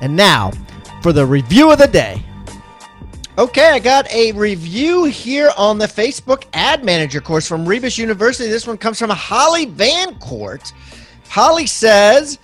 And 0.00 0.16
now 0.16 0.52
for 1.02 1.12
the 1.12 1.24
review 1.24 1.72
of 1.72 1.78
the 1.78 1.88
day. 1.88 2.22
Okay, 3.38 3.70
I 3.70 3.78
got 3.78 4.10
a 4.10 4.32
review 4.32 5.04
here 5.04 5.52
on 5.56 5.78
the 5.78 5.86
Facebook 5.86 6.44
Ad 6.54 6.84
Manager 6.84 7.20
course 7.20 7.46
from 7.46 7.64
Rebus 7.64 7.96
University. 7.96 8.50
This 8.50 8.66
one 8.66 8.76
comes 8.76 8.98
from 8.98 9.10
Holly 9.10 9.66
Vancourt. 9.66 10.72
Holly 11.28 11.66
says, 11.66 12.40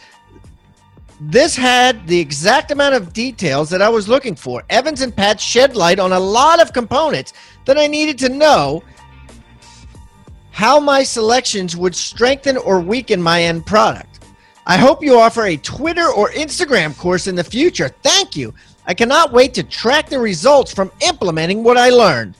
This 1.20 1.56
had 1.56 2.06
the 2.06 2.20
exact 2.20 2.70
amount 2.70 2.94
of 2.94 3.12
details 3.12 3.70
that 3.70 3.82
I 3.82 3.88
was 3.88 4.08
looking 4.08 4.36
for. 4.36 4.62
Evans 4.70 5.00
and 5.00 5.14
Pat 5.14 5.40
shed 5.40 5.74
light 5.74 5.98
on 5.98 6.12
a 6.12 6.20
lot 6.20 6.62
of 6.62 6.72
components 6.72 7.32
that 7.64 7.76
I 7.76 7.88
needed 7.88 8.16
to 8.18 8.28
know 8.28 8.84
how 10.52 10.78
my 10.78 11.02
selections 11.02 11.76
would 11.76 11.96
strengthen 11.96 12.56
or 12.56 12.78
weaken 12.78 13.20
my 13.20 13.42
end 13.42 13.66
product. 13.66 14.13
I 14.66 14.78
hope 14.78 15.02
you 15.02 15.18
offer 15.18 15.44
a 15.44 15.56
Twitter 15.58 16.08
or 16.08 16.30
Instagram 16.30 16.96
course 16.96 17.26
in 17.26 17.34
the 17.34 17.44
future. 17.44 17.90
Thank 18.02 18.34
you. 18.36 18.54
I 18.86 18.94
cannot 18.94 19.32
wait 19.32 19.54
to 19.54 19.62
track 19.62 20.08
the 20.08 20.18
results 20.18 20.72
from 20.72 20.90
implementing 21.00 21.62
what 21.62 21.76
I 21.76 21.90
learned. 21.90 22.34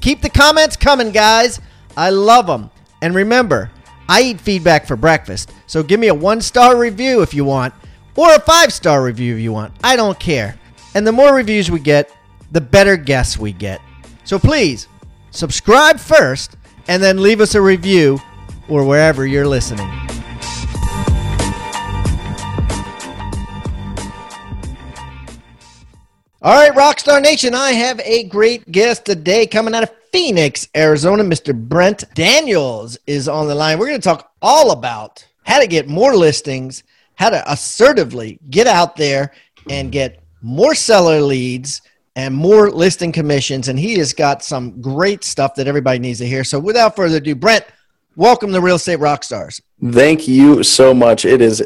Keep 0.00 0.22
the 0.22 0.30
comments 0.30 0.76
coming, 0.76 1.10
guys. 1.10 1.60
I 1.96 2.10
love 2.10 2.46
them. 2.46 2.70
And 3.02 3.14
remember, 3.14 3.70
I 4.08 4.22
eat 4.22 4.40
feedback 4.40 4.86
for 4.86 4.96
breakfast, 4.96 5.52
so 5.66 5.82
give 5.82 5.98
me 5.98 6.08
a 6.08 6.14
one 6.14 6.40
star 6.40 6.76
review 6.76 7.22
if 7.22 7.34
you 7.34 7.44
want, 7.44 7.74
or 8.14 8.34
a 8.34 8.40
five 8.40 8.72
star 8.72 9.02
review 9.02 9.34
if 9.34 9.40
you 9.40 9.52
want. 9.52 9.74
I 9.82 9.96
don't 9.96 10.18
care. 10.18 10.58
And 10.94 11.06
the 11.06 11.12
more 11.12 11.34
reviews 11.34 11.70
we 11.70 11.80
get, 11.80 12.10
the 12.52 12.60
better 12.60 12.96
guests 12.96 13.38
we 13.38 13.52
get. 13.52 13.80
So 14.24 14.38
please, 14.38 14.88
subscribe 15.30 15.98
first 15.98 16.56
and 16.88 17.02
then 17.02 17.22
leave 17.22 17.40
us 17.40 17.54
a 17.54 17.60
review 17.60 18.20
or 18.68 18.84
wherever 18.84 19.26
you're 19.26 19.46
listening. 19.46 20.05
All 26.46 26.54
right, 26.54 26.70
Rockstar 26.70 27.20
Nation, 27.20 27.56
I 27.56 27.72
have 27.72 27.98
a 28.04 28.22
great 28.22 28.70
guest 28.70 29.04
today 29.04 29.48
coming 29.48 29.74
out 29.74 29.82
of 29.82 29.90
Phoenix, 30.12 30.68
Arizona. 30.76 31.24
Mr. 31.24 31.52
Brent 31.52 32.04
Daniels 32.14 32.96
is 33.04 33.26
on 33.26 33.48
the 33.48 33.54
line. 33.56 33.80
We're 33.80 33.88
going 33.88 34.00
to 34.00 34.08
talk 34.08 34.30
all 34.40 34.70
about 34.70 35.26
how 35.42 35.58
to 35.58 35.66
get 35.66 35.88
more 35.88 36.14
listings, 36.14 36.84
how 37.16 37.30
to 37.30 37.50
assertively 37.50 38.38
get 38.48 38.68
out 38.68 38.94
there 38.94 39.32
and 39.70 39.90
get 39.90 40.22
more 40.40 40.76
seller 40.76 41.20
leads 41.20 41.82
and 42.14 42.32
more 42.32 42.70
listing 42.70 43.10
commissions. 43.10 43.66
And 43.66 43.76
he 43.76 43.98
has 43.98 44.12
got 44.12 44.44
some 44.44 44.80
great 44.80 45.24
stuff 45.24 45.56
that 45.56 45.66
everybody 45.66 45.98
needs 45.98 46.20
to 46.20 46.28
hear. 46.28 46.44
So 46.44 46.60
without 46.60 46.94
further 46.94 47.16
ado, 47.16 47.34
Brent, 47.34 47.64
welcome 48.14 48.52
to 48.52 48.60
Real 48.60 48.76
Estate 48.76 49.00
Rockstars. 49.00 49.60
Thank 49.90 50.28
you 50.28 50.62
so 50.62 50.94
much. 50.94 51.24
It 51.24 51.42
is 51.42 51.60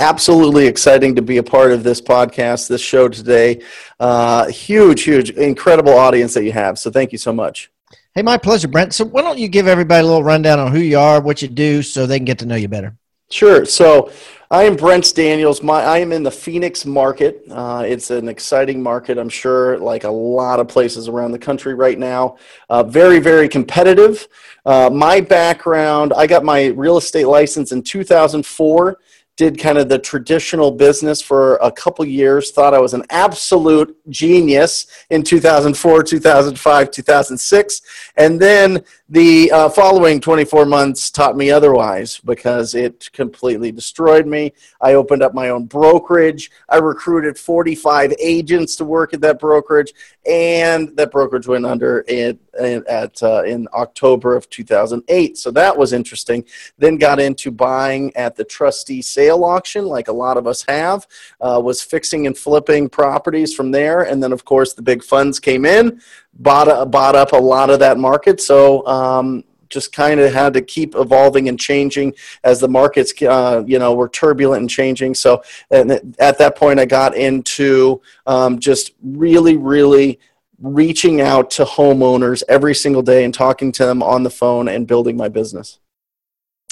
absolutely 0.00 0.66
exciting 0.66 1.14
to 1.14 1.22
be 1.22 1.36
a 1.36 1.42
part 1.42 1.72
of 1.72 1.84
this 1.84 2.00
podcast, 2.00 2.68
this 2.68 2.80
show 2.80 3.06
today. 3.08 3.62
Uh, 4.00 4.48
huge, 4.48 5.02
huge, 5.02 5.30
incredible 5.30 5.92
audience 5.92 6.32
that 6.34 6.42
you 6.42 6.52
have. 6.52 6.78
So 6.78 6.90
thank 6.90 7.12
you 7.12 7.18
so 7.18 7.32
much. 7.32 7.70
Hey, 8.14 8.22
my 8.22 8.38
pleasure, 8.38 8.66
Brent. 8.66 8.94
So 8.94 9.04
why 9.04 9.22
don't 9.22 9.38
you 9.38 9.46
give 9.46 9.68
everybody 9.68 10.02
a 10.02 10.06
little 10.06 10.24
rundown 10.24 10.58
on 10.58 10.72
who 10.72 10.80
you 10.80 10.98
are, 10.98 11.20
what 11.20 11.42
you 11.42 11.48
do, 11.48 11.82
so 11.82 12.06
they 12.06 12.18
can 12.18 12.24
get 12.24 12.38
to 12.40 12.46
know 12.46 12.56
you 12.56 12.66
better? 12.66 12.96
Sure. 13.30 13.64
So 13.64 14.10
I 14.50 14.64
am 14.64 14.74
Brent 14.74 15.14
Daniels. 15.14 15.62
My, 15.62 15.82
I 15.82 15.98
am 15.98 16.12
in 16.12 16.24
the 16.24 16.30
Phoenix 16.30 16.84
market. 16.84 17.44
Uh, 17.48 17.84
it's 17.86 18.10
an 18.10 18.26
exciting 18.26 18.82
market, 18.82 19.18
I'm 19.18 19.28
sure, 19.28 19.78
like 19.78 20.04
a 20.04 20.10
lot 20.10 20.58
of 20.58 20.66
places 20.66 21.08
around 21.08 21.32
the 21.32 21.38
country 21.38 21.74
right 21.74 21.98
now. 21.98 22.36
Uh, 22.68 22.82
very, 22.82 23.20
very 23.20 23.48
competitive. 23.48 24.26
Uh, 24.66 24.90
my 24.92 25.20
background, 25.20 26.12
I 26.16 26.26
got 26.26 26.42
my 26.42 26.66
real 26.68 26.96
estate 26.96 27.26
license 27.26 27.70
in 27.70 27.82
2004 27.82 28.98
did 29.40 29.58
kind 29.58 29.78
of 29.78 29.88
the 29.88 29.98
traditional 29.98 30.70
business 30.70 31.22
for 31.22 31.56
a 31.62 31.72
couple 31.72 32.04
years 32.04 32.50
thought 32.50 32.74
i 32.74 32.78
was 32.78 32.92
an 32.92 33.02
absolute 33.08 33.96
genius 34.10 34.86
in 35.08 35.22
2004 35.22 36.02
2005 36.02 36.90
2006 36.90 37.80
and 38.18 38.38
then 38.38 38.84
the 39.12 39.50
uh, 39.50 39.68
following 39.68 40.20
24 40.20 40.66
months 40.66 41.10
taught 41.10 41.36
me 41.36 41.50
otherwise 41.50 42.20
because 42.20 42.76
it 42.76 43.10
completely 43.12 43.72
destroyed 43.72 44.24
me. 44.24 44.52
I 44.80 44.94
opened 44.94 45.24
up 45.24 45.34
my 45.34 45.48
own 45.48 45.64
brokerage. 45.66 46.48
I 46.68 46.76
recruited 46.76 47.36
45 47.36 48.14
agents 48.20 48.76
to 48.76 48.84
work 48.84 49.12
at 49.12 49.20
that 49.22 49.40
brokerage, 49.40 49.92
and 50.26 50.96
that 50.96 51.10
brokerage 51.10 51.48
went 51.48 51.66
under 51.66 52.02
in, 52.02 52.38
at, 52.56 53.20
uh, 53.20 53.42
in 53.42 53.66
October 53.74 54.36
of 54.36 54.48
2008. 54.48 55.36
So 55.36 55.50
that 55.50 55.76
was 55.76 55.92
interesting. 55.92 56.44
Then 56.78 56.96
got 56.96 57.18
into 57.18 57.50
buying 57.50 58.14
at 58.14 58.36
the 58.36 58.44
trustee 58.44 59.02
sale 59.30 59.44
auction, 59.44 59.86
like 59.86 60.08
a 60.08 60.12
lot 60.12 60.36
of 60.36 60.46
us 60.46 60.64
have. 60.68 61.06
Uh, 61.40 61.60
was 61.62 61.82
fixing 61.82 62.26
and 62.26 62.36
flipping 62.36 62.88
properties 62.88 63.54
from 63.54 63.70
there, 63.70 64.02
and 64.02 64.22
then 64.22 64.32
of 64.32 64.44
course 64.44 64.74
the 64.74 64.82
big 64.82 65.02
funds 65.02 65.38
came 65.38 65.64
in 65.64 66.00
bought, 66.34 66.90
bought 66.90 67.14
up 67.14 67.32
a 67.32 67.36
lot 67.36 67.70
of 67.70 67.78
that 67.78 67.98
market. 67.98 68.40
So 68.40 68.86
um, 68.86 69.44
just 69.68 69.92
kind 69.92 70.20
of 70.20 70.32
had 70.32 70.52
to 70.54 70.62
keep 70.62 70.94
evolving 70.96 71.48
and 71.48 71.58
changing 71.58 72.14
as 72.42 72.58
the 72.60 72.68
markets, 72.68 73.12
uh, 73.22 73.62
you 73.66 73.78
know, 73.78 73.94
were 73.94 74.08
turbulent 74.08 74.60
and 74.60 74.70
changing. 74.70 75.14
So 75.14 75.42
at 75.70 76.38
that 76.38 76.56
point, 76.56 76.80
I 76.80 76.86
got 76.86 77.16
into 77.16 78.00
um, 78.26 78.58
just 78.58 78.92
really, 79.02 79.56
really 79.56 80.18
reaching 80.60 81.20
out 81.20 81.50
to 81.50 81.64
homeowners 81.64 82.42
every 82.48 82.74
single 82.74 83.02
day 83.02 83.24
and 83.24 83.32
talking 83.32 83.72
to 83.72 83.86
them 83.86 84.02
on 84.02 84.24
the 84.24 84.30
phone 84.30 84.68
and 84.68 84.86
building 84.86 85.16
my 85.16 85.28
business. 85.28 85.78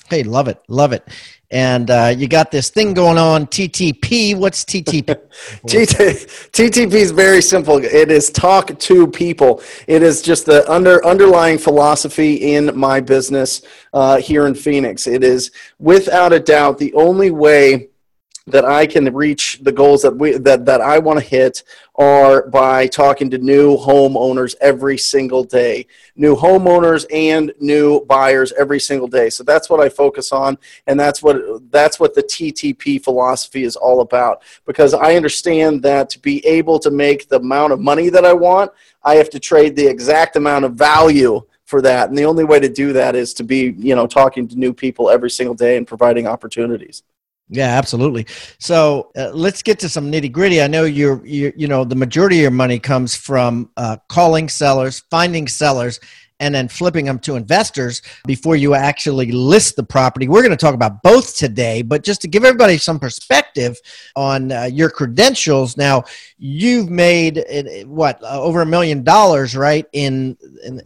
Hey, 0.08 0.22
love 0.22 0.48
it, 0.48 0.58
love 0.68 0.92
it. 0.92 1.06
And 1.50 1.90
uh, 1.90 2.14
you 2.16 2.28
got 2.28 2.50
this 2.50 2.70
thing 2.70 2.94
going 2.94 3.18
on, 3.18 3.46
TTP. 3.46 4.34
What's 4.34 4.64
TTP? 4.64 5.04
TTP 5.66 6.92
is 6.92 7.10
very 7.10 7.42
simple. 7.42 7.82
It 7.82 8.10
is 8.10 8.30
talk 8.30 8.78
to 8.78 9.06
people. 9.06 9.62
It 9.86 10.02
is 10.02 10.22
just 10.22 10.46
the 10.46 10.70
under 10.70 11.04
underlying 11.06 11.58
philosophy 11.58 12.54
in 12.54 12.76
my 12.76 13.00
business 13.00 13.62
uh, 13.92 14.16
here 14.18 14.46
in 14.46 14.54
Phoenix. 14.54 15.06
It 15.06 15.22
is 15.22 15.50
without 15.78 16.32
a 16.32 16.40
doubt 16.40 16.78
the 16.78 16.92
only 16.94 17.30
way 17.30 17.87
that 18.50 18.64
I 18.64 18.86
can 18.86 19.12
reach 19.14 19.58
the 19.62 19.72
goals 19.72 20.02
that 20.02 20.16
we 20.16 20.32
that, 20.38 20.64
that 20.66 20.80
I 20.80 20.98
want 20.98 21.18
to 21.18 21.24
hit 21.24 21.62
are 21.96 22.48
by 22.48 22.86
talking 22.86 23.28
to 23.30 23.38
new 23.38 23.76
homeowners 23.76 24.54
every 24.60 24.98
single 24.98 25.44
day. 25.44 25.86
New 26.16 26.36
homeowners 26.36 27.06
and 27.12 27.52
new 27.58 28.04
buyers 28.06 28.52
every 28.52 28.80
single 28.80 29.08
day. 29.08 29.30
So 29.30 29.42
that's 29.42 29.68
what 29.68 29.80
I 29.80 29.88
focus 29.88 30.32
on 30.32 30.58
and 30.86 30.98
that's 30.98 31.22
what 31.22 31.70
that's 31.70 31.98
what 31.98 32.14
the 32.14 32.22
TTP 32.22 33.02
philosophy 33.02 33.64
is 33.64 33.76
all 33.76 34.00
about 34.00 34.42
because 34.66 34.94
I 34.94 35.16
understand 35.16 35.82
that 35.82 36.10
to 36.10 36.18
be 36.18 36.44
able 36.46 36.78
to 36.80 36.90
make 36.90 37.28
the 37.28 37.36
amount 37.36 37.72
of 37.72 37.80
money 37.80 38.08
that 38.10 38.24
I 38.24 38.32
want, 38.32 38.72
I 39.02 39.16
have 39.16 39.30
to 39.30 39.40
trade 39.40 39.76
the 39.76 39.86
exact 39.86 40.36
amount 40.36 40.64
of 40.64 40.74
value 40.74 41.42
for 41.68 41.82
that. 41.82 42.08
And 42.08 42.16
the 42.16 42.24
only 42.24 42.44
way 42.44 42.58
to 42.60 42.68
do 42.68 42.94
that 42.94 43.14
is 43.14 43.34
to 43.34 43.44
be, 43.44 43.74
you 43.76 43.94
know, 43.94 44.06
talking 44.06 44.48
to 44.48 44.56
new 44.56 44.72
people 44.72 45.10
every 45.10 45.30
single 45.30 45.54
day 45.54 45.76
and 45.76 45.86
providing 45.86 46.26
opportunities. 46.26 47.02
Yeah, 47.50 47.68
absolutely. 47.78 48.26
So 48.58 49.10
uh, 49.16 49.30
let's 49.32 49.62
get 49.62 49.78
to 49.80 49.88
some 49.88 50.12
nitty 50.12 50.30
gritty. 50.30 50.60
I 50.60 50.66
know 50.66 50.84
you're, 50.84 51.24
you 51.26 51.52
you 51.56 51.66
know, 51.66 51.82
the 51.82 51.96
majority 51.96 52.36
of 52.36 52.42
your 52.42 52.50
money 52.50 52.78
comes 52.78 53.14
from 53.14 53.70
uh, 53.76 53.96
calling 54.08 54.50
sellers, 54.50 55.02
finding 55.10 55.48
sellers, 55.48 55.98
and 56.40 56.54
then 56.54 56.68
flipping 56.68 57.06
them 57.06 57.18
to 57.18 57.36
investors 57.36 58.02
before 58.26 58.54
you 58.54 58.74
actually 58.74 59.32
list 59.32 59.76
the 59.76 59.82
property. 59.82 60.28
We're 60.28 60.42
going 60.42 60.50
to 60.50 60.56
talk 60.56 60.74
about 60.74 61.02
both 61.02 61.36
today, 61.36 61.82
but 61.82 62.04
just 62.04 62.20
to 62.22 62.28
give 62.28 62.44
everybody 62.44 62.76
some 62.76 63.00
perspective 63.00 63.76
on 64.14 64.52
uh, 64.52 64.64
your 64.64 64.90
credentials. 64.90 65.76
Now, 65.76 66.04
you've 66.38 66.90
made 66.90 67.44
what 67.86 68.22
uh, 68.22 68.40
over 68.40 68.60
a 68.60 68.66
million 68.66 69.02
dollars, 69.02 69.56
right, 69.56 69.86
in, 69.92 70.36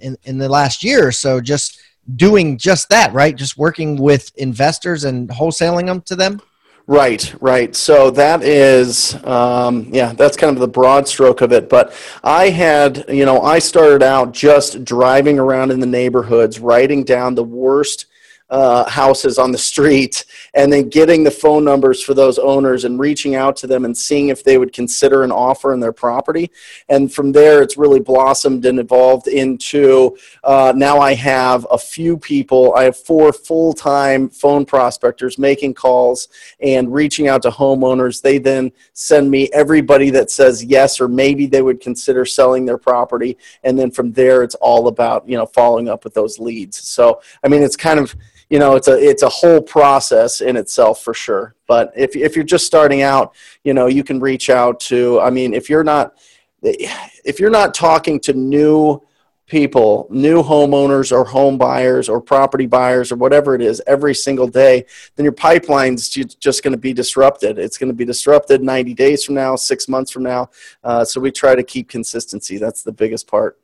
in 0.01 0.17
in 0.23 0.39
the 0.39 0.49
last 0.49 0.85
year 0.85 1.09
or 1.09 1.13
so, 1.13 1.41
just 1.41 1.81
doing 2.17 2.57
just 2.57 2.89
that, 2.89 3.13
right? 3.13 3.37
Just 3.37 3.59
working 3.59 3.97
with 3.97 4.33
investors 4.37 5.05
and 5.05 5.29
wholesaling 5.29 5.87
them 5.87 6.01
to 6.03 6.17
them. 6.17 6.41
Right, 6.87 7.33
right. 7.41 7.75
So 7.77 8.11
that 8.11 8.43
is, 8.43 9.15
um, 9.25 9.89
yeah, 9.93 10.13
that's 10.13 10.37
kind 10.37 10.55
of 10.55 10.61
the 10.61 10.69
broad 10.69 11.07
stroke 11.07 11.41
of 11.41 11.53
it. 11.53 11.69
But 11.69 11.95
I 12.25 12.49
had, 12.51 13.05
you 13.09 13.25
know, 13.25 13.41
I 13.41 13.61
started 13.61 14.03
out 14.03 14.33
just 14.33 14.85
driving 14.85 15.39
around 15.39 15.71
in 15.71 15.79
the 15.81 15.87
neighborhoods, 15.87 16.59
writing 16.59 17.05
down 17.05 17.35
the 17.37 17.45
worst 17.45 18.07
uh, 18.53 18.89
houses 18.89 19.39
on 19.39 19.51
the 19.51 19.57
street 19.57 20.27
and 20.53 20.71
then 20.71 20.91
getting 20.91 21.25
the 21.25 21.31
phone 21.31 21.65
numbers 21.65 22.03
for 22.03 22.13
those 22.13 22.39
owners 22.39 22.85
and 22.85 23.01
reaching 23.01 23.35
out 23.35 23.57
to 23.57 23.67
them 23.67 23.87
and 23.87 23.97
seeing 23.97 24.29
if 24.29 24.45
they 24.45 24.59
would 24.59 24.75
consider 24.75 25.25
an 25.25 25.33
offer 25.33 25.73
in 25.73 25.81
their 25.81 25.93
property. 25.93 26.51
And 26.91 27.13
from 27.13 27.33
there, 27.33 27.63
it's 27.63 27.79
really 27.79 27.99
blossomed 27.99 28.67
and 28.67 28.79
evolved 28.79 29.27
into 29.27 30.19
uh, 30.45 30.75
now 30.77 31.01
I 31.01 31.15
have 31.15 31.67
a 31.71 31.79
few 31.79 32.19
people, 32.19 32.75
I 32.75 32.85
have 32.85 32.97
four 32.97 33.33
full 33.33 33.73
time 33.73 34.29
phone 34.29 34.67
prospectors 34.67 35.39
making 35.39 35.73
calls 35.73 36.29
and 36.61 36.93
reaching 36.93 37.29
out 37.29 37.41
to 37.43 37.51
homeowners. 37.51 38.21
They 38.21 38.37
then 38.37 38.71
send 38.93 39.31
me 39.31 39.49
everybody 39.55 40.11
that 40.11 40.31
says 40.31 40.63
yes 40.63 41.01
or 41.01 41.09
maybe 41.09 41.47
they 41.47 41.63
would 41.63 41.81
consider 41.81 42.27
selling 42.27 42.67
their 42.67 42.77
property. 42.77 43.39
And 43.65 43.79
then 43.79 43.91
from 43.91 44.13
there, 44.13 44.43
it's 44.43 44.57
all 44.57 44.89
about, 44.89 45.27
you 45.27 45.39
know, 45.39 45.47
following 45.47 45.89
up 45.89 46.05
with 46.05 46.13
those 46.13 46.39
leads. 46.39 46.87
So, 46.87 47.23
I 47.43 47.49
mean, 47.49 47.63
it's 47.63 47.77
kind 47.77 47.99
of, 47.99 48.15
you 48.53 48.59
know 48.59 48.77
it's 48.77 48.87
a 48.87 48.99
it's 48.99 49.23
a 49.23 49.29
whole 49.31 49.63
process 49.63 50.43
in 50.43 50.57
itself 50.57 51.03
for 51.03 51.15
sure. 51.15 51.55
But 51.67 51.91
if, 51.97 52.15
if 52.15 52.37
you're 52.37 52.45
just 52.45 52.67
starting 52.67 53.01
out 53.01 53.35
you 53.65 53.73
know 53.73 53.87
you 53.87 54.05
can 54.05 54.21
reach 54.21 54.51
out 54.51 54.79
to 54.81 55.19
i 55.21 55.31
mean 55.31 55.55
if 55.55 55.71
you're 55.71 55.83
not 55.83 56.19
if 56.63 57.41
you're 57.41 57.57
not 57.61 57.73
talking 57.73 58.21
to 58.21 58.35
new 58.35 59.01
people 59.47 60.07
new 60.11 60.43
homeowners 60.43 61.13
or 61.13 61.25
home 61.25 61.57
buyers 61.57 62.11
or 62.11 62.21
property 62.21 62.67
buyers 62.67 63.11
or 63.11 63.17
whatever 63.17 63.55
it 63.55 63.63
is 63.63 63.81
every 63.87 64.15
single 64.15 64.47
day 64.47 64.85
then 65.17 65.25
your 65.25 65.33
pipeline's 65.33 66.11
just 66.11 66.63
going 66.63 66.73
to 66.73 66.79
be 66.79 66.93
disrupted. 66.93 67.59
It's 67.59 67.79
going 67.79 67.91
to 67.91 67.97
be 67.97 68.05
disrupted 68.05 68.63
90 68.63 68.93
days 68.93 69.25
from 69.25 69.35
now 69.35 69.57
six 69.57 69.89
months 69.89 70.11
from 70.11 70.25
now. 70.25 70.51
Uh, 70.85 71.05
so 71.07 71.21
we 71.21 71.31
try 71.31 71.55
to 71.55 71.63
keep 71.63 71.89
consistency. 71.89 72.59
That's 72.59 72.83
the 72.83 72.93
biggest 72.93 73.27
part 73.27 73.59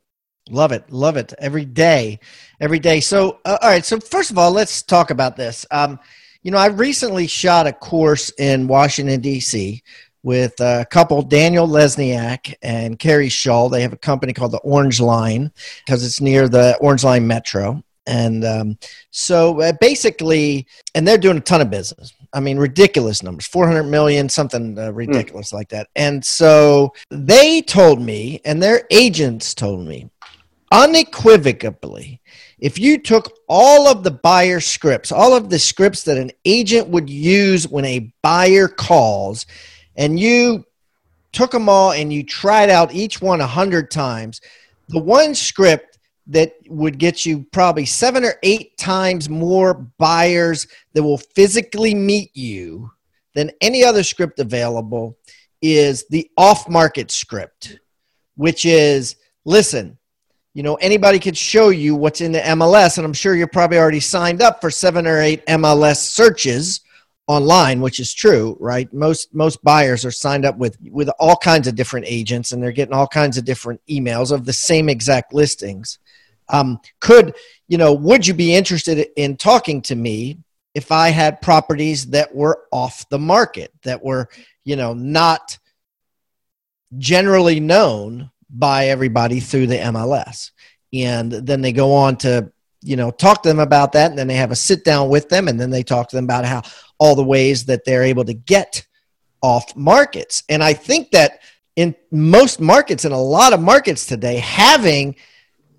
Love 0.50 0.72
it. 0.72 0.90
Love 0.90 1.16
it. 1.16 1.32
Every 1.38 1.64
day. 1.64 2.18
Every 2.60 2.78
day. 2.78 3.00
So, 3.00 3.40
uh, 3.44 3.58
all 3.62 3.68
right. 3.68 3.84
So, 3.84 4.00
first 4.00 4.30
of 4.30 4.38
all, 4.38 4.50
let's 4.50 4.82
talk 4.82 5.10
about 5.10 5.36
this. 5.36 5.66
Um, 5.70 5.98
you 6.42 6.50
know, 6.50 6.58
I 6.58 6.66
recently 6.66 7.26
shot 7.26 7.66
a 7.66 7.72
course 7.72 8.32
in 8.38 8.68
Washington, 8.68 9.20
D.C. 9.20 9.82
with 10.22 10.58
a 10.60 10.86
couple, 10.90 11.20
Daniel 11.22 11.66
Lesniak 11.66 12.54
and 12.62 12.98
Carrie 12.98 13.28
Shaw. 13.28 13.68
They 13.68 13.82
have 13.82 13.92
a 13.92 13.98
company 13.98 14.32
called 14.32 14.52
the 14.52 14.58
Orange 14.58 15.00
Line 15.00 15.52
because 15.84 16.04
it's 16.04 16.20
near 16.20 16.48
the 16.48 16.76
Orange 16.80 17.04
Line 17.04 17.26
Metro. 17.26 17.82
And 18.08 18.44
um, 18.44 18.78
so 19.10 19.60
uh, 19.60 19.72
basically, 19.80 20.66
and 20.94 21.06
they're 21.06 21.18
doing 21.18 21.36
a 21.36 21.40
ton 21.40 21.60
of 21.60 21.70
business. 21.70 22.14
I 22.32 22.40
mean, 22.40 22.58
ridiculous 22.58 23.22
numbers 23.22 23.46
400 23.46 23.84
million, 23.84 24.28
something 24.28 24.78
uh, 24.78 24.92
ridiculous 24.92 25.50
mm. 25.50 25.54
like 25.54 25.68
that. 25.70 25.88
And 25.94 26.24
so 26.24 26.94
they 27.10 27.62
told 27.62 28.00
me, 28.00 28.40
and 28.44 28.62
their 28.62 28.86
agents 28.90 29.54
told 29.54 29.86
me, 29.86 30.10
unequivocally, 30.72 32.20
if 32.58 32.78
you 32.78 32.98
took 32.98 33.38
all 33.48 33.86
of 33.86 34.02
the 34.02 34.10
buyer 34.10 34.60
scripts, 34.60 35.12
all 35.12 35.34
of 35.34 35.50
the 35.50 35.58
scripts 35.58 36.02
that 36.04 36.18
an 36.18 36.30
agent 36.44 36.88
would 36.88 37.08
use 37.08 37.68
when 37.68 37.84
a 37.84 38.12
buyer 38.22 38.68
calls, 38.68 39.46
and 39.96 40.18
you 40.18 40.64
took 41.32 41.50
them 41.50 41.68
all 41.68 41.92
and 41.92 42.12
you 42.12 42.22
tried 42.22 42.70
out 42.70 42.94
each 42.94 43.20
one 43.20 43.40
a 43.40 43.46
hundred 43.46 43.90
times, 43.90 44.40
the 44.88 44.98
one 44.98 45.34
script 45.34 45.98
that 46.26 46.52
would 46.68 46.98
get 46.98 47.24
you 47.24 47.46
probably 47.52 47.86
seven 47.86 48.24
or 48.24 48.34
eight 48.42 48.76
times 48.76 49.28
more 49.28 49.74
buyers 49.74 50.66
that 50.92 51.02
will 51.02 51.18
physically 51.18 51.94
meet 51.94 52.30
you 52.36 52.90
than 53.34 53.50
any 53.60 53.84
other 53.84 54.02
script 54.02 54.38
available 54.38 55.16
is 55.62 56.06
the 56.10 56.30
off 56.36 56.68
market 56.68 57.10
script, 57.10 57.78
which 58.36 58.64
is 58.66 59.16
listen, 59.44 59.97
you 60.58 60.64
know 60.64 60.74
anybody 60.80 61.20
could 61.20 61.38
show 61.38 61.68
you 61.68 61.94
what's 61.94 62.20
in 62.20 62.32
the 62.32 62.40
MLS, 62.40 62.98
and 62.98 63.06
I'm 63.06 63.12
sure 63.12 63.36
you're 63.36 63.46
probably 63.46 63.78
already 63.78 64.00
signed 64.00 64.42
up 64.42 64.60
for 64.60 64.72
seven 64.72 65.06
or 65.06 65.20
eight 65.20 65.46
MLS 65.46 65.98
searches 65.98 66.80
online, 67.28 67.80
which 67.80 68.00
is 68.00 68.12
true, 68.12 68.56
right? 68.58 68.92
Most 68.92 69.32
most 69.32 69.62
buyers 69.62 70.04
are 70.04 70.10
signed 70.10 70.44
up 70.44 70.58
with 70.58 70.76
with 70.90 71.10
all 71.20 71.36
kinds 71.36 71.68
of 71.68 71.76
different 71.76 72.06
agents, 72.08 72.50
and 72.50 72.60
they're 72.60 72.72
getting 72.72 72.92
all 72.92 73.06
kinds 73.06 73.38
of 73.38 73.44
different 73.44 73.80
emails 73.88 74.32
of 74.32 74.44
the 74.44 74.52
same 74.52 74.88
exact 74.88 75.32
listings. 75.32 76.00
Um, 76.48 76.80
could 76.98 77.36
you 77.68 77.78
know? 77.78 77.92
Would 77.92 78.26
you 78.26 78.34
be 78.34 78.52
interested 78.52 79.10
in 79.14 79.36
talking 79.36 79.80
to 79.82 79.94
me 79.94 80.38
if 80.74 80.90
I 80.90 81.10
had 81.10 81.40
properties 81.40 82.06
that 82.06 82.34
were 82.34 82.64
off 82.72 83.08
the 83.10 83.18
market 83.20 83.72
that 83.84 84.02
were 84.02 84.28
you 84.64 84.74
know 84.74 84.92
not 84.92 85.56
generally 86.98 87.60
known 87.60 88.32
by 88.50 88.86
everybody 88.86 89.40
through 89.40 89.66
the 89.66 89.76
MLS. 89.76 90.50
And 90.92 91.32
then 91.32 91.60
they 91.60 91.72
go 91.72 91.94
on 91.94 92.16
to, 92.18 92.50
you 92.82 92.96
know, 92.96 93.10
talk 93.10 93.42
to 93.42 93.48
them 93.48 93.58
about 93.58 93.92
that. 93.92 94.10
And 94.10 94.18
then 94.18 94.26
they 94.26 94.36
have 94.36 94.50
a 94.50 94.56
sit 94.56 94.84
down 94.84 95.08
with 95.08 95.28
them. 95.28 95.48
And 95.48 95.60
then 95.60 95.70
they 95.70 95.82
talk 95.82 96.08
to 96.08 96.16
them 96.16 96.24
about 96.24 96.44
how 96.44 96.62
all 96.98 97.14
the 97.14 97.24
ways 97.24 97.66
that 97.66 97.84
they're 97.84 98.04
able 98.04 98.24
to 98.24 98.34
get 98.34 98.86
off 99.42 99.76
markets. 99.76 100.42
And 100.48 100.62
I 100.62 100.72
think 100.72 101.10
that 101.12 101.40
in 101.76 101.94
most 102.10 102.60
markets, 102.60 103.04
in 103.04 103.12
a 103.12 103.20
lot 103.20 103.52
of 103.52 103.60
markets 103.60 104.06
today, 104.06 104.38
having 104.38 105.14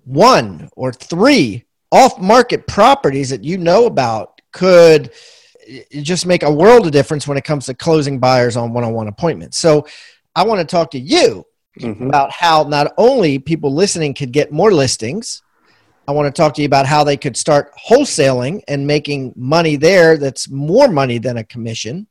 one 0.04 0.70
or 0.76 0.92
three 0.92 1.64
off 1.92 2.18
market 2.18 2.66
properties 2.66 3.30
that 3.30 3.44
you 3.44 3.58
know 3.58 3.86
about 3.86 4.40
could 4.52 5.12
eh, 5.66 5.82
just 6.02 6.24
make 6.24 6.42
a 6.42 6.52
world 6.52 6.86
of 6.86 6.92
difference 6.92 7.26
when 7.28 7.36
it 7.36 7.44
comes 7.44 7.66
to 7.66 7.74
closing 7.74 8.18
buyers 8.18 8.56
on 8.56 8.72
one 8.72 8.84
on 8.84 8.92
one 8.92 9.08
appointments. 9.08 9.58
So 9.58 9.86
I 10.34 10.44
want 10.44 10.60
to 10.60 10.64
talk 10.64 10.92
to 10.92 10.98
you 10.98 11.44
mm-hmm. 11.78 12.06
about 12.06 12.30
how 12.30 12.64
not 12.64 12.92
only 12.96 13.38
people 13.38 13.74
listening 13.74 14.14
could 14.14 14.32
get 14.32 14.52
more 14.52 14.72
listings, 14.72 15.42
I 16.08 16.12
want 16.12 16.34
to 16.34 16.42
talk 16.42 16.54
to 16.54 16.62
you 16.62 16.66
about 16.66 16.86
how 16.86 17.04
they 17.04 17.16
could 17.16 17.36
start 17.36 17.72
wholesaling 17.88 18.62
and 18.66 18.86
making 18.86 19.32
money 19.36 19.76
there 19.76 20.16
that's 20.16 20.50
more 20.50 20.88
money 20.88 21.18
than 21.18 21.36
a 21.36 21.44
commission. 21.44 22.06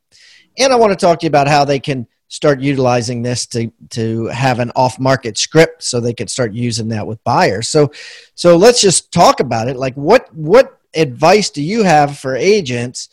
And 0.58 0.72
I 0.72 0.76
want 0.76 0.92
to 0.92 0.96
talk 0.96 1.20
to 1.20 1.26
you 1.26 1.28
about 1.28 1.48
how 1.48 1.64
they 1.64 1.80
can 1.80 2.06
start 2.28 2.60
utilizing 2.60 3.22
this 3.22 3.44
to 3.44 3.70
to 3.90 4.26
have 4.26 4.60
an 4.60 4.70
off 4.76 4.98
market 5.00 5.36
script 5.36 5.82
so 5.82 6.00
they 6.00 6.14
could 6.14 6.30
start 6.30 6.52
using 6.54 6.88
that 6.88 7.06
with 7.06 7.22
buyers. 7.24 7.68
So 7.68 7.90
so 8.34 8.56
let's 8.56 8.80
just 8.80 9.12
talk 9.12 9.40
about 9.40 9.68
it. 9.68 9.76
Like 9.76 9.94
what 9.94 10.32
what 10.34 10.78
advice 10.94 11.50
do 11.50 11.62
you 11.62 11.82
have 11.82 12.18
for 12.18 12.34
agents 12.34 13.08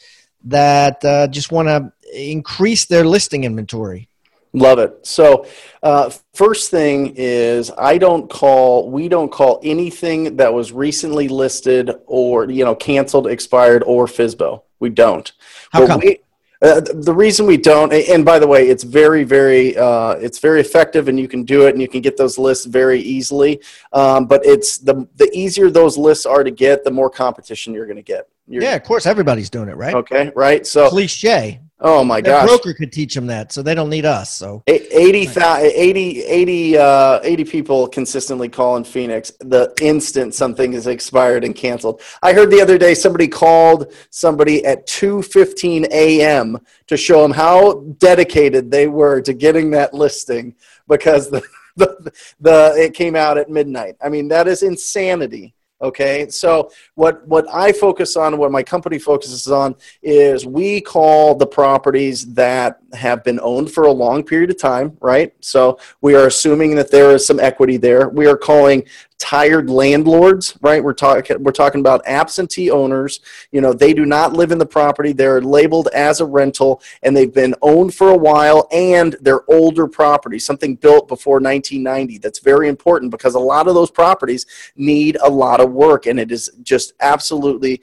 that 0.46 1.04
uh, 1.04 1.28
just 1.28 1.52
want 1.52 1.68
to 1.68 1.92
increase 2.14 2.86
their 2.86 3.04
listing 3.04 3.44
inventory? 3.44 4.08
Love 4.54 4.80
it. 4.80 5.06
So, 5.06 5.46
uh, 5.84 6.10
first 6.34 6.72
thing 6.72 7.14
is, 7.16 7.72
I 7.78 7.98
don't 7.98 8.30
call, 8.30 8.90
we 8.90 9.08
don't 9.08 9.32
call 9.32 9.60
anything 9.64 10.38
that 10.38 10.54
was 10.54 10.72
recently 10.72 11.28
listed 11.28 11.92
or, 12.06 12.50
you 12.50 12.66
know, 12.66 12.76
canceled, 12.76 13.28
expired, 13.28 13.84
or 13.86 14.06
FSBO. 14.08 14.64
We 14.80 14.90
don't. 14.90 15.32
How 15.72 15.82
but 15.82 15.88
come? 15.88 16.02
We, 16.04 16.20
uh, 16.62 16.82
the 16.82 17.14
reason 17.14 17.46
we 17.46 17.58
don't, 17.58 17.94
and 17.94 18.26
by 18.26 18.40
the 18.40 18.48
way, 18.48 18.68
it's 18.68 18.84
very, 18.84 19.24
very, 19.24 19.78
uh, 19.78 20.14
it's 20.14 20.40
very 20.40 20.60
effective, 20.60 21.08
and 21.08 21.20
you 21.20 21.28
can 21.28 21.44
do 21.44 21.68
it, 21.68 21.74
and 21.74 21.82
you 21.82 21.88
can 21.88 22.02
get 22.02 22.18
those 22.18 22.40
lists 22.40 22.66
very 22.66 23.00
easily. 23.00 23.62
Um, 23.94 24.26
but 24.26 24.44
it's 24.44 24.80
the 24.80 25.08
the 25.18 25.30
easier 25.38 25.70
those 25.70 26.00
lists 26.00 26.26
are 26.26 26.44
to 26.44 26.50
get, 26.50 26.84
the 26.84 26.90
more 26.90 27.12
competition 27.12 27.76
you're 27.76 27.86
going 27.86 27.98
to 27.98 28.02
get. 28.02 28.28
You're, 28.48 28.64
yeah, 28.64 28.76
of 28.76 28.84
course, 28.84 29.06
everybody's 29.06 29.52
doing 29.52 29.70
it, 29.70 29.78
right? 29.78 29.94
Okay, 29.94 30.32
right. 30.36 30.66
So 30.66 30.90
cliche. 30.90 31.62
Oh 31.80 32.04
my 32.04 32.22
Their 32.22 32.34
gosh. 32.34 32.48
broker 32.48 32.74
could 32.74 32.92
teach 32.92 33.14
them 33.14 33.28
that, 33.28 33.52
so 33.52 33.62
they 33.62 33.76
don't 33.76 33.90
need 33.90 34.06
us. 34.06 34.36
So 34.36 34.64
80, 34.66 35.28
80, 35.38 36.24
80, 36.24 36.78
uh, 36.78 37.20
80 37.22 37.44
people 37.44 37.88
consistently 37.88 38.50
call 38.50 38.78
in 38.78 38.84
Phoenix 38.84 39.32
the 39.42 39.72
instant 39.82 40.34
something 40.34 40.74
is 40.74 40.88
expired 40.88 41.44
and 41.44 41.56
canceled. 41.56 42.02
I 42.24 42.34
heard 42.34 42.50
the 42.50 42.62
other 42.62 42.80
day 42.80 42.96
somebody 42.96 43.28
called 43.28 43.94
somebody 44.10 44.66
at 44.66 44.88
2:15 44.88 45.86
a.m. 45.92 46.58
to 46.88 46.98
show 46.98 47.22
them 47.22 47.32
how 47.32 47.82
dedicated 48.00 48.72
they 48.72 48.88
were 48.88 49.22
to 49.22 49.34
getting 49.34 49.70
that 49.72 49.94
listing 49.94 50.56
because 50.88 51.30
the, 51.30 51.44
the, 51.76 52.12
the 52.42 52.74
it 52.76 52.96
came 52.96 53.16
out 53.16 53.38
at 53.38 53.52
midnight. 53.52 53.98
I 54.04 54.10
mean, 54.10 54.30
that 54.30 54.48
is 54.48 54.64
insanity. 54.64 55.54
Okay, 55.80 56.28
so 56.30 56.72
what 56.96 57.28
what 57.28 57.46
I 57.54 57.72
focus 57.72 58.16
on, 58.16 58.40
what 58.40 58.52
my 58.52 58.64
company 58.64 58.98
focuses 58.98 59.48
on, 59.48 59.76
is 60.02 60.44
we 60.44 60.82
call 60.82 61.36
the 61.36 61.46
properties 61.46 62.34
that 62.34 62.80
have 62.94 63.24
been 63.24 63.40
owned 63.44 63.72
for 63.72 63.84
a 63.84 63.92
long 63.92 64.24
period 64.24 64.50
of 64.50 64.58
time, 64.58 64.98
right? 65.02 65.34
So 65.40 65.78
we 66.02 66.16
are 66.16 66.26
assuming 66.26 66.74
that 66.76 66.90
there 66.90 67.12
is 67.12 67.28
some 67.28 67.40
equity 67.40 67.78
there. 67.78 68.10
We 68.10 68.26
are 68.26 68.38
calling 68.38 68.86
tired 69.20 69.70
landlords, 69.70 70.58
right? 70.62 70.84
We're 70.84 70.94
talking 70.94 71.44
we're 71.44 71.52
talking 71.52 71.82
about 71.82 72.06
absentee 72.06 72.70
owners. 72.70 73.20
You 73.52 73.62
know, 73.62 73.74
they 73.74 73.94
do 73.94 74.06
not 74.06 74.34
live 74.34 74.52
in 74.52 74.58
the 74.58 74.66
property. 74.66 75.12
They're 75.12 75.42
labeled 75.42 75.88
as 75.94 76.22
a 76.22 76.26
rental 76.26 76.82
and 77.04 77.16
they've 77.16 77.34
been 77.34 77.56
owned 77.62 77.96
for 77.96 78.10
a 78.10 78.18
while 78.18 78.68
and 78.72 79.16
they're 79.22 79.50
older 79.50 79.88
properties, 79.88 80.46
something 80.46 80.76
built 80.76 81.08
before 81.08 81.36
1990. 81.36 82.20
That's 82.20 82.40
very 82.40 82.70
important 82.70 83.12
because 83.12 83.36
a 83.36 83.40
lot 83.40 83.68
of 83.68 83.74
those 83.74 83.92
properties 83.92 84.46
need 84.76 85.18
a 85.22 85.30
lot 85.30 85.62
of 85.62 85.72
work 85.72 86.06
and 86.06 86.20
it 86.20 86.32
is 86.32 86.52
just 86.62 86.94
absolutely 87.00 87.82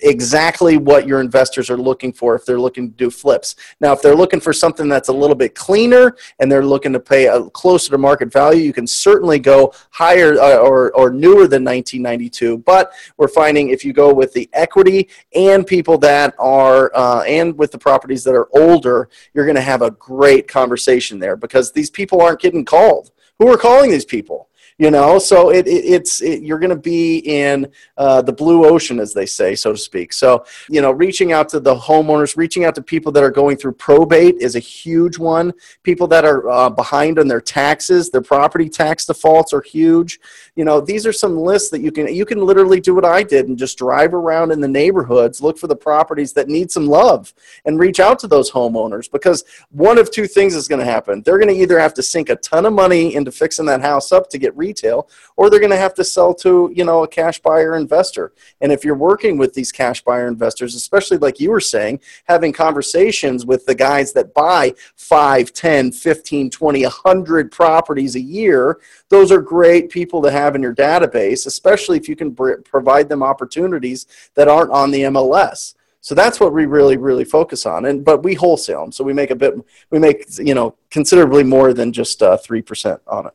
exactly 0.00 0.76
what 0.76 1.06
your 1.06 1.20
investors 1.20 1.70
are 1.70 1.76
looking 1.76 2.12
for 2.12 2.34
if 2.34 2.44
they're 2.44 2.60
looking 2.60 2.90
to 2.90 2.96
do 2.96 3.10
flips. 3.10 3.56
Now, 3.80 3.92
if 3.92 4.02
they're 4.02 4.16
looking 4.16 4.40
for 4.40 4.52
something 4.52 4.88
that's 4.88 5.08
a 5.08 5.12
little 5.12 5.36
bit 5.36 5.54
cleaner 5.54 6.16
and 6.38 6.50
they're 6.50 6.64
looking 6.64 6.92
to 6.92 7.00
pay 7.00 7.26
a 7.26 7.42
closer 7.50 7.90
to 7.90 7.98
market 7.98 8.32
value, 8.32 8.62
you 8.62 8.72
can 8.72 8.86
certainly 8.86 9.38
go 9.38 9.72
higher 9.90 10.34
uh, 10.40 10.56
or, 10.56 10.94
or 10.96 11.10
newer 11.10 11.46
than 11.48 11.64
1992. 11.64 12.58
But 12.58 12.92
we're 13.16 13.28
finding 13.28 13.70
if 13.70 13.84
you 13.84 13.92
go 13.92 14.12
with 14.12 14.32
the 14.32 14.48
equity 14.52 15.08
and 15.34 15.66
people 15.66 15.98
that 15.98 16.34
are, 16.38 16.90
uh, 16.94 17.22
and 17.22 17.56
with 17.56 17.70
the 17.70 17.78
properties 17.78 18.24
that 18.24 18.34
are 18.34 18.48
older, 18.56 19.08
you're 19.34 19.46
going 19.46 19.56
to 19.56 19.62
have 19.62 19.82
a 19.82 19.90
great 19.92 20.48
conversation 20.48 21.18
there 21.18 21.36
because 21.36 21.72
these 21.72 21.90
people 21.90 22.20
aren't 22.20 22.40
getting 22.40 22.64
called. 22.64 23.10
Who 23.38 23.48
are 23.48 23.58
calling 23.58 23.90
these 23.90 24.04
people? 24.04 24.48
You 24.82 24.90
know? 24.90 25.18
So 25.18 25.50
it, 25.50 25.68
it 25.68 25.84
it's 25.96 26.20
it, 26.22 26.42
you're 26.42 26.58
going 26.58 26.70
to 26.70 26.84
be 26.96 27.18
in 27.18 27.70
uh, 27.96 28.20
the 28.22 28.32
blue 28.32 28.66
ocean 28.66 28.98
as 28.98 29.14
they 29.14 29.26
say 29.26 29.54
so 29.54 29.72
to 29.72 29.78
speak. 29.78 30.12
So 30.12 30.44
you 30.68 30.82
know 30.82 30.90
reaching 30.90 31.32
out 31.32 31.48
to 31.50 31.60
the 31.60 31.74
homeowners 31.74 32.36
reaching 32.36 32.64
out 32.64 32.74
to 32.74 32.82
people 32.82 33.12
that 33.12 33.22
are 33.22 33.30
going 33.30 33.56
through 33.56 33.74
probate 33.74 34.36
is 34.40 34.56
a 34.56 34.58
huge 34.58 35.18
one. 35.18 35.52
People 35.84 36.08
that 36.08 36.24
are 36.24 36.50
uh, 36.50 36.70
behind 36.70 37.18
on 37.20 37.28
their 37.28 37.40
taxes 37.40 38.10
their 38.10 38.22
property 38.22 38.68
tax 38.68 39.06
defaults 39.06 39.52
are 39.52 39.62
huge. 39.62 40.18
You 40.56 40.64
know 40.64 40.80
these 40.80 41.06
are 41.06 41.12
some 41.12 41.36
lists 41.36 41.70
that 41.70 41.80
you 41.80 41.92
can 41.92 42.12
you 42.12 42.24
can 42.24 42.44
literally 42.44 42.80
do 42.80 42.94
what 42.94 43.04
i 43.04 43.22
did 43.22 43.48
and 43.48 43.56
just 43.56 43.78
drive 43.78 44.12
around 44.14 44.50
in 44.50 44.60
the 44.60 44.68
neighborhoods 44.68 45.40
look 45.40 45.58
for 45.58 45.66
the 45.66 45.76
properties 45.76 46.32
that 46.32 46.48
need 46.48 46.70
some 46.70 46.86
love 46.86 47.32
and 47.64 47.78
reach 47.78 48.00
out 48.00 48.18
to 48.18 48.26
those 48.26 48.50
homeowners 48.50 49.10
because 49.10 49.44
one 49.70 49.98
of 49.98 50.10
two 50.10 50.26
things 50.26 50.54
is 50.54 50.68
going 50.68 50.78
to 50.78 50.84
happen. 50.84 51.22
They're 51.22 51.38
going 51.38 51.54
to 51.54 51.60
either 51.60 51.78
have 51.78 51.94
to 51.94 52.02
sink 52.02 52.28
a 52.28 52.36
ton 52.36 52.66
of 52.66 52.72
money 52.72 53.14
into 53.14 53.30
fixing 53.30 53.66
that 53.66 53.80
house 53.80 54.12
up 54.12 54.28
to 54.30 54.38
get 54.38 54.56
retail, 54.72 55.08
or 55.36 55.50
they're 55.50 55.60
going 55.60 55.70
to 55.70 55.76
have 55.76 55.94
to 55.94 56.04
sell 56.04 56.34
to 56.34 56.70
you 56.74 56.84
know 56.84 57.02
a 57.02 57.08
cash 57.08 57.40
buyer 57.40 57.76
investor. 57.76 58.32
And 58.60 58.72
if 58.72 58.84
you're 58.84 58.94
working 58.94 59.38
with 59.38 59.54
these 59.54 59.72
cash 59.72 60.02
buyer 60.02 60.28
investors, 60.28 60.74
especially 60.74 61.18
like 61.18 61.40
you 61.40 61.50
were 61.50 61.60
saying, 61.60 62.00
having 62.24 62.52
conversations 62.52 63.44
with 63.46 63.66
the 63.66 63.74
guys 63.74 64.12
that 64.12 64.34
buy 64.34 64.74
5, 64.96 65.52
10, 65.52 65.92
15, 65.92 66.50
20, 66.50 66.82
100 66.82 67.52
properties 67.52 68.16
a 68.16 68.20
year, 68.20 68.80
those 69.08 69.30
are 69.30 69.40
great 69.40 69.90
people 69.90 70.22
to 70.22 70.30
have 70.30 70.54
in 70.54 70.62
your 70.62 70.74
database, 70.74 71.46
especially 71.46 71.98
if 71.98 72.08
you 72.08 72.16
can 72.16 72.34
provide 72.64 73.08
them 73.08 73.22
opportunities 73.22 74.06
that 74.34 74.48
aren't 74.48 74.70
on 74.70 74.90
the 74.90 75.02
MLS. 75.02 75.74
So 76.02 76.16
that's 76.16 76.40
what 76.40 76.52
we 76.52 76.66
really, 76.66 76.96
really 76.96 77.24
focus 77.24 77.64
on. 77.64 77.86
And 77.86 78.04
but 78.04 78.24
we 78.24 78.34
wholesale 78.34 78.82
them, 78.82 78.92
so 78.92 79.04
we 79.04 79.12
make 79.12 79.30
a 79.30 79.36
bit, 79.36 79.54
we 79.90 80.00
make 80.00 80.26
you 80.38 80.54
know 80.54 80.74
considerably 80.90 81.44
more 81.44 81.72
than 81.72 81.92
just 81.92 82.22
uh, 82.22 82.36
three 82.36 82.60
percent 82.60 83.00
on 83.06 83.26
it. 83.26 83.34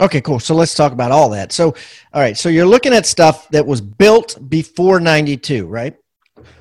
Okay, 0.00 0.20
cool. 0.20 0.38
So 0.38 0.54
let's 0.54 0.74
talk 0.74 0.92
about 0.92 1.10
all 1.10 1.28
that. 1.30 1.52
So, 1.52 1.74
all 2.12 2.20
right. 2.22 2.36
So 2.36 2.48
you're 2.48 2.66
looking 2.66 2.92
at 2.92 3.04
stuff 3.04 3.48
that 3.48 3.66
was 3.66 3.80
built 3.80 4.38
before 4.48 5.00
92, 5.00 5.66
right? 5.66 5.96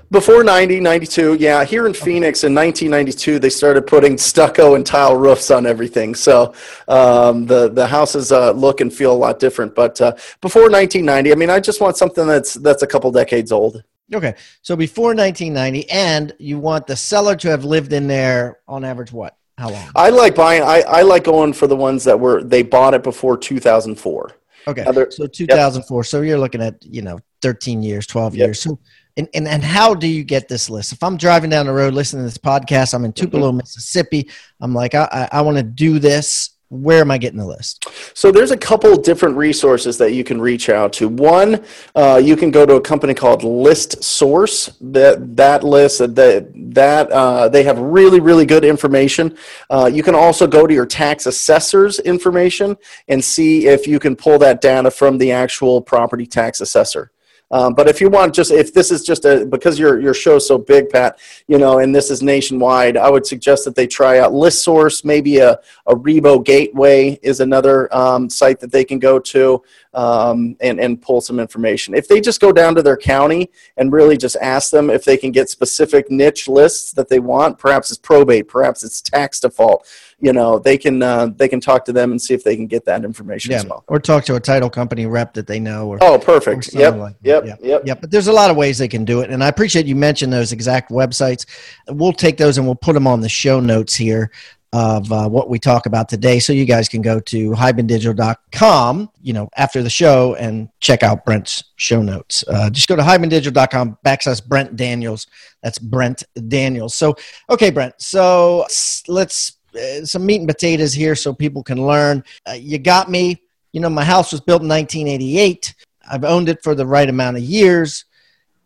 Before 0.10 0.41
90, 0.41 0.79
92, 0.79 1.36
yeah. 1.36 1.65
Here 1.65 1.86
in 1.86 1.94
Phoenix 1.94 2.46
in 2.46 2.56
1992, 2.56 3.39
they 3.39 3.50
started 3.50 3.86
putting 3.86 4.17
stucco 4.17 4.75
and 4.75 4.86
tile 4.86 5.17
roofs 5.17 5.51
on 5.51 5.65
everything. 5.65 6.15
So 6.15 6.53
um, 6.88 7.46
the 7.46 7.67
the 7.67 7.86
houses 7.86 8.32
uh, 8.32 8.51
look 8.51 8.79
and 8.79 8.91
feel 8.91 9.12
a 9.12 9.17
lot 9.17 9.38
different. 9.38 9.75
But 9.75 10.00
uh, 10.00 10.13
before 10.39 10.70
1990, 10.70 11.32
I 11.34 11.36
mean, 11.36 11.50
I 11.50 11.60
just 11.60 11.82
want 11.82 11.98
something 11.98 12.25
that's 12.25 12.53
that's 12.53 12.84
a 12.84 12.88
couple 12.88 13.12
decades 13.12 13.51
old. 13.51 13.84
Okay, 14.13 14.36
so 14.62 14.77
before 14.77 15.13
1990, 15.13 15.89
and 15.89 16.34
you 16.39 16.58
want 16.58 16.88
the 16.88 16.96
seller 16.96 17.36
to 17.36 17.50
have 17.50 17.65
lived 17.65 17.91
in 17.91 18.08
there 18.08 18.60
on 18.65 18.86
average 18.86 19.12
what? 19.12 19.36
How 19.57 19.69
long? 19.69 19.89
I 19.95 20.09
like 20.09 20.35
buying. 20.35 20.61
I, 20.61 20.81
I 20.81 21.01
like 21.01 21.23
going 21.23 21.53
for 21.53 21.67
the 21.67 21.75
ones 21.75 22.03
that 22.03 22.19
were 22.19 22.43
they 22.43 22.61
bought 22.61 22.93
it 22.93 23.03
before 23.03 23.37
2004. 23.37 24.31
Okay, 24.67 24.83
so 25.09 25.27
2004. 25.27 25.99
Yep. 25.99 26.05
So 26.05 26.21
you're 26.21 26.37
looking 26.37 26.61
at 26.61 26.83
you 26.85 27.01
know 27.01 27.19
13 27.41 27.81
years, 27.81 28.05
12 28.05 28.35
yep. 28.35 28.47
years. 28.47 28.61
So 28.61 28.79
and, 29.15 29.27
and 29.33 29.47
and 29.47 29.63
how 29.63 29.95
do 29.95 30.07
you 30.07 30.23
get 30.23 30.47
this 30.47 30.69
list? 30.69 30.93
If 30.93 31.01
I'm 31.01 31.17
driving 31.17 31.49
down 31.49 31.65
the 31.65 31.73
road 31.73 31.93
listening 31.93 32.21
to 32.21 32.29
this 32.29 32.37
podcast, 32.37 32.93
I'm 32.93 33.05
in 33.05 33.13
Tupelo, 33.13 33.49
mm-hmm. 33.49 33.57
Mississippi. 33.57 34.29
I'm 34.61 34.73
like, 34.73 34.93
I 34.93 35.07
I, 35.11 35.39
I 35.39 35.41
want 35.41 35.57
to 35.57 35.63
do 35.63 35.97
this 35.97 36.51
where 36.69 37.00
am 37.00 37.12
I 37.12 37.17
getting 37.17 37.39
the 37.39 37.45
list? 37.45 37.88
So 38.13 38.31
there's 38.31 38.51
a 38.51 38.57
couple 38.57 38.95
different 38.97 39.38
resources 39.38 39.97
that 40.00 40.13
you 40.13 40.24
can 40.24 40.41
reach 40.41 40.69
out 40.69 40.91
to. 40.93 41.07
One, 41.07 41.63
uh, 41.95 42.21
you 42.24 42.36
can 42.36 42.51
go 42.51 42.65
to 42.65 42.75
a 42.75 42.81
company 42.81 43.13
called 43.13 43.41
ListSource. 43.41 44.75
That 44.81 45.36
that 45.38 45.63
list 45.63 46.00
that 46.00 46.51
that 46.74 47.12
uh, 47.12 47.50
they 47.50 47.63
have 47.63 47.79
really 47.79 48.19
really 48.19 48.45
good 48.45 48.65
information. 48.65 49.38
Uh, 49.69 49.89
you 49.91 50.03
can 50.03 50.15
also 50.15 50.45
go 50.47 50.67
to 50.67 50.74
your 50.74 50.86
tax 50.86 51.25
assessor's 51.25 52.00
information 52.00 52.77
and 53.07 53.24
see 53.24 53.67
if 53.67 53.88
you 53.88 54.00
can 54.00 54.15
pull 54.15 54.38
that 54.39 54.62
data 54.62 54.91
from 54.91 55.17
the 55.17 55.31
actual 55.31 55.81
property 55.81 56.25
tax 56.25 56.59
assessor. 56.59 57.12
Um, 57.49 57.73
but 57.73 57.87
if 57.87 58.01
you 58.01 58.09
want 58.09 58.35
just 58.35 58.51
if 58.51 58.73
this 58.73 58.91
is 58.91 59.03
just 59.03 59.23
a 59.23 59.45
because 59.45 59.79
your 59.79 60.01
your 60.01 60.13
show's 60.13 60.45
so 60.45 60.57
big, 60.57 60.89
Pat, 60.89 61.19
you 61.47 61.57
know, 61.57 61.79
and 61.79 61.95
this 61.95 62.11
is 62.11 62.21
nationwide, 62.21 62.97
I 62.97 63.09
would 63.09 63.25
suggest 63.25 63.63
that 63.65 63.75
they 63.75 63.87
try 63.87 64.19
out 64.19 64.33
ListSource. 64.33 65.05
Maybe 65.05 65.37
a 65.37 65.59
a 65.85 65.95
Rebo 65.95 66.43
Gateway 66.43 67.17
is 67.23 67.39
another 67.39 67.93
um, 67.95 68.29
site 68.29 68.59
that 68.59 68.71
they 68.71 68.83
can 68.83 68.99
go 68.99 69.17
to 69.19 69.63
um, 69.93 70.57
and 70.59 70.79
and 70.79 71.01
pull 71.01 71.21
some 71.21 71.39
information. 71.39 71.93
If 71.93 72.09
they 72.09 72.19
just 72.19 72.41
go 72.41 72.51
down 72.51 72.75
to 72.75 72.83
their 72.83 72.97
county 72.97 73.49
and 73.77 73.93
really 73.93 74.17
just 74.17 74.35
ask 74.41 74.69
them 74.69 74.89
if 74.89 75.05
they 75.05 75.15
can 75.15 75.31
get 75.31 75.49
specific 75.49 76.11
niche 76.11 76.49
lists 76.49 76.91
that 76.93 77.07
they 77.07 77.19
want, 77.19 77.57
perhaps 77.57 77.91
it's 77.91 77.99
probate, 77.99 78.49
perhaps 78.49 78.83
it's 78.83 79.01
tax 79.01 79.39
default 79.39 79.87
you 80.19 80.33
know 80.33 80.57
they 80.59 80.77
can 80.77 81.01
uh, 81.03 81.27
they 81.27 81.47
can 81.47 81.59
talk 81.59 81.86
to 81.86 81.93
them 81.93 82.12
and 82.12 82.21
see 82.21 82.33
if 82.33 82.43
they 82.43 82.55
can 82.55 82.67
get 82.67 82.86
that 82.86 83.05
information 83.05 83.51
yeah. 83.51 83.57
as 83.57 83.65
well 83.65 83.83
or 83.88 84.00
talk 84.00 84.25
to 84.25 84.36
a 84.36 84.39
title 84.39 84.69
company 84.69 85.05
rep 85.05 85.33
that 85.33 85.47
they 85.47 85.59
know 85.59 85.88
or 85.88 85.97
oh 86.01 86.17
perfect 86.17 86.74
or 86.74 86.79
yep. 86.79 86.95
Like 86.95 87.15
yep 87.21 87.45
yep 87.45 87.59
yep 87.62 87.81
yep 87.86 88.01
but 88.01 88.09
there's 88.09 88.27
a 88.27 88.33
lot 88.33 88.50
of 88.50 88.57
ways 88.57 88.77
they 88.77 88.88
can 88.88 89.05
do 89.05 89.21
it 89.21 89.29
and 89.29 89.43
i 89.43 89.47
appreciate 89.47 89.86
you 89.86 89.95
mentioned 89.95 90.33
those 90.33 90.51
exact 90.51 90.91
websites 90.91 91.45
we'll 91.89 92.13
take 92.13 92.38
those 92.38 92.57
and 92.57 92.65
we'll 92.65 92.75
put 92.75 92.93
them 92.93 93.07
on 93.07 93.21
the 93.21 93.29
show 93.29 93.59
notes 93.59 93.93
here 93.95 94.31
of 94.74 95.12
uh, 95.12 95.29
what 95.29 95.50
we 95.50 95.59
talk 95.59 95.86
about 95.86 96.09
today. 96.09 96.39
So 96.39 96.51
you 96.51 96.65
guys 96.65 96.89
can 96.89 97.01
go 97.01 97.19
to 97.21 97.51
hibandigital.com, 97.51 99.09
you 99.21 99.33
know, 99.33 99.50
after 99.55 99.81
the 99.81 99.89
show 99.89 100.36
and 100.36 100.69
check 100.79 101.03
out 101.03 101.25
Brent's 101.25 101.63
show 101.77 102.01
notes. 102.01 102.43
Uh, 102.47 102.69
just 102.69 102.88
go 102.88 102.95
to 102.95 103.01
hibandigital.com 103.01 103.97
backslash 104.05 104.45
Brent 104.45 104.75
Daniels. 104.75 105.27
That's 105.63 105.79
Brent 105.79 106.24
Daniels. 106.50 106.95
So, 106.95 107.15
okay, 107.50 107.69
Brent. 107.69 107.95
So 107.97 108.65
let's 109.07 109.56
some 110.03 110.25
meat 110.25 110.39
and 110.39 110.48
potatoes 110.48 110.93
here 110.93 111.15
so 111.15 111.34
people 111.34 111.63
can 111.63 111.86
learn. 111.86 112.24
Uh, 112.48 112.53
you 112.53 112.77
got 112.77 113.10
me. 113.10 113.41
You 113.74 113.81
know, 113.81 113.89
my 113.89 114.03
house 114.03 114.31
was 114.31 114.41
built 114.41 114.62
in 114.62 114.69
1988. 114.69 115.75
I've 116.10 116.24
owned 116.24 116.50
it 116.50 116.63
for 116.63 116.74
the 116.74 116.86
right 116.86 117.07
amount 117.07 117.38
of 117.38 117.43
years, 117.43 118.05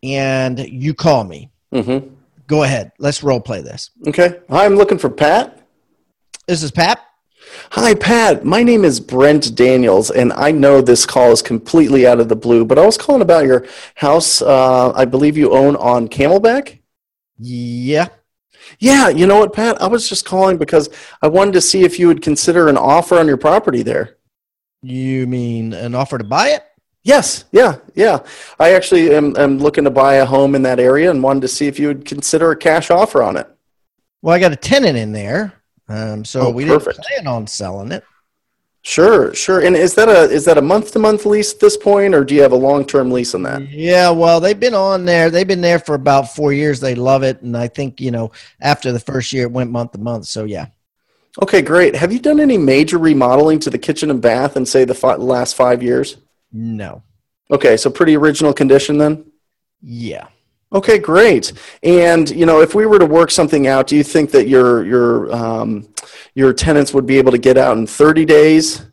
and 0.02 0.58
you 0.58 0.94
call 0.94 1.24
me. 1.24 1.50
Mm-hmm. 1.72 2.14
Go 2.46 2.62
ahead. 2.62 2.92
Let's 2.98 3.22
role 3.22 3.40
play 3.40 3.62
this. 3.62 3.90
Okay. 4.06 4.40
Hi, 4.48 4.64
I'm 4.64 4.76
looking 4.76 4.98
for 4.98 5.10
Pat. 5.10 5.66
This 6.46 6.62
is 6.62 6.70
Pat. 6.70 7.00
Hi, 7.72 7.94
Pat. 7.94 8.44
My 8.44 8.62
name 8.62 8.84
is 8.84 9.00
Brent 9.00 9.54
Daniels, 9.54 10.10
and 10.10 10.32
I 10.32 10.50
know 10.50 10.80
this 10.80 11.06
call 11.06 11.32
is 11.32 11.42
completely 11.42 12.06
out 12.06 12.20
of 12.20 12.28
the 12.28 12.36
blue, 12.36 12.64
but 12.64 12.78
I 12.78 12.86
was 12.86 12.96
calling 12.96 13.22
about 13.22 13.44
your 13.44 13.66
house. 13.94 14.42
Uh, 14.42 14.92
I 14.92 15.04
believe 15.04 15.36
you 15.36 15.52
own 15.52 15.76
on 15.76 16.08
Camelback. 16.08 16.78
Yeah. 17.38 18.08
Yeah, 18.78 19.08
you 19.08 19.26
know 19.26 19.38
what, 19.38 19.52
Pat? 19.52 19.80
I 19.80 19.86
was 19.86 20.08
just 20.08 20.24
calling 20.24 20.56
because 20.58 20.88
I 21.22 21.28
wanted 21.28 21.52
to 21.54 21.60
see 21.60 21.82
if 21.84 21.98
you 21.98 22.06
would 22.08 22.22
consider 22.22 22.68
an 22.68 22.76
offer 22.76 23.18
on 23.18 23.26
your 23.26 23.36
property 23.36 23.82
there. 23.82 24.16
You 24.82 25.26
mean 25.26 25.72
an 25.72 25.94
offer 25.94 26.18
to 26.18 26.24
buy 26.24 26.48
it? 26.48 26.62
Yes, 27.04 27.44
yeah, 27.52 27.76
yeah. 27.94 28.20
I 28.60 28.74
actually 28.74 29.14
am, 29.14 29.36
am 29.36 29.58
looking 29.58 29.84
to 29.84 29.90
buy 29.90 30.14
a 30.14 30.24
home 30.26 30.54
in 30.54 30.62
that 30.62 30.78
area 30.80 31.10
and 31.10 31.22
wanted 31.22 31.40
to 31.42 31.48
see 31.48 31.66
if 31.66 31.78
you 31.78 31.88
would 31.88 32.04
consider 32.04 32.50
a 32.52 32.56
cash 32.56 32.90
offer 32.90 33.22
on 33.22 33.36
it. 33.36 33.48
Well, 34.22 34.34
I 34.34 34.38
got 34.38 34.52
a 34.52 34.56
tenant 34.56 34.96
in 34.96 35.10
there, 35.12 35.52
um, 35.88 36.24
so 36.24 36.42
Oh, 36.42 36.50
we 36.50 36.64
perfect. 36.64 36.96
didn't 37.08 37.24
plan 37.24 37.26
on 37.26 37.46
selling 37.48 37.90
it. 37.90 38.04
Sure, 38.84 39.32
sure. 39.32 39.60
And 39.60 39.76
is 39.76 39.94
that 39.94 40.08
a 40.08 40.22
is 40.22 40.44
that 40.46 40.58
a 40.58 40.62
month 40.62 40.92
to 40.92 40.98
month 40.98 41.24
lease 41.24 41.54
at 41.54 41.60
this 41.60 41.76
point, 41.76 42.14
or 42.16 42.24
do 42.24 42.34
you 42.34 42.42
have 42.42 42.50
a 42.50 42.56
long 42.56 42.84
term 42.84 43.12
lease 43.12 43.32
on 43.34 43.44
that? 43.44 43.62
Yeah, 43.68 44.10
well, 44.10 44.40
they've 44.40 44.58
been 44.58 44.74
on 44.74 45.04
there. 45.04 45.30
They've 45.30 45.46
been 45.46 45.60
there 45.60 45.78
for 45.78 45.94
about 45.94 46.34
four 46.34 46.52
years. 46.52 46.80
They 46.80 46.96
love 46.96 47.22
it, 47.22 47.42
and 47.42 47.56
I 47.56 47.68
think 47.68 48.00
you 48.00 48.10
know 48.10 48.32
after 48.60 48.90
the 48.90 48.98
first 48.98 49.32
year, 49.32 49.44
it 49.44 49.52
went 49.52 49.70
month 49.70 49.92
to 49.92 49.98
month. 49.98 50.26
So 50.26 50.42
yeah, 50.44 50.66
Okay, 51.42 51.62
great. 51.62 51.94
Have 51.94 52.12
you 52.12 52.18
done 52.18 52.40
any 52.40 52.58
major 52.58 52.98
remodeling 52.98 53.60
to 53.60 53.70
the 53.70 53.78
kitchen 53.78 54.10
and 54.10 54.20
bath 54.20 54.56
in 54.56 54.66
say 54.66 54.84
the 54.84 54.94
fi- 54.94 55.14
last 55.14 55.54
five 55.54 55.80
years? 55.82 56.16
no, 56.52 57.02
Okay, 57.52 57.76
so 57.76 57.88
pretty 57.88 58.16
original 58.16 58.52
condition 58.52 58.98
then. 58.98 59.30
yeah. 59.80 60.26
Okay, 60.72 60.98
great. 60.98 61.52
And 61.82 62.30
you 62.30 62.46
know, 62.46 62.60
if 62.60 62.74
we 62.74 62.86
were 62.86 62.98
to 62.98 63.06
work 63.06 63.30
something 63.30 63.66
out, 63.66 63.86
do 63.86 63.96
you 63.96 64.02
think 64.02 64.30
that 64.30 64.48
your 64.48 64.84
your 64.86 65.34
um, 65.34 65.88
your 66.34 66.52
tenants 66.52 66.94
would 66.94 67.06
be 67.06 67.18
able 67.18 67.32
to 67.32 67.38
get 67.38 67.58
out 67.58 67.76
in 67.76 67.86
30 67.86 68.24
days? 68.24 68.86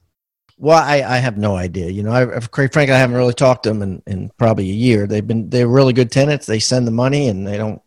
Well, 0.57 0.77
I, 0.77 1.01
I 1.01 1.17
have 1.19 1.37
no 1.37 1.55
idea. 1.55 1.89
You 1.89 2.03
know, 2.03 2.11
I, 2.11 2.39
quite 2.47 2.73
frankly, 2.73 2.93
I 2.93 2.97
haven't 2.97 3.15
really 3.15 3.33
talked 3.33 3.63
to 3.63 3.69
them 3.69 3.81
in, 3.81 4.03
in 4.07 4.29
probably 4.37 4.69
a 4.69 4.73
year. 4.73 5.07
They've 5.07 5.25
been 5.25 5.49
they're 5.49 5.69
really 5.69 5.93
good 5.93 6.11
tenants. 6.11 6.45
They 6.45 6.59
send 6.59 6.85
the 6.85 6.91
money 6.91 7.29
and 7.29 7.47
they 7.47 7.55
don't 7.55 7.81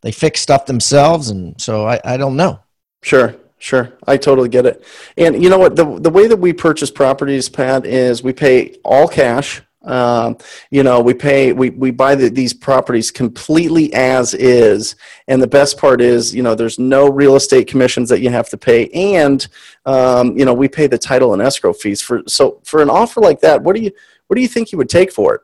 they 0.00 0.10
fix 0.10 0.40
stuff 0.40 0.64
themselves, 0.64 1.28
and 1.28 1.60
so 1.60 1.86
I, 1.86 2.00
I 2.02 2.16
don't 2.16 2.36
know. 2.36 2.60
Sure, 3.02 3.36
sure. 3.58 3.92
I 4.06 4.16
totally 4.16 4.48
get 4.48 4.64
it. 4.64 4.82
And 5.18 5.42
you 5.42 5.50
know 5.50 5.58
what? 5.58 5.76
The 5.76 6.00
the 6.00 6.08
way 6.08 6.26
that 6.26 6.38
we 6.38 6.54
purchase 6.54 6.90
properties, 6.90 7.50
Pat, 7.50 7.84
is 7.84 8.22
we 8.22 8.32
pay 8.32 8.76
all 8.84 9.06
cash. 9.06 9.60
Um, 9.84 10.38
you 10.70 10.82
know, 10.82 11.00
we 11.00 11.14
pay 11.14 11.52
we 11.52 11.70
we 11.70 11.90
buy 11.90 12.14
the, 12.14 12.28
these 12.28 12.52
properties 12.52 13.10
completely 13.10 13.92
as 13.94 14.34
is. 14.34 14.96
And 15.28 15.42
the 15.42 15.46
best 15.46 15.78
part 15.78 16.00
is, 16.00 16.34
you 16.34 16.42
know, 16.42 16.54
there's 16.54 16.78
no 16.78 17.10
real 17.10 17.36
estate 17.36 17.66
commissions 17.66 18.08
that 18.08 18.20
you 18.20 18.30
have 18.30 18.48
to 18.50 18.56
pay, 18.56 18.88
and 18.88 19.46
um, 19.86 20.36
you 20.36 20.44
know, 20.44 20.54
we 20.54 20.68
pay 20.68 20.86
the 20.86 20.98
title 20.98 21.32
and 21.32 21.42
escrow 21.42 21.72
fees 21.72 22.00
for. 22.00 22.22
So 22.26 22.60
for 22.64 22.82
an 22.82 22.90
offer 22.90 23.20
like 23.20 23.40
that, 23.40 23.62
what 23.62 23.76
do 23.76 23.82
you 23.82 23.92
what 24.26 24.36
do 24.36 24.42
you 24.42 24.48
think 24.48 24.72
you 24.72 24.78
would 24.78 24.90
take 24.90 25.12
for 25.12 25.34
it? 25.34 25.40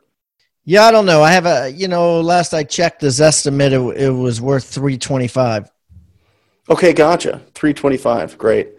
Yeah, 0.63 0.83
I 0.83 0.91
don't 0.91 1.05
know. 1.05 1.23
I 1.23 1.31
have 1.31 1.45
a 1.45 1.71
you 1.71 1.87
know 1.87 2.21
last 2.21 2.53
I 2.53 2.63
checked, 2.63 3.01
this 3.01 3.19
estimate 3.19 3.73
it, 3.73 3.79
it 3.97 4.11
was 4.11 4.41
worth 4.41 4.65
three 4.65 4.97
twenty 4.97 5.27
five. 5.27 5.71
Okay, 6.69 6.93
gotcha. 6.93 7.41
Three 7.53 7.73
twenty-five, 7.73 8.37
great. 8.37 8.69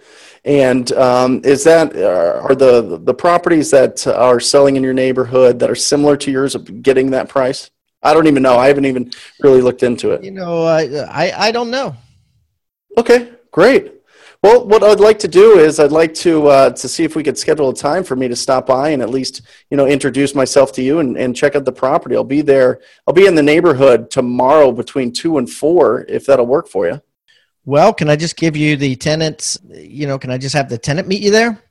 And 0.45 0.91
um, 0.93 1.41
is 1.45 1.63
that 1.65 1.95
uh, 1.95 2.41
are 2.43 2.55
the 2.55 2.99
the 3.03 3.15
properties 3.15 3.71
that 3.71 4.07
are 4.09 4.41
selling 4.41 4.77
in 4.77 4.83
your 4.83 4.95
neighborhood 4.95 5.61
that 5.61 5.71
are 5.71 5.77
similar 5.77 6.17
to 6.17 6.33
yours 6.33 6.57
getting 6.57 7.11
that 7.13 7.29
price? 7.29 7.71
I 8.03 8.13
don't 8.13 8.27
even 8.27 8.43
know. 8.43 8.57
I 8.57 8.67
haven't 8.67 8.87
even 8.87 9.13
really 9.41 9.61
looked 9.61 9.85
into 9.85 10.11
it. 10.11 10.25
You 10.25 10.33
know, 10.33 10.65
I 10.65 10.83
I, 11.09 11.47
I 11.47 11.53
don't 11.53 11.71
know. 11.71 11.97
Okay, 12.99 13.33
great. 13.53 13.93
Well, 14.43 14.67
what 14.67 14.83
I'd 14.83 14.99
like 14.99 15.21
to 15.21 15.29
do 15.29 15.61
is 15.61 15.79
I'd 15.79 15.93
like 15.93 16.13
to 16.15 16.49
uh, 16.49 16.71
to 16.71 16.89
see 16.89 17.05
if 17.05 17.15
we 17.15 17.23
could 17.23 17.39
schedule 17.39 17.69
a 17.69 17.75
time 17.75 18.03
for 18.03 18.17
me 18.17 18.27
to 18.27 18.35
stop 18.35 18.67
by 18.67 18.89
and 18.89 19.01
at 19.01 19.09
least 19.09 19.43
you 19.71 19.77
know 19.77 19.87
introduce 19.87 20.35
myself 20.35 20.73
to 20.73 20.83
you 20.83 20.99
and, 20.99 21.17
and 21.17 21.37
check 21.37 21.55
out 21.55 21.65
the 21.65 21.71
property. 21.71 22.17
I'll 22.17 22.25
be 22.25 22.43
there. 22.43 22.81
I'll 23.07 23.15
be 23.15 23.27
in 23.27 23.37
the 23.37 23.43
neighborhood 23.43 24.11
tomorrow 24.11 24.73
between 24.73 25.13
two 25.13 25.39
and 25.39 25.49
four 25.49 26.05
if 26.09 26.27
that'll 26.27 26.47
work 26.47 26.67
for 26.67 26.89
you. 26.89 27.01
Well, 27.65 27.93
can 27.93 28.09
I 28.11 28.17
just 28.17 28.37
give 28.37 28.57
you 28.57 28.77
the 28.77 28.97
tenants? 28.97 29.59
You 29.69 30.07
know, 30.07 30.19
can 30.19 30.31
I 30.31 30.39
just 30.39 30.55
have 30.55 30.69
the 30.69 30.79
tenant 30.79 31.07
meet 31.07 31.23
you 31.23 31.31
there? 31.31 31.63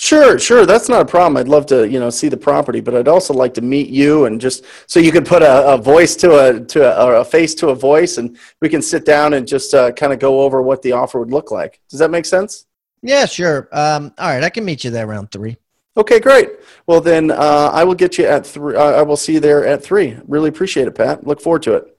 Sure, 0.00 0.38
sure. 0.38 0.64
That's 0.64 0.88
not 0.88 1.00
a 1.00 1.04
problem. 1.04 1.36
I'd 1.36 1.48
love 1.48 1.66
to, 1.66 1.88
you 1.88 1.98
know, 1.98 2.08
see 2.08 2.28
the 2.28 2.36
property, 2.36 2.80
but 2.80 2.94
I'd 2.94 3.08
also 3.08 3.34
like 3.34 3.52
to 3.54 3.60
meet 3.60 3.88
you 3.88 4.26
and 4.26 4.40
just 4.40 4.64
so 4.86 5.00
you 5.00 5.10
could 5.10 5.26
put 5.26 5.42
a, 5.42 5.72
a 5.72 5.76
voice 5.76 6.14
to 6.16 6.38
a 6.38 6.60
to 6.60 6.84
a, 6.84 7.04
or 7.04 7.16
a 7.16 7.24
face 7.24 7.52
to 7.56 7.70
a 7.70 7.74
voice, 7.74 8.16
and 8.16 8.38
we 8.60 8.68
can 8.68 8.80
sit 8.80 9.04
down 9.04 9.34
and 9.34 9.46
just 9.46 9.74
uh, 9.74 9.90
kind 9.90 10.12
of 10.12 10.20
go 10.20 10.42
over 10.42 10.62
what 10.62 10.82
the 10.82 10.92
offer 10.92 11.18
would 11.18 11.32
look 11.32 11.50
like. 11.50 11.80
Does 11.88 11.98
that 11.98 12.12
make 12.12 12.26
sense? 12.26 12.66
Yeah, 13.02 13.26
sure. 13.26 13.68
Um, 13.72 14.14
all 14.18 14.28
right, 14.28 14.44
I 14.44 14.50
can 14.50 14.64
meet 14.64 14.84
you 14.84 14.92
there 14.92 15.06
around 15.06 15.32
three. 15.32 15.56
Okay, 15.96 16.20
great. 16.20 16.50
Well, 16.86 17.00
then 17.00 17.32
uh, 17.32 17.70
I 17.72 17.82
will 17.82 17.96
get 17.96 18.18
you 18.18 18.24
at 18.24 18.46
three. 18.46 18.76
Uh, 18.76 18.92
I 18.92 19.02
will 19.02 19.16
see 19.16 19.34
you 19.34 19.40
there 19.40 19.66
at 19.66 19.82
three. 19.82 20.16
Really 20.28 20.48
appreciate 20.48 20.86
it, 20.86 20.94
Pat. 20.94 21.26
Look 21.26 21.40
forward 21.40 21.62
to 21.64 21.74
it. 21.74 21.97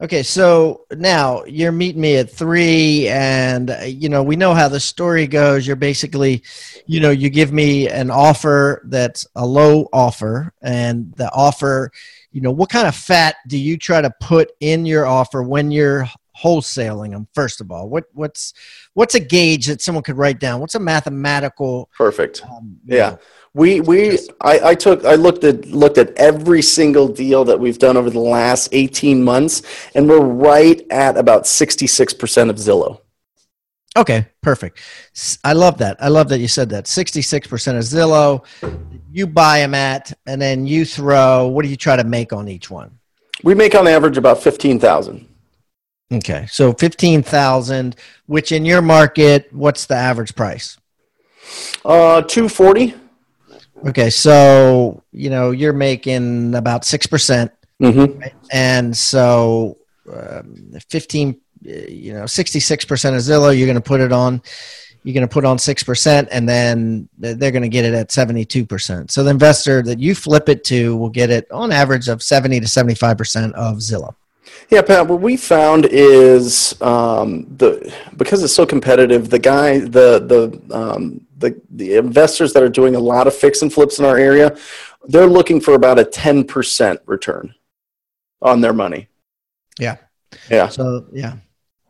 Okay, 0.00 0.22
so 0.22 0.84
now 0.92 1.42
you're 1.44 1.72
meeting 1.72 2.00
me 2.00 2.16
at 2.18 2.30
three, 2.30 3.08
and 3.08 3.70
uh, 3.70 3.78
you 3.82 4.08
know 4.08 4.22
we 4.22 4.36
know 4.36 4.54
how 4.54 4.68
the 4.68 4.78
story 4.78 5.26
goes. 5.26 5.66
You're 5.66 5.74
basically, 5.74 6.44
you 6.86 7.00
know, 7.00 7.10
you 7.10 7.30
give 7.30 7.52
me 7.52 7.88
an 7.88 8.08
offer 8.08 8.82
that's 8.84 9.26
a 9.34 9.44
low 9.44 9.88
offer, 9.92 10.52
and 10.62 11.12
the 11.14 11.28
offer, 11.32 11.90
you 12.30 12.40
know, 12.40 12.52
what 12.52 12.68
kind 12.70 12.86
of 12.86 12.94
fat 12.94 13.36
do 13.48 13.58
you 13.58 13.76
try 13.76 14.00
to 14.00 14.12
put 14.20 14.52
in 14.60 14.86
your 14.86 15.04
offer 15.04 15.42
when 15.42 15.72
you're 15.72 16.06
wholesaling 16.40 17.10
them? 17.10 17.26
First 17.34 17.60
of 17.60 17.72
all, 17.72 17.88
what 17.88 18.04
what's 18.12 18.54
what's 18.94 19.16
a 19.16 19.20
gauge 19.20 19.66
that 19.66 19.82
someone 19.82 20.04
could 20.04 20.16
write 20.16 20.38
down? 20.38 20.60
What's 20.60 20.76
a 20.76 20.80
mathematical? 20.80 21.90
Perfect. 21.98 22.44
Um, 22.44 22.78
Yeah. 22.86 23.10
know, 23.10 23.18
We 23.58 23.80
we 23.80 24.16
I, 24.40 24.70
I 24.70 24.74
took 24.76 25.04
I 25.04 25.16
looked 25.16 25.42
at 25.42 25.66
looked 25.66 25.98
at 25.98 26.14
every 26.14 26.62
single 26.62 27.08
deal 27.08 27.44
that 27.46 27.58
we've 27.58 27.76
done 27.76 27.96
over 27.96 28.08
the 28.08 28.20
last 28.20 28.68
18 28.70 29.24
months 29.24 29.62
and 29.96 30.08
we're 30.08 30.20
right 30.20 30.80
at 30.90 31.16
about 31.16 31.42
66% 31.42 32.50
of 32.50 32.56
Zillow. 32.56 33.00
Okay, 33.96 34.26
perfect. 34.42 34.78
I 35.42 35.54
love 35.54 35.78
that. 35.78 35.96
I 35.98 36.06
love 36.06 36.28
that 36.28 36.38
you 36.38 36.46
said 36.46 36.68
that. 36.70 36.84
66% 36.84 37.50
of 37.76 37.82
Zillow, 37.82 38.44
you 39.10 39.26
buy 39.26 39.58
them 39.58 39.74
at, 39.74 40.12
and 40.26 40.40
then 40.40 40.64
you 40.64 40.84
throw, 40.84 41.48
what 41.48 41.64
do 41.64 41.68
you 41.68 41.76
try 41.76 41.96
to 41.96 42.04
make 42.04 42.32
on 42.32 42.48
each 42.48 42.70
one? 42.70 42.96
We 43.42 43.56
make 43.56 43.74
on 43.74 43.88
average 43.88 44.16
about 44.16 44.40
15,000. 44.40 45.26
Okay, 46.12 46.46
so 46.48 46.72
15,000, 46.74 47.96
which 48.26 48.52
in 48.52 48.64
your 48.64 48.82
market, 48.82 49.52
what's 49.52 49.86
the 49.86 49.96
average 49.96 50.36
price? 50.36 50.78
Uh 51.84 52.22
240. 52.22 53.07
Okay, 53.86 54.10
so, 54.10 55.02
you 55.12 55.30
know, 55.30 55.50
you're 55.52 55.72
making 55.72 56.54
about 56.54 56.84
6%, 56.84 57.50
Mhm. 57.80 58.30
and 58.50 58.96
so 58.96 59.76
um, 60.10 60.72
15, 60.88 61.36
uh, 61.66 61.70
you 61.88 62.12
know, 62.14 62.24
66% 62.24 63.14
of 63.14 63.20
Zillow, 63.20 63.56
you're 63.56 63.66
going 63.66 63.74
to 63.76 63.80
put 63.80 64.00
it 64.00 64.12
on. 64.12 64.40
You're 65.04 65.14
going 65.14 65.26
to 65.26 65.32
put 65.32 65.44
on 65.44 65.58
6%, 65.58 66.28
and 66.32 66.48
then 66.48 67.08
they're 67.18 67.50
going 67.52 67.62
to 67.62 67.68
get 67.68 67.84
it 67.84 67.94
at 67.94 68.10
72%. 68.10 69.10
So 69.10 69.22
the 69.22 69.30
investor 69.30 69.82
that 69.82 69.98
you 69.98 70.14
flip 70.14 70.48
it 70.48 70.64
to 70.64 70.96
will 70.96 71.10
get 71.10 71.30
it 71.30 71.46
on 71.52 71.70
average 71.72 72.08
of 72.08 72.22
70 72.22 72.60
to 72.60 72.66
75% 72.66 73.52
of 73.52 73.76
Zillow. 73.78 74.14
Yeah, 74.70 74.82
Pat. 74.82 75.06
What 75.06 75.20
we 75.20 75.36
found 75.36 75.86
is 75.90 76.74
um, 76.82 77.46
the 77.56 77.92
because 78.16 78.42
it's 78.42 78.52
so 78.52 78.66
competitive. 78.66 79.30
The 79.30 79.38
guy, 79.38 79.78
the 79.80 80.18
the 80.20 80.74
um, 80.76 81.20
the 81.38 81.60
the 81.70 81.94
investors 81.96 82.52
that 82.52 82.62
are 82.62 82.68
doing 82.68 82.94
a 82.94 83.00
lot 83.00 83.26
of 83.26 83.34
fix 83.34 83.62
and 83.62 83.72
flips 83.72 83.98
in 83.98 84.04
our 84.04 84.18
area, 84.18 84.56
they're 85.06 85.26
looking 85.26 85.60
for 85.60 85.74
about 85.74 85.98
a 85.98 86.04
ten 86.04 86.44
percent 86.44 87.00
return 87.06 87.54
on 88.42 88.60
their 88.60 88.72
money. 88.72 89.08
Yeah. 89.78 89.96
Yeah. 90.50 90.68
So, 90.68 91.06
yeah. 91.12 91.34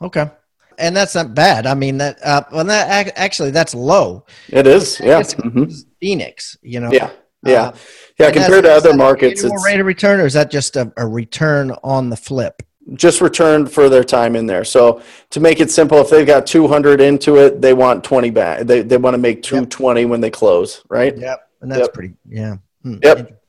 Okay. 0.00 0.30
And 0.78 0.96
that's 0.96 1.14
not 1.14 1.34
bad. 1.34 1.66
I 1.66 1.74
mean, 1.74 1.98
that, 1.98 2.18
uh, 2.24 2.42
well, 2.52 2.64
that 2.64 3.12
actually, 3.16 3.50
that's 3.50 3.74
low. 3.74 4.24
It 4.48 4.66
is. 4.66 5.00
Yeah. 5.00 5.20
Mhm. 5.22 5.74
Phoenix, 6.00 6.56
you 6.62 6.78
know? 6.80 6.90
Yeah. 6.92 7.11
Yeah. 7.44 7.62
Uh, 7.62 7.72
Yeah. 8.18 8.30
Compared 8.30 8.64
to 8.64 8.72
other 8.72 8.94
markets, 8.94 9.42
it's 9.42 9.64
rate 9.64 9.80
of 9.80 9.87
return, 9.87 10.20
or 10.20 10.26
is 10.26 10.34
that 10.34 10.50
just 10.50 10.76
a, 10.76 10.92
a 10.96 11.06
return 11.06 11.72
on 11.82 12.11
the 12.11 12.16
flip? 12.16 12.62
Just 12.94 13.20
returned 13.20 13.70
for 13.70 13.88
their 13.88 14.05
time 14.05 14.35
in 14.37 14.46
there. 14.46 14.64
So 14.64 15.03
to 15.31 15.40
make 15.40 15.61
it 15.61 15.70
simple, 15.70 15.98
if 15.98 16.11
they've 16.11 16.27
got 16.27 16.46
200 16.46 17.01
into 17.01 17.37
it, 17.37 17.61
they 17.61 17.74
want 17.74 18.03
20 18.05 18.31
back. 18.31 18.61
They, 18.66 18.83
they 18.83 18.96
want 18.96 19.14
to 19.14 19.18
make 19.18 19.42
220 19.42 20.05
when 20.07 20.20
they 20.20 20.31
close, 20.31 20.83
right? 20.88 21.16
Yep. 21.16 21.40
And 21.61 21.70
that's 21.70 21.81
Yep. 21.83 21.92
pretty, 21.92 22.14
yeah. 22.29 22.57
Hmm, 22.83 22.96
Yep. 23.03 23.40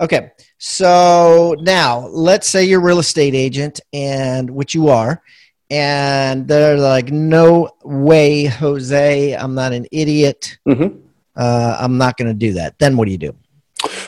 Okay. 0.00 0.30
So 0.58 1.56
now 1.60 2.06
let's 2.08 2.48
say 2.48 2.64
you're 2.64 2.80
a 2.80 2.84
real 2.84 2.98
estate 3.00 3.34
agent 3.34 3.80
and 3.92 4.48
which 4.50 4.74
you 4.74 4.88
are, 4.88 5.22
and 5.70 6.48
they're 6.48 6.78
like, 6.78 7.10
no 7.12 7.68
way, 7.84 8.44
Jose, 8.46 9.32
I'm 9.34 9.54
not 9.54 9.72
an 9.72 9.86
idiot. 9.92 10.56
Mhm. 10.66 10.98
Uh, 11.36 11.76
I'm 11.78 11.98
not 11.98 12.16
going 12.16 12.28
to 12.28 12.34
do 12.34 12.54
that. 12.54 12.78
Then 12.78 12.96
what 12.96 13.04
do 13.06 13.12
you 13.12 13.18
do? 13.18 13.34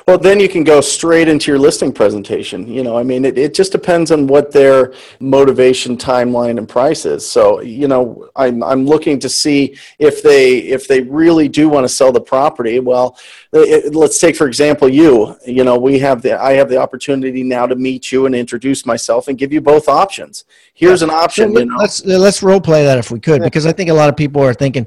Well, 0.06 0.18
then 0.18 0.40
you 0.40 0.48
can 0.48 0.64
go 0.64 0.80
straight 0.80 1.28
into 1.28 1.50
your 1.50 1.58
listing 1.58 1.92
presentation. 1.92 2.66
You 2.66 2.82
know, 2.82 2.96
I 2.96 3.02
mean, 3.02 3.24
it, 3.24 3.38
it 3.38 3.54
just 3.54 3.72
depends 3.72 4.10
on 4.10 4.26
what 4.26 4.50
their 4.52 4.94
motivation, 5.20 5.96
timeline, 5.96 6.58
and 6.58 6.68
price 6.68 7.04
is. 7.04 7.28
So, 7.28 7.60
you 7.60 7.88
know, 7.88 8.28
I'm, 8.36 8.62
I'm 8.62 8.86
looking 8.86 9.18
to 9.20 9.28
see 9.28 9.76
if 9.98 10.22
they 10.22 10.58
if 10.58 10.88
they 10.88 11.00
really 11.02 11.48
do 11.48 11.68
want 11.68 11.84
to 11.84 11.88
sell 11.88 12.12
the 12.12 12.20
property. 12.20 12.80
Well, 12.80 13.18
it, 13.52 13.94
let's 13.94 14.18
take 14.18 14.36
for 14.36 14.46
example 14.46 14.88
you. 14.88 15.36
You 15.46 15.64
know, 15.64 15.78
we 15.78 15.98
have 16.00 16.22
the 16.22 16.40
I 16.40 16.52
have 16.52 16.68
the 16.68 16.78
opportunity 16.78 17.42
now 17.42 17.66
to 17.66 17.76
meet 17.76 18.10
you 18.12 18.26
and 18.26 18.34
introduce 18.34 18.86
myself 18.86 19.28
and 19.28 19.38
give 19.38 19.52
you 19.52 19.60
both 19.60 19.88
options. 19.88 20.44
Here's 20.74 21.02
an 21.02 21.10
option. 21.10 21.52
Well, 21.52 21.64
you 21.64 21.70
know, 21.70 21.76
let's 21.76 22.04
let's 22.04 22.42
role 22.42 22.60
play 22.60 22.84
that 22.84 22.98
if 22.98 23.10
we 23.10 23.20
could, 23.20 23.42
because 23.42 23.66
I 23.66 23.72
think 23.72 23.90
a 23.90 23.94
lot 23.94 24.08
of 24.08 24.16
people 24.16 24.42
are 24.42 24.54
thinking, 24.54 24.86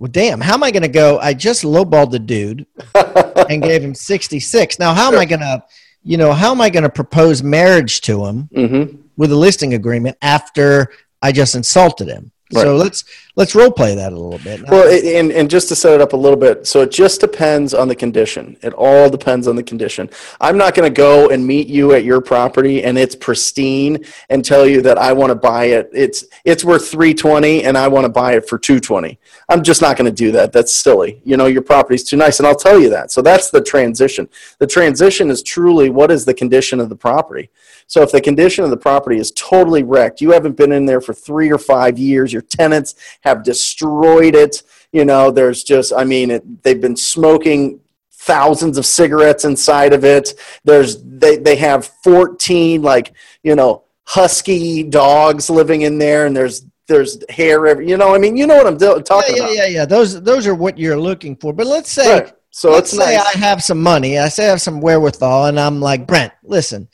well, 0.00 0.10
damn, 0.10 0.40
how 0.40 0.54
am 0.54 0.62
I 0.62 0.70
going 0.70 0.82
to 0.82 0.88
go? 0.88 1.18
I 1.18 1.34
just 1.34 1.62
lowballed 1.62 2.10
the 2.10 2.18
dude 2.18 2.66
and 3.50 3.62
gave 3.62 3.84
him 3.84 3.94
66. 3.94 4.78
Now, 4.78 4.94
how 4.94 5.12
am 5.12 5.18
I 5.18 5.26
going 5.26 5.40
to, 5.40 5.62
you 6.02 6.16
know, 6.16 6.32
how 6.32 6.52
am 6.52 6.62
I 6.62 6.70
going 6.70 6.84
to 6.84 6.88
propose 6.88 7.42
marriage 7.42 8.00
to 8.02 8.24
him 8.24 8.48
mm-hmm. 8.50 8.96
with 9.18 9.30
a 9.30 9.36
listing 9.36 9.74
agreement 9.74 10.16
after 10.22 10.90
I 11.20 11.32
just 11.32 11.54
insulted 11.54 12.08
him? 12.08 12.32
Right. 12.52 12.62
So 12.62 12.76
let's 12.76 13.04
let's 13.36 13.54
role 13.54 13.70
play 13.70 13.94
that 13.94 14.12
a 14.12 14.16
little 14.18 14.38
bit. 14.38 14.68
Well, 14.68 14.88
it- 14.88 15.04
and, 15.04 15.30
and 15.30 15.48
just 15.48 15.68
to 15.68 15.76
set 15.76 15.94
it 15.94 16.00
up 16.00 16.12
a 16.12 16.16
little 16.16 16.36
bit, 16.38 16.66
so 16.66 16.80
it 16.82 16.90
just 16.90 17.20
depends 17.20 17.74
on 17.74 17.86
the 17.88 17.94
condition. 17.94 18.56
It 18.62 18.72
all 18.74 19.08
depends 19.08 19.46
on 19.46 19.54
the 19.56 19.62
condition. 19.62 20.10
I'm 20.40 20.58
not 20.58 20.74
going 20.74 20.92
to 20.92 20.94
go 20.94 21.28
and 21.30 21.46
meet 21.46 21.68
you 21.68 21.92
at 21.92 22.04
your 22.04 22.20
property 22.20 22.82
and 22.82 22.98
it's 22.98 23.14
pristine 23.14 24.04
and 24.30 24.44
tell 24.44 24.66
you 24.66 24.82
that 24.82 24.98
I 24.98 25.12
want 25.12 25.30
to 25.30 25.36
buy 25.36 25.66
it. 25.66 25.90
It's 25.92 26.24
it's 26.44 26.64
worth 26.64 26.88
320 26.90 27.64
and 27.64 27.78
I 27.78 27.86
want 27.88 28.04
to 28.04 28.08
buy 28.10 28.34
it 28.34 28.48
for 28.48 28.58
220. 28.58 29.18
I'm 29.48 29.62
just 29.62 29.80
not 29.80 29.96
going 29.96 30.10
to 30.10 30.16
do 30.16 30.32
that. 30.32 30.52
That's 30.52 30.72
silly. 30.74 31.20
You 31.24 31.36
know, 31.36 31.46
your 31.46 31.62
property's 31.62 32.04
too 32.04 32.16
nice 32.16 32.40
and 32.40 32.46
I'll 32.48 32.54
tell 32.56 32.80
you 32.80 32.90
that. 32.90 33.10
So 33.12 33.22
that's 33.22 33.50
the 33.50 33.60
transition. 33.62 34.28
The 34.58 34.66
transition 34.66 35.30
is 35.30 35.42
truly 35.42 35.88
what 35.90 36.10
is 36.10 36.24
the 36.24 36.34
condition 36.34 36.80
of 36.80 36.88
the 36.88 36.96
property. 36.96 37.50
So 37.90 38.02
if 38.02 38.12
the 38.12 38.20
condition 38.20 38.62
of 38.62 38.70
the 38.70 38.76
property 38.76 39.18
is 39.18 39.32
totally 39.32 39.82
wrecked, 39.82 40.20
you 40.20 40.30
haven't 40.30 40.56
been 40.56 40.70
in 40.70 40.86
there 40.86 41.00
for 41.00 41.12
3 41.12 41.50
or 41.50 41.58
5 41.58 41.98
years, 41.98 42.32
your 42.32 42.42
tenants 42.42 42.94
have 43.22 43.42
destroyed 43.42 44.36
it. 44.36 44.62
You 44.92 45.04
know, 45.04 45.32
there's 45.32 45.64
just, 45.64 45.92
I 45.92 46.04
mean, 46.04 46.30
it, 46.30 46.62
they've 46.62 46.80
been 46.80 46.94
smoking 46.94 47.80
thousands 48.12 48.78
of 48.78 48.86
cigarettes 48.86 49.44
inside 49.44 49.92
of 49.92 50.04
it. 50.04 50.34
There's, 50.62 51.02
they, 51.02 51.36
they 51.38 51.56
have 51.56 51.84
14, 52.04 52.80
like, 52.80 53.12
you 53.42 53.56
know, 53.56 53.82
husky 54.04 54.84
dogs 54.84 55.50
living 55.50 55.82
in 55.82 55.98
there, 55.98 56.26
and 56.26 56.36
there's, 56.36 56.64
there's 56.86 57.18
hair, 57.28 57.66
every, 57.66 57.88
you 57.88 57.96
know, 57.96 58.14
I 58.14 58.18
mean, 58.18 58.36
you 58.36 58.46
know 58.46 58.54
what 58.54 58.68
I'm 58.68 58.78
do- 58.78 59.02
talking 59.02 59.34
yeah, 59.36 59.42
yeah, 59.42 59.48
about. 59.48 59.56
yeah, 59.56 59.66
yeah. 59.66 59.84
Those 59.84 60.22
those 60.22 60.46
are 60.46 60.54
what 60.54 60.78
you're 60.78 60.96
looking 60.96 61.34
for. 61.34 61.52
But 61.52 61.66
let's 61.66 61.90
say 61.90 62.20
Right. 62.20 62.32
So 62.50 62.70
let's 62.70 62.90
say 62.90 63.16
nice. 63.16 63.34
I 63.34 63.38
have 63.38 63.62
some 63.62 63.82
money. 63.82 64.18
I 64.18 64.28
say 64.28 64.46
I 64.46 64.50
have 64.50 64.60
some 64.60 64.80
wherewithal, 64.80 65.46
and 65.46 65.58
I'm 65.58 65.80
like 65.80 66.06
Brent. 66.06 66.32
Listen, 66.44 66.88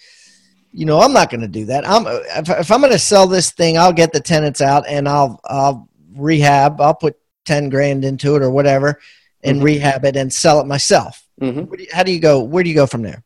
you 0.76 0.84
know 0.84 1.00
I'm 1.00 1.12
not 1.14 1.30
going 1.30 1.40
to 1.40 1.48
do 1.48 1.64
that. 1.66 1.88
I'm 1.88 2.06
if, 2.06 2.48
if 2.50 2.70
I'm 2.70 2.80
going 2.80 2.92
to 2.92 2.98
sell 2.98 3.26
this 3.26 3.50
thing, 3.50 3.78
I'll 3.78 3.92
get 3.92 4.12
the 4.12 4.20
tenants 4.20 4.60
out 4.60 4.84
and 4.86 5.08
I'll 5.08 5.40
I'll 5.44 5.88
rehab. 6.14 6.80
I'll 6.80 6.94
put 6.94 7.16
ten 7.44 7.70
grand 7.70 8.04
into 8.04 8.36
it 8.36 8.42
or 8.42 8.50
whatever, 8.50 9.00
and 9.42 9.60
Mhm. 9.60 9.64
rehab 9.64 10.04
it 10.04 10.16
and 10.16 10.32
sell 10.32 10.60
it 10.60 10.66
myself. 10.66 11.24
Mhm. 11.40 11.78
You- 11.78 11.86
How 11.92 12.02
do 12.02 12.12
you 12.12 12.20
go? 12.20 12.42
Where 12.42 12.62
do 12.62 12.68
you 12.68 12.76
go 12.76 12.86
from 12.86 13.02
there? 13.02 13.22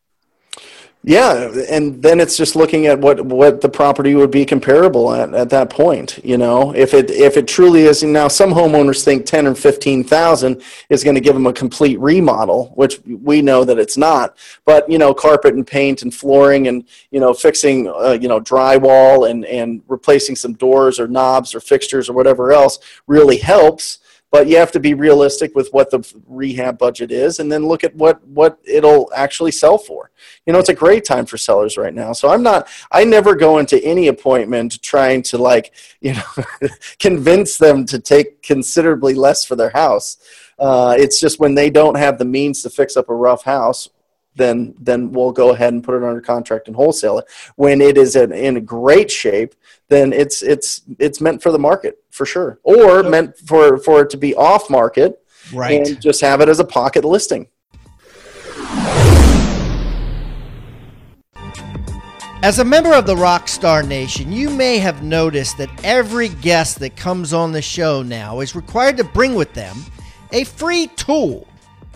Yeah, 1.02 1.50
and 1.70 2.02
then 2.02 2.20
it's 2.20 2.36
just 2.36 2.54
looking 2.54 2.86
at 2.86 2.98
what 2.98 3.24
what 3.24 3.62
the 3.62 3.70
property 3.70 4.14
would 4.14 4.30
be 4.30 4.44
comparable 4.44 5.14
at 5.14 5.32
at 5.32 5.48
that 5.48 5.70
point. 5.70 6.22
You 6.22 6.36
know, 6.36 6.74
if 6.74 6.92
it 6.92 7.10
if 7.10 7.38
it 7.38 7.48
truly 7.48 7.84
is. 7.84 8.02
Now 8.02 8.28
some 8.28 8.50
homeowners 8.50 9.02
think 9.02 9.24
ten 9.24 9.46
or 9.46 9.54
fifteen 9.54 10.04
thousand 10.04 10.60
is 10.90 11.02
going 11.02 11.14
to 11.14 11.22
give 11.22 11.32
them 11.32 11.46
a 11.46 11.54
complete 11.54 11.98
remodel, 12.00 12.72
which 12.74 13.00
we 13.06 13.40
know 13.40 13.64
that 13.64 13.78
it's 13.78 13.96
not. 13.96 14.36
But 14.66 14.90
you 14.90 14.98
know, 14.98 15.14
carpet 15.14 15.54
and 15.54 15.66
paint 15.66 16.02
and 16.02 16.14
flooring 16.14 16.68
and 16.68 16.84
you 17.10 17.18
know 17.18 17.32
fixing 17.32 17.88
uh, 17.88 18.18
you 18.20 18.28
know 18.28 18.38
drywall 18.38 19.30
and 19.30 19.46
and 19.46 19.82
replacing 19.88 20.36
some 20.36 20.52
doors 20.52 21.00
or 21.00 21.08
knobs 21.08 21.54
or 21.54 21.60
fixtures 21.60 22.10
or 22.10 22.12
whatever 22.12 22.52
else 22.52 22.78
really 23.06 23.38
helps 23.38 24.00
but 24.30 24.46
you 24.46 24.56
have 24.56 24.72
to 24.72 24.80
be 24.80 24.94
realistic 24.94 25.54
with 25.54 25.68
what 25.72 25.90
the 25.90 26.00
rehab 26.26 26.78
budget 26.78 27.10
is 27.10 27.38
and 27.38 27.50
then 27.50 27.66
look 27.66 27.84
at 27.84 27.94
what 27.94 28.24
what 28.26 28.58
it'll 28.64 29.10
actually 29.14 29.50
sell 29.50 29.78
for. 29.78 30.10
You 30.46 30.52
know 30.52 30.58
it's 30.58 30.68
a 30.68 30.74
great 30.74 31.04
time 31.04 31.26
for 31.26 31.36
sellers 31.36 31.76
right 31.76 31.94
now. 31.94 32.12
So 32.12 32.28
i'm 32.28 32.42
not 32.42 32.68
i 32.92 33.04
never 33.04 33.34
go 33.34 33.58
into 33.58 33.82
any 33.84 34.08
appointment 34.08 34.80
trying 34.82 35.22
to 35.22 35.38
like 35.38 35.72
you 36.00 36.14
know 36.14 36.68
convince 36.98 37.58
them 37.58 37.84
to 37.86 37.98
take 37.98 38.42
considerably 38.42 39.14
less 39.14 39.44
for 39.44 39.56
their 39.56 39.70
house. 39.70 40.18
Uh, 40.58 40.94
it's 40.98 41.18
just 41.18 41.40
when 41.40 41.54
they 41.54 41.70
don't 41.70 41.96
have 41.96 42.18
the 42.18 42.24
means 42.24 42.62
to 42.62 42.68
fix 42.68 42.96
up 42.96 43.08
a 43.08 43.14
rough 43.14 43.44
house 43.44 43.88
then 44.36 44.74
then 44.78 45.12
we'll 45.12 45.32
go 45.32 45.52
ahead 45.52 45.72
and 45.72 45.82
put 45.84 45.94
it 45.96 46.04
under 46.04 46.20
contract 46.20 46.66
and 46.68 46.76
wholesale 46.76 47.18
it. 47.18 47.26
When 47.56 47.80
it 47.80 47.98
is 47.98 48.16
in, 48.16 48.32
in 48.32 48.64
great 48.64 49.10
shape 49.10 49.54
then 49.88 50.12
it's 50.12 50.42
it's 50.42 50.82
it's 50.98 51.20
meant 51.20 51.42
for 51.42 51.50
the 51.52 51.58
market 51.58 51.98
for 52.10 52.24
sure. 52.24 52.58
Or 52.62 53.02
meant 53.02 53.36
for 53.38 53.78
for 53.78 54.02
it 54.02 54.10
to 54.10 54.16
be 54.16 54.34
off 54.34 54.70
market 54.70 55.16
Right. 55.52 55.86
and 55.86 56.00
just 56.00 56.20
have 56.20 56.40
it 56.40 56.48
as 56.48 56.60
a 56.60 56.64
pocket 56.64 57.04
listing. 57.04 57.48
As 62.42 62.58
a 62.58 62.64
member 62.64 62.94
of 62.94 63.04
the 63.04 63.14
Rockstar 63.14 63.86
Nation, 63.86 64.32
you 64.32 64.48
may 64.48 64.78
have 64.78 65.02
noticed 65.02 65.58
that 65.58 65.68
every 65.84 66.28
guest 66.28 66.78
that 66.78 66.96
comes 66.96 67.34
on 67.34 67.52
the 67.52 67.60
show 67.60 68.02
now 68.02 68.40
is 68.40 68.56
required 68.56 68.96
to 68.96 69.04
bring 69.04 69.34
with 69.34 69.52
them 69.52 69.76
a 70.32 70.44
free 70.44 70.86
tool, 70.96 71.46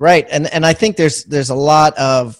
Right, 0.00 0.26
and 0.30 0.46
and 0.52 0.64
I 0.64 0.72
think 0.72 0.96
there's 0.96 1.24
there's 1.24 1.50
a 1.50 1.54
lot 1.54 1.96
of 1.98 2.36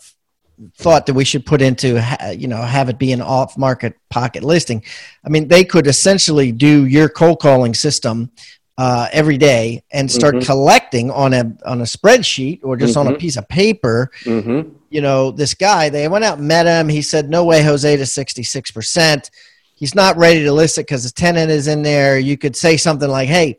thought 0.79 1.05
that 1.07 1.15
we 1.15 1.25
should 1.25 1.45
put 1.45 1.61
into 1.61 2.03
you 2.37 2.49
know 2.49 2.57
have 2.57 2.89
it 2.89 2.99
be 2.99 3.13
an 3.13 3.21
off 3.21 3.59
market 3.59 3.95
pocket 4.09 4.43
listing. 4.43 4.83
I 5.25 5.29
mean, 5.29 5.47
they 5.47 5.65
could 5.65 5.87
essentially 5.87 6.53
do 6.53 6.87
your 6.87 7.11
cold 7.11 7.41
calling 7.41 7.75
system 7.75 8.31
uh, 8.79 9.09
every 9.13 9.37
day 9.37 9.83
and 9.93 10.11
start 10.11 10.37
Mhm. 10.37 10.47
collecting 10.47 11.11
on 11.11 11.35
a 11.35 11.53
on 11.67 11.83
a 11.83 11.85
spreadsheet 11.85 12.61
or 12.63 12.79
just 12.79 12.97
on 12.97 13.07
a 13.09 13.13
Mhm. 13.13 13.19
piece 13.19 13.37
of 13.37 13.47
paper. 13.47 14.11
mm-hmm. 14.25 14.71
You 14.89 15.03
know, 15.03 15.31
this 15.31 15.53
guy 15.53 15.91
they 15.91 16.09
went 16.09 16.25
out 16.25 16.39
and 16.39 16.49
met 16.49 16.67
him. 16.67 16.89
He 16.89 17.03
said, 17.03 17.29
"No 17.29 17.45
way, 17.45 17.63
Jose 17.63 17.95
to 17.95 18.07
sixty 18.07 18.43
six 18.43 18.71
percent." 18.71 19.31
He's 19.75 19.95
not 19.95 20.17
ready 20.17 20.45
to 20.45 20.53
list 20.53 20.79
it 20.79 20.87
because 20.87 21.03
his 21.03 21.13
tenant 21.13 21.51
is 21.51 21.69
in 21.69 21.83
there. 21.83 22.19
You 22.19 22.39
could 22.39 22.57
say 22.57 22.79
something 22.79 23.09
like, 23.11 23.29
"Hey." 23.29 23.59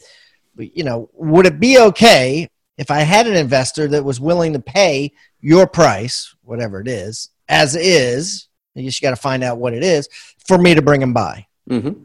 you 0.57 0.83
know, 0.83 1.09
would 1.15 1.45
it 1.47 1.59
be 1.59 1.79
okay 1.79 2.47
if 2.81 2.89
I 2.89 3.01
had 3.01 3.27
an 3.27 3.35
investor 3.35 3.87
that 3.89 4.03
was 4.03 4.19
willing 4.19 4.53
to 4.53 4.59
pay 4.59 5.11
your 5.39 5.67
price, 5.67 6.35
whatever 6.41 6.81
it 6.81 6.87
is, 6.87 7.29
as 7.47 7.75
is? 7.75 8.47
You 8.73 8.85
just 8.85 9.03
got 9.03 9.11
to 9.11 9.15
find 9.15 9.43
out 9.43 9.59
what 9.59 9.75
it 9.75 9.83
is 9.83 10.09
for 10.47 10.57
me 10.57 10.73
to 10.73 10.81
bring 10.81 10.99
him 10.99 11.13
by. 11.13 11.45
Mm-hmm. 11.69 12.01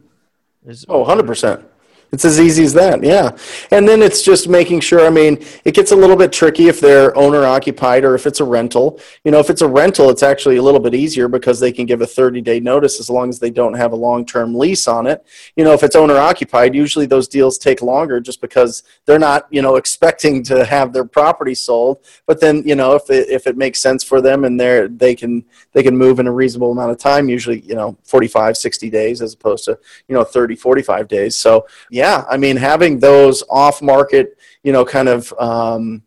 Oh, 0.91 1.03
100%. 1.03 1.65
It's 2.13 2.25
as 2.25 2.41
easy 2.41 2.63
as 2.63 2.73
that, 2.75 3.03
yeah. 3.03 3.37
And 3.73 3.87
then 3.87 4.01
it's 4.01 4.23
just 4.23 4.49
making 4.49 4.81
sure. 4.81 5.05
I 5.07 5.11
mean, 5.11 5.45
it 5.65 5.75
gets 5.75 5.91
a 5.91 5.97
little 5.97 6.17
bit 6.17 6.33
tricky 6.33 6.69
if 6.69 6.81
they're 6.81 7.17
owner 7.17 7.45
occupied 7.45 8.05
or 8.05 8.15
if 8.15 8.27
it's 8.27 8.41
a 8.41 8.45
rental. 8.45 9.01
You 9.25 9.33
know, 9.33 9.41
if 9.41 9.51
it's 9.51 9.63
a 9.63 9.69
rental, 9.69 10.09
it's 10.09 10.23
actually 10.23 10.57
a 10.57 10.63
little 10.63 10.79
bit 10.79 10.95
easier 10.95 11.27
because 11.27 11.59
they 11.59 11.73
can 11.73 11.85
give 11.85 12.03
a 12.03 12.07
30 12.07 12.41
day 12.43 12.61
notice 12.61 13.01
as 13.01 13.11
long 13.11 13.29
as 13.29 13.41
they 13.41 13.51
don't 13.51 13.75
have 13.75 13.93
a 13.93 13.97
long 13.97 14.25
term 14.25 14.55
lease 14.55 14.87
on 14.87 15.07
it. 15.07 15.27
You 15.57 15.65
know, 15.65 15.73
if 15.73 15.83
it's 15.83 15.97
owner 15.97 16.17
occupied, 16.17 16.75
usually 16.75 17.07
those 17.07 17.27
deals 17.27 17.59
take 17.59 17.83
longer 17.83 18.21
just 18.21 18.41
because 18.41 18.85
they're 19.05 19.19
not, 19.19 19.47
you 19.51 19.61
know, 19.61 19.77
expecting 19.77 20.45
to 20.45 20.65
have 20.65 20.93
their 20.93 21.05
property 21.05 21.55
sold. 21.55 22.05
But 22.27 22.41
then, 22.41 22.63
you 22.65 22.77
know, 22.77 22.95
if 22.95 23.11
it, 23.11 23.29
if 23.29 23.49
it 23.49 23.57
makes 23.57 23.81
sense 23.81 24.05
for 24.05 24.21
them 24.21 24.45
and 24.45 24.59
they're 24.61 24.89
they 24.89 25.15
can 25.15 25.45
they 25.73 25.83
can 25.83 25.97
move 25.97 26.21
in 26.21 26.29
a 26.29 26.33
reasonable 26.33 26.71
amount 26.71 26.93
of 26.93 26.99
time, 26.99 27.29
usually, 27.29 27.61
you 27.61 27.75
know, 27.75 27.97
45, 28.05 28.57
60 28.57 28.91
days 28.91 29.21
as 29.23 29.35
opposed 29.35 29.65
to, 29.65 29.79
you 30.09 30.15
know, 30.15 30.23
30, 30.25 30.55
45 30.55 31.09
days. 31.09 31.37
So 31.37 31.67
yeah 31.97 32.25
I 32.29 32.37
mean, 32.37 32.57
having 32.57 33.01
those 33.01 33.43
off 33.49 33.81
market, 33.81 34.39
you 34.63 34.73
know, 34.73 34.85
kind 34.85 35.09
of 35.09 35.33
um, 35.39 36.03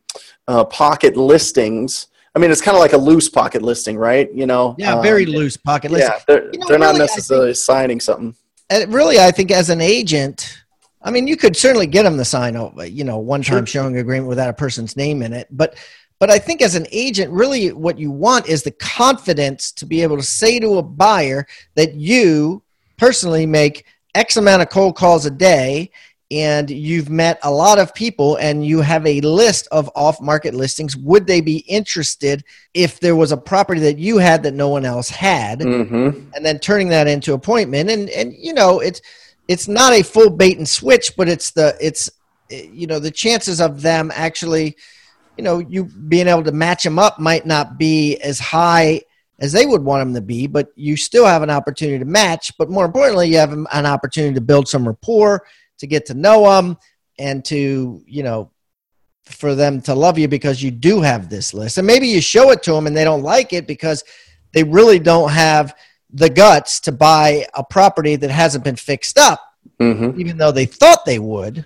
uh, 0.47 0.63
pocket 0.65 1.17
listings. 1.17 2.07
I 2.35 2.39
mean, 2.39 2.51
it's 2.51 2.61
kind 2.61 2.75
of 2.77 2.81
like 2.81 2.93
a 2.93 2.97
loose 2.97 3.27
pocket 3.27 3.61
listing, 3.61 3.97
right? 3.97 4.31
You 4.31 4.45
know, 4.45 4.75
yeah, 4.77 5.01
very 5.01 5.25
um, 5.25 5.31
loose 5.31 5.57
pocket 5.57 5.91
listing. 5.91 6.11
Yeah, 6.11 6.23
they're, 6.27 6.53
you 6.53 6.59
know, 6.59 6.67
they're 6.67 6.79
really, 6.79 6.93
not 6.93 6.99
necessarily 6.99 7.47
think, 7.47 7.57
signing 7.57 7.99
something. 7.99 8.35
And 8.69 8.93
really, 8.93 9.19
I 9.19 9.31
think 9.31 9.51
as 9.51 9.69
an 9.69 9.81
agent, 9.81 10.63
I 11.01 11.09
mean, 11.11 11.25
you 11.27 11.35
could 11.35 11.55
certainly 11.57 11.87
get 11.87 12.03
them 12.03 12.17
to 12.17 12.25
sign, 12.25 12.55
a, 12.55 12.85
you 12.85 13.03
know, 13.03 13.17
one-time 13.17 13.65
sure. 13.65 13.81
showing 13.81 13.97
agreement 13.97 14.29
without 14.29 14.49
a 14.49 14.53
person's 14.53 14.95
name 14.95 15.23
in 15.23 15.33
it, 15.33 15.47
but 15.49 15.75
but 16.19 16.29
I 16.29 16.37
think 16.37 16.61
as 16.61 16.75
an 16.75 16.85
agent, 16.91 17.31
really 17.31 17.71
what 17.71 17.97
you 17.97 18.11
want 18.11 18.47
is 18.47 18.61
the 18.61 18.71
confidence 18.71 19.71
to 19.71 19.85
be 19.85 20.03
able 20.03 20.17
to 20.17 20.23
say 20.23 20.59
to 20.59 20.77
a 20.77 20.83
buyer 20.83 21.47
that 21.75 21.93
you 21.95 22.61
personally 22.97 23.45
make 23.45 23.85
X 24.15 24.37
amount 24.37 24.61
of 24.61 24.69
cold 24.69 24.95
calls 24.95 25.25
a 25.25 25.31
day 25.31 25.91
and 26.31 26.69
you've 26.69 27.09
met 27.09 27.39
a 27.41 27.51
lot 27.51 27.79
of 27.79 27.93
people 27.93 28.35
and 28.35 28.65
you 28.65 28.81
have 28.81 29.05
a 29.05 29.19
list 29.21 29.67
of 29.71 29.89
off 29.95 30.21
market 30.21 30.53
listings, 30.53 30.95
would 30.95 31.25
they 31.25 31.41
be 31.41 31.57
interested 31.67 32.43
if 32.73 32.99
there 32.99 33.15
was 33.15 33.31
a 33.31 33.37
property 33.37 33.81
that 33.81 33.97
you 33.97 34.17
had 34.17 34.43
that 34.43 34.53
no 34.53 34.69
one 34.69 34.85
else 34.85 35.09
had? 35.09 35.59
Mm-hmm. 35.59 36.29
And 36.35 36.45
then 36.45 36.59
turning 36.59 36.89
that 36.89 37.07
into 37.07 37.33
appointment. 37.33 37.89
And, 37.89 38.09
and, 38.09 38.33
you 38.37 38.53
know, 38.53 38.79
it's, 38.79 39.01
it's 39.47 39.67
not 39.67 39.93
a 39.93 40.03
full 40.03 40.29
bait 40.29 40.57
and 40.57 40.69
switch, 40.69 41.13
but 41.17 41.27
it's 41.27 41.49
the, 41.51 41.75
it's, 41.81 42.11
you 42.49 42.85
know, 42.85 42.99
the 42.99 43.11
chances 43.11 43.59
of 43.59 43.81
them 43.81 44.11
actually, 44.13 44.77
you 45.35 45.43
know, 45.43 45.59
you 45.59 45.85
being 45.85 46.27
able 46.27 46.43
to 46.43 46.51
match 46.51 46.83
them 46.83 46.99
up 46.99 47.19
might 47.19 47.47
not 47.47 47.79
be 47.79 48.17
as 48.17 48.39
high 48.39 49.01
as 49.39 49.51
they 49.51 49.65
would 49.65 49.83
want 49.83 50.01
them 50.01 50.13
to 50.13 50.21
be, 50.21 50.47
but 50.47 50.69
you 50.75 50.97
still 50.97 51.25
have 51.25 51.41
an 51.43 51.49
opportunity 51.49 51.99
to 51.99 52.05
match. 52.05 52.51
But 52.57 52.69
more 52.69 52.85
importantly, 52.85 53.29
you 53.29 53.37
have 53.37 53.53
an 53.53 53.85
opportunity 53.85 54.33
to 54.35 54.41
build 54.41 54.67
some 54.67 54.87
rapport, 54.87 55.45
to 55.77 55.87
get 55.87 56.05
to 56.07 56.13
know 56.13 56.43
them, 56.43 56.77
and 57.17 57.43
to, 57.45 58.03
you 58.05 58.23
know, 58.23 58.51
for 59.23 59.55
them 59.55 59.81
to 59.81 59.93
love 59.93 60.17
you 60.17 60.27
because 60.27 60.61
you 60.61 60.71
do 60.71 61.01
have 61.01 61.29
this 61.29 61.53
list. 61.53 61.77
And 61.77 61.87
maybe 61.87 62.07
you 62.07 62.19
show 62.19 62.51
it 62.51 62.63
to 62.63 62.71
them 62.71 62.87
and 62.87 62.95
they 62.95 63.03
don't 63.03 63.23
like 63.23 63.53
it 63.53 63.67
because 63.67 64.03
they 64.53 64.63
really 64.63 64.99
don't 64.99 65.29
have 65.29 65.75
the 66.11 66.29
guts 66.29 66.79
to 66.81 66.91
buy 66.91 67.45
a 67.53 67.63
property 67.63 68.15
that 68.15 68.31
hasn't 68.31 68.63
been 68.63 68.75
fixed 68.75 69.17
up, 69.17 69.39
mm-hmm. 69.79 70.19
even 70.19 70.37
though 70.37 70.51
they 70.51 70.65
thought 70.65 71.05
they 71.05 71.19
would. 71.19 71.65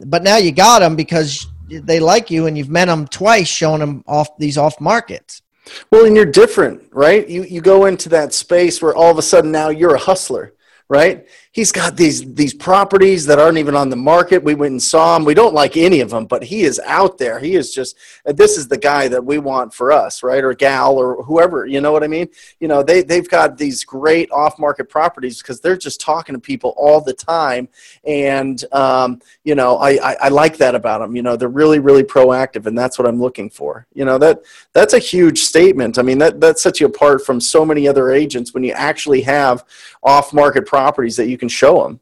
But 0.00 0.24
now 0.24 0.36
you 0.36 0.50
got 0.50 0.80
them 0.80 0.96
because 0.96 1.46
they 1.68 2.00
like 2.00 2.30
you 2.30 2.46
and 2.46 2.58
you've 2.58 2.68
met 2.68 2.86
them 2.86 3.06
twice 3.06 3.48
showing 3.48 3.80
them 3.80 4.02
off 4.06 4.36
these 4.38 4.58
off 4.58 4.80
markets. 4.80 5.42
Well, 5.90 6.04
and 6.04 6.14
you're 6.14 6.26
different, 6.26 6.82
right? 6.92 7.28
You 7.28 7.42
you 7.44 7.60
go 7.60 7.86
into 7.86 8.08
that 8.10 8.32
space 8.32 8.82
where 8.82 8.94
all 8.94 9.10
of 9.10 9.18
a 9.18 9.22
sudden 9.22 9.50
now 9.50 9.70
you're 9.70 9.94
a 9.94 9.98
hustler 9.98 10.54
right? 10.88 11.26
He's 11.54 11.70
got 11.70 11.96
these 11.96 12.34
these 12.34 12.52
properties 12.52 13.26
that 13.26 13.38
aren't 13.38 13.58
even 13.58 13.76
on 13.76 13.88
the 13.88 13.94
market. 13.94 14.42
We 14.42 14.56
went 14.56 14.72
and 14.72 14.82
saw 14.82 15.14
him. 15.14 15.24
We 15.24 15.34
don't 15.34 15.54
like 15.54 15.76
any 15.76 16.00
of 16.00 16.10
them, 16.10 16.26
but 16.26 16.42
he 16.42 16.62
is 16.62 16.80
out 16.84 17.16
there. 17.16 17.38
He 17.38 17.54
is 17.54 17.72
just 17.72 17.96
this 18.24 18.58
is 18.58 18.66
the 18.66 18.76
guy 18.76 19.06
that 19.06 19.24
we 19.24 19.38
want 19.38 19.72
for 19.72 19.92
us, 19.92 20.24
right? 20.24 20.42
Or 20.42 20.52
gal 20.52 20.98
or 20.98 21.22
whoever, 21.22 21.64
you 21.64 21.80
know 21.80 21.92
what 21.92 22.02
I 22.02 22.08
mean? 22.08 22.28
You 22.58 22.66
know, 22.66 22.82
they 22.82 23.04
they've 23.04 23.30
got 23.30 23.56
these 23.56 23.84
great 23.84 24.32
off-market 24.32 24.88
properties 24.88 25.38
because 25.38 25.60
they're 25.60 25.76
just 25.76 26.00
talking 26.00 26.34
to 26.34 26.40
people 26.40 26.74
all 26.76 27.00
the 27.00 27.12
time 27.12 27.68
and 28.04 28.64
um, 28.72 29.20
you 29.44 29.54
know, 29.54 29.76
I, 29.76 29.90
I 29.90 30.16
I 30.22 30.28
like 30.30 30.56
that 30.56 30.74
about 30.74 31.02
them. 31.02 31.14
You 31.14 31.22
know, 31.22 31.36
they're 31.36 31.48
really 31.48 31.78
really 31.78 32.02
proactive 32.02 32.66
and 32.66 32.76
that's 32.76 32.98
what 32.98 33.06
I'm 33.06 33.20
looking 33.20 33.48
for. 33.48 33.86
You 33.94 34.04
know, 34.04 34.18
that 34.18 34.42
that's 34.72 34.94
a 34.94 34.98
huge 34.98 35.42
statement. 35.42 36.00
I 36.00 36.02
mean, 36.02 36.18
that 36.18 36.40
that 36.40 36.58
sets 36.58 36.80
you 36.80 36.86
apart 36.86 37.24
from 37.24 37.40
so 37.40 37.64
many 37.64 37.86
other 37.86 38.10
agents 38.10 38.52
when 38.52 38.64
you 38.64 38.72
actually 38.72 39.20
have 39.20 39.64
off-market 40.02 40.66
properties 40.66 41.14
that 41.14 41.28
you 41.28 41.38
can 41.38 41.43
show 41.48 41.82
them 41.82 42.00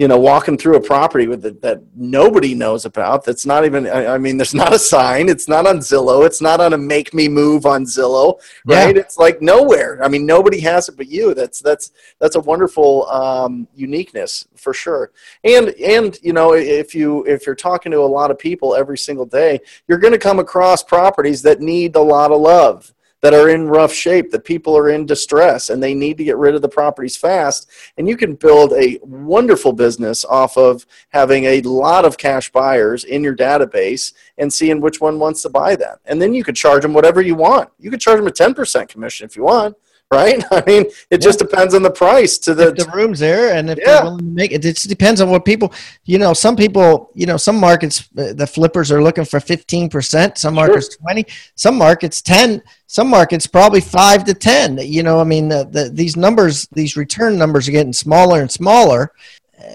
you 0.00 0.08
know 0.08 0.18
walking 0.18 0.56
through 0.56 0.76
a 0.76 0.80
property 0.80 1.26
with 1.26 1.44
it 1.44 1.60
that 1.60 1.82
nobody 1.94 2.54
knows 2.54 2.86
about 2.86 3.22
that's 3.22 3.44
not 3.44 3.66
even 3.66 3.86
I, 3.86 4.16
mean 4.16 4.38
there's 4.38 4.54
not 4.64 4.72
a 4.72 4.78
sign 4.78 5.28
it's 5.28 5.46
not 5.46 5.66
on 5.66 5.78
zillow 5.78 6.24
it's 6.24 6.40
not 6.40 6.58
on 6.58 6.72
a 6.72 6.78
make 6.78 7.12
me 7.12 7.28
move 7.28 7.66
on 7.66 7.84
zillow 7.84 8.40
right? 8.64 8.96
Yeah. 8.96 9.00
it's 9.02 9.18
like 9.18 9.42
nowhere. 9.42 10.02
I 10.02 10.08
mean 10.08 10.24
nobody 10.24 10.58
has 10.60 10.88
it 10.88 10.96
but 10.96 11.08
you. 11.08 11.34
That's 11.34 11.60
that's 11.60 11.92
that's 12.18 12.36
a 12.36 12.40
wonderful 12.40 13.06
um, 13.10 13.68
uniqueness 13.74 14.46
for 14.56 14.72
sure. 14.72 15.12
And 15.44 15.68
and 15.74 16.18
you 16.22 16.32
know 16.32 16.54
if 16.54 16.94
you 16.94 17.26
if 17.26 17.44
you're 17.44 17.54
talking 17.54 17.92
to 17.92 17.98
a 17.98 18.14
lot 18.18 18.30
of 18.30 18.38
people 18.38 18.74
every 18.74 18.96
single 18.96 19.26
day 19.26 19.60
you're 19.86 19.98
going 19.98 20.14
to 20.14 20.18
come 20.18 20.38
across 20.38 20.82
properties 20.82 21.42
that 21.42 21.60
need 21.60 21.94
a 21.94 22.00
lot 22.00 22.32
of 22.32 22.40
love 22.40 22.94
that 23.20 23.34
are 23.34 23.50
in 23.50 23.68
rough 23.68 23.92
shape, 23.92 24.30
that 24.30 24.44
people 24.44 24.76
are 24.76 24.90
in 24.90 25.06
distress 25.06 25.70
and 25.70 25.82
they 25.82 25.94
need 25.94 26.16
to 26.18 26.24
get 26.24 26.36
rid 26.36 26.54
of 26.54 26.62
the 26.62 26.68
properties 26.68 27.16
fast. 27.16 27.70
And 27.96 28.08
you 28.08 28.16
can 28.16 28.34
build 28.34 28.72
a 28.72 28.98
wonderful 29.02 29.72
business 29.72 30.24
off 30.24 30.56
of 30.56 30.86
having 31.10 31.44
a 31.44 31.60
lot 31.62 32.04
of 32.04 32.18
cash 32.18 32.50
buyers 32.50 33.04
in 33.04 33.22
your 33.22 33.36
database 33.36 34.12
and 34.38 34.52
seeing 34.52 34.80
which 34.80 35.00
one 35.00 35.18
wants 35.18 35.42
to 35.42 35.50
buy 35.50 35.76
that. 35.76 36.00
And 36.06 36.20
then 36.20 36.34
you 36.34 36.44
could 36.44 36.56
charge 36.56 36.82
them 36.82 36.94
whatever 36.94 37.20
you 37.20 37.34
want. 37.34 37.70
You 37.78 37.90
could 37.90 38.00
charge 38.00 38.18
them 38.18 38.26
a 38.26 38.30
10% 38.30 38.88
commission 38.88 39.26
if 39.26 39.36
you 39.36 39.44
want 39.44 39.76
right? 40.10 40.42
I 40.50 40.62
mean, 40.66 40.82
it 40.82 40.92
yeah. 41.10 41.16
just 41.18 41.38
depends 41.38 41.74
on 41.74 41.82
the 41.82 41.90
price 41.90 42.38
to 42.38 42.54
the, 42.54 42.72
the 42.72 42.90
room's 42.94 43.18
there, 43.18 43.54
and 43.54 43.70
if 43.70 43.78
yeah. 43.78 43.84
they're 43.84 44.04
willing 44.04 44.18
to 44.18 44.24
make 44.24 44.52
it. 44.52 44.64
It 44.64 44.74
just 44.74 44.88
depends 44.88 45.20
on 45.20 45.30
what 45.30 45.44
people. 45.44 45.72
You 46.04 46.18
know, 46.18 46.32
some 46.32 46.56
people. 46.56 47.10
You 47.14 47.26
know, 47.26 47.36
some 47.36 47.56
markets 47.56 48.08
uh, 48.18 48.32
the 48.32 48.46
flippers 48.46 48.90
are 48.90 49.02
looking 49.02 49.24
for 49.24 49.40
fifteen 49.40 49.88
percent. 49.88 50.38
Some 50.38 50.54
markets 50.54 50.92
sure. 50.92 50.98
twenty. 51.00 51.26
Some 51.54 51.76
markets 51.76 52.22
ten. 52.22 52.62
Some 52.86 53.08
markets 53.08 53.46
probably 53.46 53.80
five 53.80 54.24
to 54.24 54.34
ten. 54.34 54.78
You 54.78 55.02
know, 55.02 55.20
I 55.20 55.24
mean, 55.24 55.48
the, 55.48 55.68
the, 55.70 55.90
these 55.90 56.16
numbers, 56.16 56.66
these 56.72 56.96
return 56.96 57.38
numbers 57.38 57.68
are 57.68 57.72
getting 57.72 57.92
smaller 57.92 58.40
and 58.40 58.50
smaller, 58.50 59.12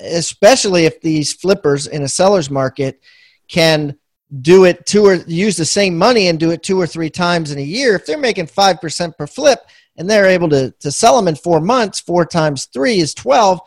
especially 0.03 0.85
if 0.85 0.99
these 1.01 1.31
flippers 1.31 1.87
in 1.87 2.03
a 2.03 2.09
seller's 2.09 2.49
market 2.49 3.01
can 3.47 3.97
do 4.41 4.65
it 4.65 4.85
two 4.85 5.05
or 5.05 5.15
use 5.27 5.55
the 5.55 5.63
same 5.63 5.95
money 5.97 6.27
and 6.27 6.39
do 6.39 6.51
it 6.51 6.63
two 6.63 6.81
or 6.81 6.87
three 6.87 7.09
times 7.09 7.51
in 7.51 7.59
a 7.59 7.61
year. 7.61 7.95
If 7.95 8.05
they're 8.05 8.17
making 8.17 8.47
five 8.47 8.81
percent 8.81 9.17
per 9.17 9.27
flip 9.27 9.59
and 9.97 10.09
they're 10.09 10.25
able 10.25 10.49
to, 10.49 10.71
to 10.79 10.91
sell 10.91 11.15
them 11.15 11.27
in 11.27 11.35
four 11.35 11.61
months, 11.61 11.99
four 11.99 12.25
times 12.25 12.65
three 12.65 12.99
is 12.99 13.13
12. 13.13 13.59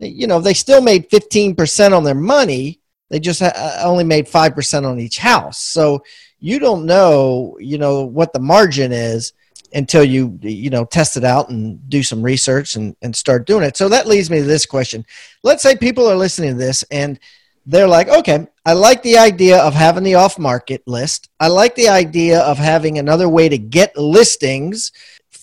You 0.00 0.26
know, 0.26 0.40
they 0.40 0.54
still 0.54 0.80
made 0.80 1.10
15% 1.10 1.96
on 1.96 2.04
their 2.04 2.14
money. 2.14 2.80
They 3.10 3.20
just 3.20 3.42
uh, 3.42 3.52
only 3.82 4.04
made 4.04 4.26
5% 4.26 4.86
on 4.86 4.98
each 4.98 5.18
house. 5.18 5.60
So 5.60 6.02
you 6.40 6.58
don't 6.58 6.86
know, 6.86 7.56
you 7.60 7.78
know, 7.78 8.02
what 8.02 8.32
the 8.32 8.40
margin 8.40 8.92
is 8.92 9.32
until 9.72 10.04
you, 10.04 10.38
you 10.42 10.70
know, 10.70 10.84
test 10.84 11.16
it 11.16 11.24
out 11.24 11.50
and 11.50 11.88
do 11.88 12.02
some 12.02 12.22
research 12.22 12.76
and, 12.76 12.96
and 13.02 13.14
start 13.14 13.46
doing 13.46 13.64
it. 13.64 13.76
So 13.76 13.88
that 13.88 14.06
leads 14.06 14.30
me 14.30 14.38
to 14.38 14.44
this 14.44 14.66
question. 14.66 15.04
Let's 15.42 15.62
say 15.62 15.76
people 15.76 16.06
are 16.08 16.16
listening 16.16 16.50
to 16.50 16.58
this 16.58 16.82
and 16.90 17.18
they're 17.66 17.88
like, 17.88 18.08
okay, 18.08 18.46
I 18.66 18.74
like 18.74 19.02
the 19.02 19.18
idea 19.18 19.58
of 19.58 19.74
having 19.74 20.04
the 20.04 20.16
off 20.16 20.38
market 20.38 20.82
list. 20.86 21.28
I 21.40 21.48
like 21.48 21.74
the 21.74 21.88
idea 21.88 22.40
of 22.40 22.58
having 22.58 22.98
another 22.98 23.28
way 23.28 23.48
to 23.48 23.58
get 23.58 23.96
listings 23.96 24.92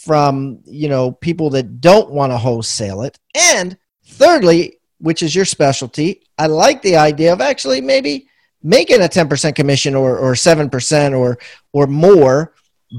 from 0.03 0.59
you 0.65 0.89
know 0.89 1.11
people 1.11 1.49
that 1.51 1.79
don't 1.79 2.09
want 2.09 2.31
to 2.31 2.37
wholesale 2.37 3.03
it 3.03 3.19
and 3.35 3.77
thirdly 4.05 4.77
which 4.99 5.21
is 5.21 5.35
your 5.35 5.45
specialty 5.45 6.21
i 6.39 6.47
like 6.47 6.81
the 6.81 6.95
idea 6.95 7.31
of 7.31 7.39
actually 7.39 7.81
maybe 7.81 8.27
making 8.63 9.01
a 9.01 9.05
10% 9.05 9.55
commission 9.55 9.95
or, 9.95 10.17
or 10.17 10.33
7% 10.33 11.17
or 11.17 11.37
or 11.73 11.87
more 11.87 12.53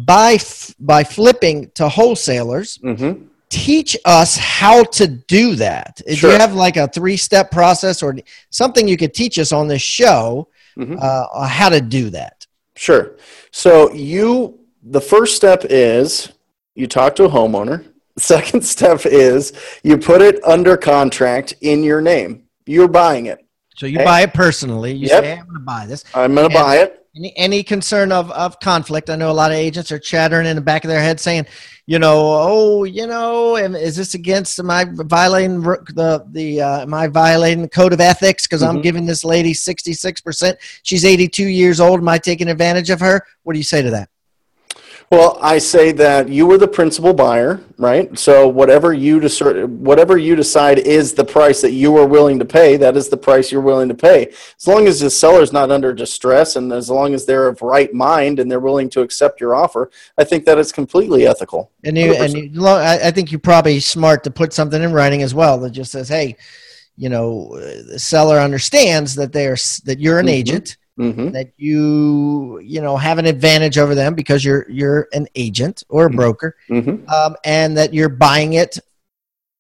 by 0.07 0.39
by 0.81 1.05
flipping 1.05 1.71
to 1.75 1.89
wholesalers 1.89 2.79
mm-hmm. 2.79 3.25
teach 3.51 3.97
us 4.05 4.37
how 4.37 4.83
to 4.85 5.07
do 5.07 5.55
that 5.55 6.01
sure. 6.09 6.31
do 6.31 6.35
you 6.35 6.41
have 6.41 6.55
like 6.55 6.77
a 6.77 6.89
three 6.89 7.17
step 7.17 7.51
process 7.51 8.03
or 8.03 8.17
something 8.49 8.89
you 8.89 8.97
could 8.97 9.13
teach 9.13 9.39
us 9.39 9.53
on 9.53 9.69
this 9.69 9.83
show 9.83 10.49
mm-hmm. 10.79 10.97
uh, 10.99 11.47
how 11.47 11.69
to 11.69 11.81
do 11.81 12.09
that 12.09 12.47
sure 12.75 13.17
so 13.51 13.93
you 13.93 14.59
the 14.83 15.01
first 15.01 15.37
step 15.37 15.65
is 15.69 16.33
you 16.75 16.87
talk 16.87 17.17
to 17.17 17.25
a 17.25 17.29
homeowner. 17.29 17.87
Second 18.19 18.65
step 18.65 19.07
is 19.07 19.53
you 19.83 19.97
put 19.97 20.21
it 20.21 20.43
under 20.45 20.77
contract 20.77 21.55
in 21.63 21.83
your 21.83 22.01
name. 22.01 22.45
You're 22.67 22.89
buying 22.89 23.27
it. 23.27 23.45
So 23.77 23.87
you 23.87 23.97
okay? 23.97 24.05
buy 24.05 24.21
it 24.23 24.35
personally. 24.35 24.93
You 24.93 25.09
yep. 25.09 25.25
say, 25.25 25.33
I'm 25.33 25.47
going 25.47 25.55
to 25.55 25.61
buy 25.61 25.87
this. 25.87 26.05
I'm 26.15 26.35
going 26.35 26.49
to 26.49 26.55
buy 26.55 26.77
it. 26.79 27.07
Any, 27.17 27.37
any 27.37 27.63
concern 27.63 28.13
of, 28.13 28.31
of 28.31 28.59
conflict? 28.61 29.11
I 29.11 29.17
know 29.17 29.31
a 29.31 29.33
lot 29.33 29.51
of 29.51 29.57
agents 29.57 29.93
are 29.93 29.99
chattering 29.99 30.47
in 30.47 30.57
the 30.57 30.63
back 30.63 30.85
of 30.85 30.89
their 30.89 31.01
head 31.01 31.21
saying, 31.21 31.47
you 31.87 31.99
know, 31.99 32.17
oh, 32.17 32.85
you 32.85 33.07
know, 33.07 33.57
is 33.57 33.97
this 33.97 34.15
against 34.15 34.59
am 34.59 34.71
I 34.71 34.87
violating 34.89 35.61
the 35.61 36.25
the 36.31 36.63
uh, 36.63 36.81
am 36.83 36.95
I 36.95 37.09
violating 37.09 37.63
the 37.63 37.69
code 37.69 37.93
of 37.93 38.01
ethics 38.01 38.47
because 38.47 38.63
mm-hmm. 38.63 38.77
I'm 38.77 38.83
giving 38.83 39.05
this 39.05 39.25
lady 39.25 39.53
66%? 39.53 40.57
She's 40.85 41.05
82 41.05 41.45
years 41.45 41.81
old. 41.81 42.01
Am 42.01 42.09
I 42.09 42.19
taking 42.19 42.49
advantage 42.49 42.91
of 42.91 43.01
her? 43.01 43.27
What 43.43 43.55
do 43.55 43.59
you 43.59 43.65
say 43.65 43.83
to 43.83 43.91
that? 43.91 44.09
Well, 45.13 45.39
I 45.43 45.59
say 45.59 45.93
that 45.93 46.31
you 46.31 46.47
were 46.47 46.57
the 46.57 46.67
principal 46.67 47.13
buyer, 47.13 47.61
right? 47.77 48.19
So 48.19 48.49
whatever 48.49 48.95
you 48.95 49.21
decide, 49.21 49.65
whatever 49.65 50.17
you 50.17 50.35
decide 50.35 50.79
is 50.79 51.13
the 51.13 51.23
price 51.23 51.61
that 51.61 51.73
you 51.73 51.99
are 51.99 52.07
willing 52.07 52.39
to 52.39 52.47
pay, 52.47 52.79
that 52.79 52.97
is 52.97 53.11
the 53.11 53.19
price 53.19 53.53
you're 53.53 53.61
willing 53.61 53.91
to 53.91 53.95
pay. 53.95 54.29
As 54.57 54.67
long 54.67 54.87
as 54.87 55.01
the 55.01 55.11
seller's 55.11 55.53
not 55.53 55.71
under 55.71 55.93
distress 55.93 56.57
and 56.57 56.73
as 56.73 56.89
long 56.89 57.13
as 57.13 57.27
they're 57.27 57.49
of 57.49 57.61
right 57.61 57.93
mind 57.93 58.41
and 58.41 58.51
they're 58.51 58.59
willing 58.59 58.89
to 58.89 59.03
accept 59.03 59.39
your 59.39 59.55
offer, 59.55 59.91
I 60.17 60.25
think 60.25 60.47
that 60.47 60.57
is 60.57 60.73
completely 60.73 61.27
ethical. 61.27 61.71
And 61.85 61.99
you, 61.99 62.15
100%. 62.15 62.21
and 62.25 62.55
you, 62.55 62.67
I 62.67 63.11
think 63.11 63.31
you're 63.31 63.39
probably 63.39 63.81
smart 63.81 64.25
to 64.25 64.31
put 64.31 64.55
something 64.55 64.83
in 64.83 64.95
writing 64.95 65.21
as 65.21 65.35
well 65.35 65.59
that 65.59 65.73
just 65.73 65.93
says, 65.93 66.09
"Hey, 66.09 66.39
you 66.97 67.11
know, 67.11 67.55
the 67.61 67.99
seller 67.99 68.39
understands 68.39 69.15
that 69.17 69.35
they're 69.35 69.59
that 69.85 69.99
you're 70.01 70.21
an 70.21 70.25
mm-hmm. 70.25 70.37
agent." 70.37 70.79
Mm-hmm. 71.03 71.31
that 71.31 71.53
you 71.57 72.61
you 72.61 72.81
know 72.81 72.97
have 72.97 73.19
an 73.19 73.27
advantage 73.27 73.79
over 73.79 73.95
them 73.95 74.15
because 74.15 74.45
you're 74.45 74.69
you're 74.71 75.09
an 75.13 75.27
agent 75.35 75.83
or 75.89 76.07
a 76.07 76.09
mm-hmm. 76.09 76.17
broker, 76.17 76.57
mm-hmm. 76.69 77.09
um, 77.11 77.37
and 77.45 77.77
that 77.77 77.93
you're 77.93 78.09
buying 78.09 78.55
it 78.55 78.79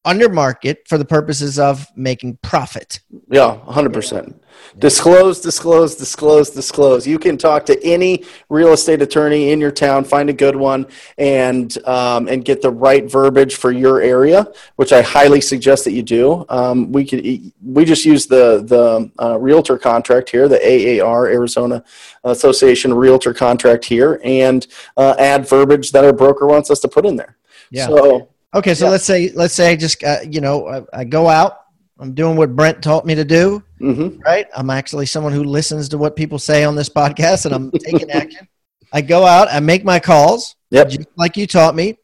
under 0.04 0.28
market 0.28 0.82
for 0.88 0.98
the 0.98 1.04
purposes 1.04 1.58
of 1.58 1.86
making 1.96 2.38
profit. 2.42 3.00
Yeah, 3.30 3.58
100%. 3.66 4.34
Disclose, 4.78 5.40
disclose, 5.40 5.96
disclose, 5.96 6.50
disclose. 6.50 7.06
You 7.06 7.18
can 7.18 7.36
talk 7.36 7.66
to 7.66 7.84
any 7.84 8.24
real 8.48 8.72
estate 8.72 9.02
attorney 9.02 9.50
in 9.50 9.60
your 9.60 9.70
town, 9.70 10.04
find 10.04 10.30
a 10.30 10.32
good 10.32 10.56
one, 10.56 10.86
and 11.18 11.76
um, 11.86 12.28
and 12.28 12.44
get 12.44 12.62
the 12.62 12.70
right 12.70 13.10
verbiage 13.10 13.56
for 13.56 13.70
your 13.70 14.00
area, 14.00 14.46
which 14.76 14.92
I 14.92 15.02
highly 15.02 15.40
suggest 15.40 15.84
that 15.84 15.92
you 15.92 16.02
do. 16.02 16.44
Um, 16.48 16.90
we 16.90 17.04
could 17.04 17.22
we 17.62 17.84
just 17.84 18.04
use 18.04 18.26
the 18.26 18.62
the 18.64 19.10
uh, 19.22 19.38
realtor 19.38 19.78
contract 19.78 20.30
here, 20.30 20.48
the 20.48 21.00
AAR 21.00 21.26
Arizona 21.26 21.84
Association 22.24 22.94
Realtor 22.94 23.34
contract 23.34 23.84
here, 23.84 24.20
and 24.24 24.66
uh, 24.96 25.14
add 25.18 25.48
verbiage 25.48 25.92
that 25.92 26.04
our 26.04 26.12
broker 26.12 26.46
wants 26.46 26.70
us 26.70 26.80
to 26.80 26.88
put 26.88 27.04
in 27.04 27.16
there. 27.16 27.36
Yeah. 27.70 27.88
So 27.88 28.32
Okay, 28.54 28.74
so 28.74 28.86
yeah. 28.86 28.90
let's 28.90 29.04
say 29.04 29.30
let's 29.34 29.54
say 29.54 29.72
I 29.72 29.76
just 29.76 30.02
uh, 30.04 30.18
you 30.28 30.40
know 30.40 30.68
I, 30.68 31.00
I, 31.00 31.04
go 31.04 31.28
out. 31.28 31.60
I'm 31.98 32.14
doing 32.14 32.36
what 32.36 32.54
Brent 32.54 32.82
taught 32.82 33.06
me 33.06 33.14
to 33.14 33.24
do. 33.24 33.62
Mm-hmm. 33.80 34.20
Right. 34.20 34.46
I'm 34.54 34.70
actually 34.70 35.06
someone 35.06 35.32
who 35.32 35.44
listens 35.44 35.88
to 35.90 35.98
what 35.98 36.16
people 36.16 36.38
say 36.38 36.64
on 36.64 36.74
this 36.74 36.88
podcast, 36.88 37.46
and 37.46 37.54
I'm 37.54 37.70
taking 37.70 38.10
action. 38.12 38.48
I 38.92 39.00
go 39.00 39.24
out. 39.24 39.48
I 39.50 39.60
make 39.60 39.84
my 39.84 40.00
calls. 40.00 40.56
Yep. 40.70 40.92
like 41.16 41.36
you 41.36 41.46
taught 41.46 41.74
me. 41.74 41.98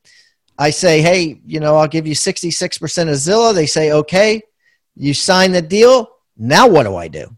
I 0.58 0.70
say, 0.70 1.00
hey, 1.00 1.40
you 1.46 1.60
know, 1.60 1.76
I'll 1.76 1.88
give 1.88 2.06
you 2.06 2.14
66% 2.14 2.82
of 2.82 3.14
Zillow. 3.14 3.54
They 3.54 3.66
say, 3.66 3.92
okay. 3.92 4.42
You 4.96 5.14
sign 5.14 5.52
the 5.52 5.62
deal. 5.62 6.10
Now 6.36 6.68
what 6.68 6.82
do 6.82 6.96
I 6.96 7.08
do? 7.08 7.36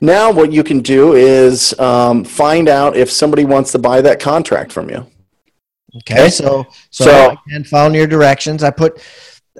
Now 0.00 0.30
what 0.30 0.52
you 0.52 0.62
can 0.62 0.80
do 0.80 1.14
is 1.14 1.78
um, 1.80 2.24
find 2.24 2.68
out 2.68 2.96
if 2.96 3.10
somebody 3.10 3.44
wants 3.44 3.72
to 3.72 3.78
buy 3.78 4.00
that 4.02 4.20
contract 4.20 4.72
from 4.72 4.88
you. 4.88 5.06
Okay, 5.98 6.28
so 6.28 6.66
so, 6.90 7.04
so 7.04 7.36
and 7.48 7.66
following 7.66 7.94
your 7.94 8.06
directions, 8.06 8.62
I 8.62 8.70
put 8.70 9.00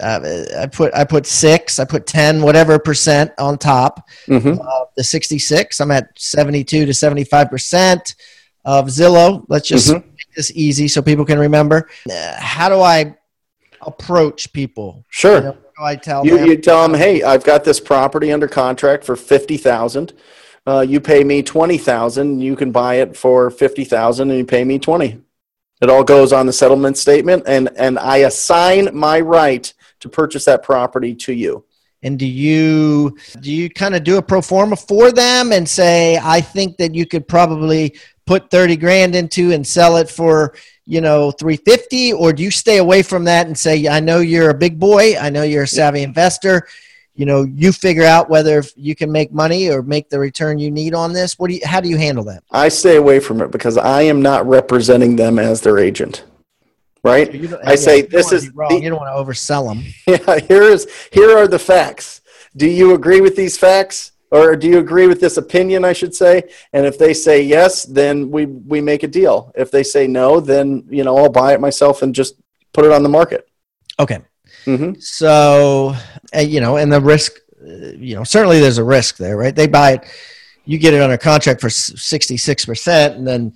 uh, 0.00 0.44
I 0.58 0.66
put 0.66 0.94
I 0.94 1.04
put 1.04 1.26
six, 1.26 1.78
I 1.78 1.84
put 1.84 2.06
ten, 2.06 2.42
whatever 2.42 2.78
percent 2.78 3.32
on 3.38 3.58
top 3.58 4.08
mm-hmm. 4.26 4.60
of 4.60 4.88
the 4.96 5.04
sixty 5.04 5.38
six. 5.38 5.80
I'm 5.80 5.90
at 5.90 6.10
seventy 6.18 6.64
two 6.64 6.86
to 6.86 6.94
seventy 6.94 7.24
five 7.24 7.50
percent 7.50 8.14
of 8.64 8.86
Zillow. 8.86 9.44
Let's 9.48 9.68
just 9.68 9.88
mm-hmm. 9.88 10.06
make 10.08 10.34
this 10.34 10.52
easy 10.54 10.88
so 10.88 11.00
people 11.00 11.24
can 11.24 11.38
remember. 11.38 11.88
Uh, 12.10 12.34
how 12.38 12.68
do 12.68 12.80
I 12.80 13.16
approach 13.80 14.52
people? 14.52 15.04
Sure. 15.08 15.36
You 15.36 15.44
know, 15.44 15.56
I 15.80 15.96
tell 15.96 16.26
you, 16.26 16.38
them? 16.38 16.46
you 16.46 16.56
tell 16.56 16.82
them, 16.86 16.98
hey, 16.98 17.22
I've 17.22 17.44
got 17.44 17.64
this 17.64 17.80
property 17.80 18.32
under 18.32 18.48
contract 18.48 19.04
for 19.04 19.16
fifty 19.16 19.56
thousand. 19.56 20.12
Uh, 20.66 20.80
you 20.80 21.00
pay 21.00 21.22
me 21.22 21.42
twenty 21.42 21.78
thousand. 21.78 22.40
You 22.40 22.56
can 22.56 22.72
buy 22.72 22.96
it 22.96 23.16
for 23.16 23.50
fifty 23.50 23.84
thousand, 23.84 24.30
and 24.30 24.38
you 24.38 24.44
pay 24.44 24.64
me 24.64 24.78
twenty. 24.78 25.22
It 25.80 25.90
all 25.90 26.04
goes 26.04 26.32
on 26.32 26.46
the 26.46 26.52
settlement 26.52 26.96
statement, 26.96 27.44
and, 27.46 27.70
and 27.76 27.98
I 27.98 28.18
assign 28.18 28.96
my 28.96 29.20
right 29.20 29.72
to 30.00 30.08
purchase 30.08 30.44
that 30.46 30.62
property 30.62 31.14
to 31.16 31.32
you. 31.32 31.64
And 32.02 32.18
do 32.18 32.26
you 32.26 33.16
do 33.40 33.50
you 33.50 33.68
kind 33.70 33.94
of 33.94 34.04
do 34.04 34.18
a 34.18 34.22
pro 34.22 34.40
forma 34.40 34.76
for 34.76 35.10
them 35.10 35.52
and 35.52 35.68
say, 35.68 36.18
I 36.22 36.40
think 36.40 36.76
that 36.76 36.94
you 36.94 37.06
could 37.06 37.26
probably 37.26 37.96
put 38.26 38.50
30 38.50 38.76
grand 38.76 39.14
into 39.14 39.52
and 39.52 39.66
sell 39.66 39.96
it 39.96 40.08
for, 40.08 40.54
you 40.84 41.00
know, 41.00 41.30
350 41.32 42.12
or 42.12 42.32
do 42.32 42.42
you 42.42 42.50
stay 42.50 42.78
away 42.78 43.02
from 43.02 43.24
that 43.24 43.46
and 43.46 43.58
say, 43.58 43.88
I 43.88 44.00
know 44.00 44.20
you're 44.20 44.50
a 44.50 44.54
big 44.54 44.78
boy, 44.78 45.16
I 45.16 45.30
know 45.30 45.42
you're 45.42 45.64
a 45.64 45.68
savvy 45.68 46.02
investor, 46.02 46.66
you 47.16 47.26
know 47.26 47.42
you 47.42 47.72
figure 47.72 48.04
out 48.04 48.28
whether 48.28 48.62
you 48.76 48.94
can 48.94 49.10
make 49.10 49.32
money 49.32 49.70
or 49.70 49.82
make 49.82 50.08
the 50.08 50.18
return 50.18 50.58
you 50.58 50.70
need 50.70 50.94
on 50.94 51.12
this 51.12 51.38
what 51.38 51.48
do 51.48 51.54
you 51.54 51.60
how 51.64 51.80
do 51.80 51.88
you 51.88 51.96
handle 51.96 52.22
that? 52.24 52.44
I 52.50 52.68
stay 52.68 52.96
away 52.96 53.20
from 53.20 53.40
it 53.40 53.50
because 53.50 53.76
i 53.76 54.02
am 54.02 54.22
not 54.22 54.46
representing 54.46 55.16
them 55.16 55.38
as 55.38 55.60
their 55.60 55.78
agent 55.78 56.24
right? 57.02 57.28
I 57.64 57.70
yeah, 57.70 57.76
say 57.76 58.02
this 58.02 58.32
is 58.32 58.52
the, 58.52 58.80
you 58.82 58.90
don't 58.90 58.98
want 58.98 59.14
to 59.14 59.32
oversell 59.32 59.68
them 59.68 59.84
yeah 60.06 60.40
here's 60.40 60.86
here 61.12 61.36
are 61.36 61.48
the 61.48 61.58
facts. 61.58 62.20
Do 62.56 62.66
you 62.66 62.94
agree 62.94 63.20
with 63.20 63.36
these 63.36 63.56
facts? 63.58 64.12
Or 64.32 64.56
do 64.56 64.66
you 64.66 64.78
agree 64.78 65.06
with 65.06 65.20
this 65.20 65.36
opinion 65.36 65.84
i 65.84 65.92
should 65.92 66.14
say? 66.14 66.42
And 66.72 66.84
if 66.84 66.98
they 66.98 67.14
say 67.14 67.42
yes 67.42 67.84
then 67.84 68.30
we 68.30 68.46
we 68.46 68.80
make 68.80 69.02
a 69.04 69.08
deal. 69.08 69.52
If 69.54 69.70
they 69.70 69.82
say 69.82 70.06
no 70.06 70.40
then 70.40 70.84
you 70.90 71.04
know 71.04 71.16
i'll 71.16 71.30
buy 71.30 71.54
it 71.54 71.60
myself 71.60 72.02
and 72.02 72.14
just 72.14 72.34
put 72.72 72.84
it 72.84 72.92
on 72.92 73.02
the 73.02 73.08
market. 73.08 73.48
Okay 74.00 74.20
Mm-hmm. 74.66 75.00
So, 75.00 75.94
uh, 76.34 76.40
you 76.40 76.60
know, 76.60 76.76
and 76.76 76.92
the 76.92 77.00
risk, 77.00 77.32
uh, 77.62 77.92
you 77.96 78.14
know, 78.14 78.24
certainly 78.24 78.60
there's 78.60 78.78
a 78.78 78.84
risk 78.84 79.16
there, 79.16 79.36
right? 79.36 79.54
They 79.54 79.66
buy 79.66 79.92
it, 79.92 80.04
you 80.64 80.78
get 80.78 80.94
it 80.94 81.00
under 81.00 81.16
contract 81.16 81.60
for 81.60 81.68
66%, 81.68 83.14
and 83.14 83.26
then 83.26 83.54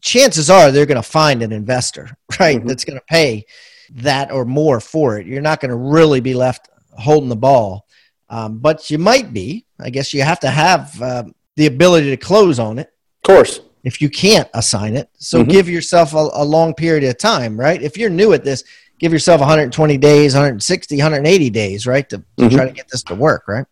chances 0.00 0.50
are 0.50 0.70
they're 0.70 0.86
going 0.86 0.96
to 0.96 1.08
find 1.08 1.42
an 1.42 1.52
investor, 1.52 2.10
right? 2.40 2.58
Mm-hmm. 2.58 2.68
That's 2.68 2.84
going 2.84 2.98
to 2.98 3.04
pay 3.06 3.46
that 3.94 4.30
or 4.30 4.44
more 4.44 4.80
for 4.80 5.18
it. 5.18 5.26
You're 5.26 5.40
not 5.40 5.60
going 5.60 5.70
to 5.70 5.76
really 5.76 6.20
be 6.20 6.34
left 6.34 6.68
holding 6.92 7.28
the 7.28 7.36
ball. 7.36 7.86
Um, 8.30 8.58
but 8.58 8.90
you 8.90 8.98
might 8.98 9.32
be. 9.32 9.64
I 9.80 9.90
guess 9.90 10.12
you 10.12 10.22
have 10.22 10.40
to 10.40 10.50
have 10.50 11.00
uh, 11.00 11.24
the 11.56 11.66
ability 11.66 12.10
to 12.10 12.16
close 12.16 12.58
on 12.58 12.78
it. 12.78 12.92
Of 13.22 13.26
course. 13.26 13.60
If 13.84 14.02
you 14.02 14.10
can't 14.10 14.48
assign 14.54 14.96
it. 14.96 15.08
So 15.18 15.40
mm-hmm. 15.40 15.50
give 15.50 15.68
yourself 15.68 16.12
a, 16.12 16.28
a 16.34 16.44
long 16.44 16.74
period 16.74 17.04
of 17.04 17.16
time, 17.16 17.58
right? 17.58 17.80
If 17.80 17.96
you're 17.96 18.10
new 18.10 18.32
at 18.32 18.44
this, 18.44 18.64
give 18.98 19.12
yourself 19.12 19.40
120 19.40 19.96
days, 19.98 20.34
160, 20.34 20.96
180 20.96 21.50
days, 21.50 21.86
right, 21.86 22.08
to, 22.08 22.18
to 22.18 22.24
mm-hmm. 22.36 22.56
try 22.56 22.66
to 22.66 22.72
get 22.72 22.88
this 22.88 23.02
to 23.04 23.14
work, 23.14 23.48
right? 23.48 23.66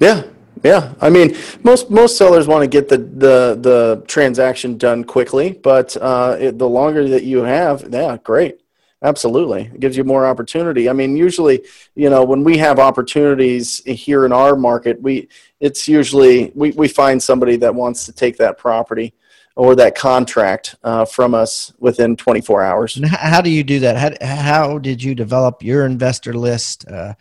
Yeah, 0.00 0.24
yeah. 0.62 0.94
I 1.00 1.10
mean, 1.10 1.36
most 1.62 1.90
most 1.90 2.16
sellers 2.16 2.46
want 2.46 2.62
to 2.62 2.68
get 2.68 2.88
the 2.88 2.98
the 2.98 3.58
the 3.60 4.04
transaction 4.06 4.76
done 4.76 5.04
quickly, 5.04 5.52
but 5.52 5.96
uh, 5.96 6.36
it, 6.38 6.58
the 6.58 6.68
longer 6.68 7.08
that 7.08 7.24
you 7.24 7.38
have, 7.38 7.86
yeah, 7.90 8.16
great. 8.22 8.60
Absolutely. 9.02 9.64
It 9.64 9.80
gives 9.80 9.98
you 9.98 10.04
more 10.04 10.24
opportunity. 10.24 10.88
I 10.88 10.94
mean, 10.94 11.14
usually, 11.14 11.62
you 11.94 12.08
know, 12.08 12.24
when 12.24 12.42
we 12.42 12.56
have 12.56 12.78
opportunities 12.78 13.82
here 13.84 14.24
in 14.24 14.32
our 14.32 14.56
market, 14.56 15.00
we 15.00 15.28
it's 15.60 15.86
usually 15.86 16.52
we, 16.54 16.70
we 16.70 16.88
find 16.88 17.22
somebody 17.22 17.56
that 17.56 17.74
wants 17.74 18.06
to 18.06 18.12
take 18.12 18.38
that 18.38 18.56
property 18.56 19.12
or 19.56 19.76
that 19.76 19.94
contract 19.94 20.76
uh, 20.82 21.04
from 21.04 21.34
us 21.34 21.72
within 21.78 22.16
24 22.16 22.62
hours. 22.62 22.96
And 22.96 23.06
how 23.06 23.40
do 23.40 23.50
you 23.50 23.62
do 23.62 23.80
that? 23.80 24.18
How, 24.20 24.26
how 24.26 24.78
did 24.78 25.02
you 25.02 25.14
develop 25.14 25.62
your 25.62 25.86
investor 25.86 26.34
list? 26.34 26.88
Uh, 26.88 27.14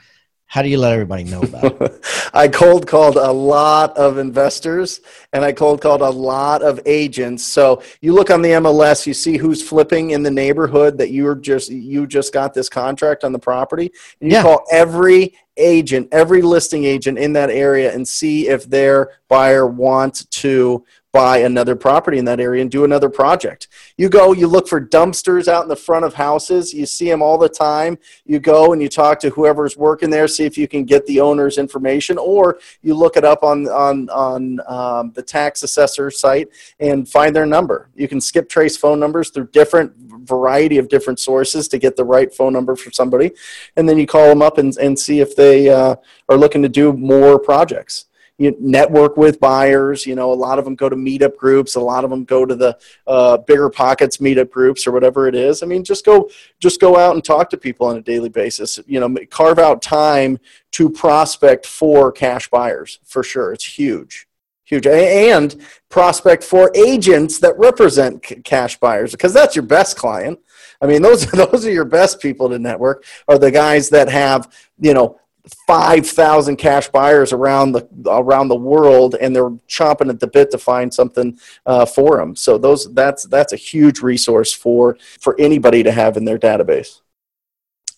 how 0.54 0.62
do 0.62 0.70
you 0.70 0.78
let 0.78 0.94
everybody 0.94 1.24
know 1.24 1.42
about 1.42 1.82
it? 1.82 2.06
I 2.34 2.48
cold 2.48 2.86
called 2.86 3.16
a 3.16 3.32
lot 3.32 3.98
of 3.98 4.20
investors 4.20 5.02
and 5.32 5.44
I 5.44 5.52
cold 5.52 5.82
called 5.82 6.02
a 6.02 6.10
lot 6.12 6.62
of 6.62 6.80
agents. 6.86 7.44
So 7.44 7.82
you 8.02 8.14
look 8.14 8.30
on 8.30 8.44
the 8.44 8.50
MLS, 8.50 9.08
you 9.08 9.16
see 9.16 9.38
who's 9.38 9.68
flipping 9.68 10.12
in 10.12 10.22
the 10.22 10.30
neighborhood 10.30 10.96
that 11.00 11.10
you're 11.10 11.34
just 11.34 11.72
you 11.72 12.06
just 12.06 12.34
got 12.34 12.54
this 12.54 12.70
contract 12.70 13.24
on 13.24 13.32
the 13.32 13.40
property. 13.40 13.92
And 14.22 14.30
you 14.30 14.38
yeah. 14.38 14.44
call 14.44 14.64
every 14.72 15.36
agent, 15.58 16.10
every 16.12 16.44
listing 16.44 16.84
agent 16.84 17.18
in 17.18 17.34
that 17.34 17.50
area 17.50 17.92
and 17.92 18.08
see 18.08 18.48
if 18.48 18.66
their 18.66 19.10
buyer 19.30 19.66
wants 19.66 20.26
to 20.26 20.86
buy 21.14 21.38
another 21.38 21.76
property 21.76 22.18
in 22.18 22.26
that 22.26 22.40
area 22.40 22.60
and 22.60 22.72
do 22.72 22.86
another 22.86 23.08
project. 23.08 23.68
You 23.98 24.10
go, 24.10 24.34
you 24.34 24.48
look 24.48 24.68
for 24.68 24.82
dumpsters 24.82 25.48
out 25.48 25.62
in 25.62 25.70
the 25.70 25.76
front 25.76 26.06
of 26.06 26.16
houses. 26.16 26.74
You 26.74 26.88
see 26.88 27.08
them 27.08 27.22
all 27.22 27.38
the 27.38 27.48
time. 27.48 28.00
You 28.26 28.40
go 28.40 28.74
and 28.74 28.82
you 28.82 28.90
talk 28.90 29.20
to 29.20 29.30
whoever's 29.30 29.78
working 29.78 30.10
there, 30.10 30.28
see 30.28 30.44
if 30.44 30.58
you 30.58 30.68
can 30.68 30.86
get 30.86 31.06
the 31.06 31.22
owner's 31.22 31.60
information, 31.60 32.18
or 32.18 32.60
you 32.82 32.96
look 32.96 33.16
it 33.16 33.24
up 33.24 33.44
on 33.44 33.68
on 33.68 34.10
on 34.10 34.60
um, 34.68 35.12
the 35.14 35.22
tax 35.22 35.62
assessor 35.62 36.10
site 36.10 36.50
and 36.80 37.08
find 37.08 37.36
their 37.36 37.46
number. 37.46 37.90
You 37.94 38.08
can 38.08 38.20
skip 38.20 38.50
trace 38.50 38.76
phone 38.76 39.00
numbers 39.00 39.30
through 39.30 39.50
different 39.54 39.94
variety 40.28 40.80
of 40.80 40.90
different 40.90 41.20
sources 41.20 41.68
to 41.68 41.78
get 41.78 41.96
the 41.96 42.04
right 42.04 42.34
phone 42.34 42.54
number 42.54 42.76
for 42.76 42.90
somebody, 42.90 43.32
and 43.76 43.88
then 43.88 44.00
you 44.00 44.08
call 44.08 44.28
them 44.28 44.42
up 44.42 44.58
and, 44.58 44.76
and 44.78 44.98
see 44.98 45.20
if 45.20 45.36
they 45.36 45.70
uh, 45.70 45.96
are 46.28 46.38
looking 46.38 46.64
to 46.64 46.70
do 46.70 46.92
more 46.92 47.38
projects 47.38 48.06
you 48.38 48.56
network 48.60 49.18
with 49.18 49.40
buyers. 49.40 50.06
You 50.06 50.16
know, 50.16 50.32
a 50.32 50.34
lot 50.34 50.60
of 50.60 50.66
them 50.66 50.76
go 50.76 50.90
to 50.90 50.96
meetup 50.96 51.38
groups. 51.38 51.76
A 51.76 51.80
lot 51.80 52.04
of 52.04 52.10
them 52.10 52.24
go 52.24 52.46
to 52.46 52.56
the 52.56 52.78
uh, 53.08 53.38
BiggerPockets 53.48 54.20
meetup 54.20 54.50
groups 54.50 54.88
or 54.88 54.92
whatever 54.92 55.28
it 55.28 55.36
is. 55.36 55.64
I 55.64 55.66
mean, 55.66 55.84
just 55.84 56.06
go 56.06 56.30
just 56.60 56.82
go 56.82 56.98
out 56.98 57.16
and 57.16 57.24
talk 57.24 57.50
to 57.52 57.58
people 57.58 57.88
on 57.88 57.98
a 57.98 58.02
daily 58.02 58.30
basis. 58.30 58.80
You 58.86 59.00
know, 59.00 59.16
carve 59.30 59.60
out 59.60 59.82
time 59.82 60.40
to 60.72 60.90
prospect 60.90 61.66
for 61.66 62.12
cash 62.12 62.50
buyers 62.50 63.00
for 63.04 63.24
sure. 63.24 63.54
It's 63.54 63.66
huge 63.66 64.28
huge 64.66 64.88
and 64.88 65.62
prospect 65.90 66.44
for 66.44 66.72
agents 66.74 67.38
that 67.40 67.58
represent 67.58 68.24
cash 68.44 68.80
buyers 68.80 69.12
because 69.12 69.34
that's 69.34 69.56
your 69.56 69.64
best 69.64 69.98
client 69.98 70.40
i 70.82 70.88
mean 70.88 71.02
those 71.02 71.26
those 71.32 71.66
are 71.66 71.72
your 71.72 71.86
best 71.86 72.22
people 72.22 72.50
to 72.50 72.58
network 72.58 73.06
are 73.28 73.38
the 73.38 73.52
guys 73.52 73.90
that 73.90 74.08
have 74.08 74.52
you 74.80 74.94
know 74.94 75.20
5000 75.68 76.56
cash 76.56 76.88
buyers 76.90 77.34
around 77.34 77.74
the 77.74 77.88
around 78.08 78.48
the 78.48 78.56
world 78.56 79.16
and 79.20 79.36
they're 79.36 79.50
chomping 79.68 80.10
at 80.10 80.20
the 80.20 80.28
bit 80.28 80.50
to 80.52 80.58
find 80.58 80.94
something 80.94 81.38
uh, 81.66 81.86
for 81.86 82.18
them 82.18 82.34
so 82.36 82.58
those 82.58 82.94
that's 82.94 83.26
that's 83.26 83.52
a 83.52 83.58
huge 83.58 84.00
resource 84.00 84.54
for 84.54 84.98
for 85.20 85.36
anybody 85.40 85.84
to 85.84 85.92
have 85.92 86.16
in 86.16 86.24
their 86.24 86.40
database 86.40 87.02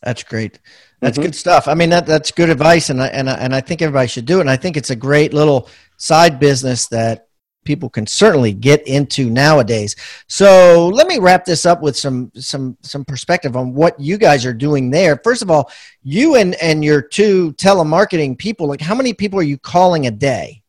that's 0.02 0.24
great 0.24 0.60
that's 1.02 1.18
mm-hmm. 1.18 1.26
good 1.26 1.36
stuff. 1.36 1.68
I 1.68 1.74
mean, 1.74 1.89
that 1.89 2.06
that's 2.06 2.32
good 2.32 2.50
advice, 2.50 2.89
and 2.89 3.02
I, 3.02 3.08
and 3.08 3.30
I, 3.30 3.34
and 3.34 3.54
I 3.54 3.62
think 3.62 3.82
everybody 3.82 4.08
should 4.08 4.26
do 4.26 4.38
it. 4.38 4.41
And 4.41 4.50
I 4.50 4.56
think 4.56 4.78
it's 4.78 4.89
a 4.89 4.96
great 4.96 5.34
little 5.34 5.70
side 5.98 6.39
business 6.39 6.88
that 6.88 7.24
people 7.66 7.89
can 7.89 8.07
certainly 8.07 8.53
get 8.53 8.88
into 8.88 9.30
nowadays. 9.30 9.95
So 10.28 10.88
let 10.93 11.07
me 11.07 11.20
wrap 11.20 11.43
this 11.43 11.66
up 11.66 11.82
with 11.82 11.97
some 11.97 12.32
some 12.36 12.78
some 12.82 13.03
perspective 13.03 13.57
on 13.57 13.74
what 13.74 13.99
you 13.99 14.18
guys 14.18 14.45
are 14.45 14.53
doing 14.53 14.89
there. 14.89 15.20
First 15.24 15.41
of 15.41 15.51
all, 15.51 15.70
you 16.03 16.36
and 16.36 16.55
and 16.61 16.86
your 16.86 17.01
two 17.01 17.53
telemarketing 17.53 18.38
people, 18.38 18.68
like 18.68 18.82
how 18.82 18.95
many 18.95 19.13
people 19.13 19.39
are 19.39 19.43
you 19.43 19.57
calling 19.57 20.07
a 20.07 20.11
day? 20.11 20.61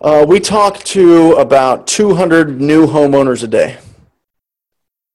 Uh, 0.00 0.24
we 0.28 0.38
talk 0.38 0.78
to 0.84 1.32
about 1.32 1.86
200 1.86 2.60
new 2.60 2.86
homeowners 2.86 3.42
a 3.42 3.46
day 3.46 3.78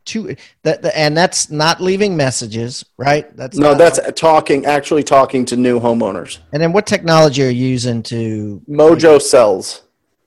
two 0.05 0.35
that 0.63 0.83
and 0.95 1.15
that's 1.15 1.51
not 1.51 1.79
leaving 1.79 2.17
messages 2.17 2.83
right 2.97 3.35
that's 3.37 3.57
no 3.57 3.75
that's 3.75 3.99
talking 4.15 4.65
actually 4.65 5.03
talking 5.03 5.45
to 5.45 5.55
new 5.55 5.79
homeowners 5.79 6.39
and 6.53 6.61
then 6.61 6.73
what 6.73 6.87
technology 6.87 7.43
are 7.43 7.49
you 7.49 7.67
using 7.67 8.01
to 8.01 8.61
mojo 8.67 9.13
like, 9.13 9.21
sells 9.21 9.83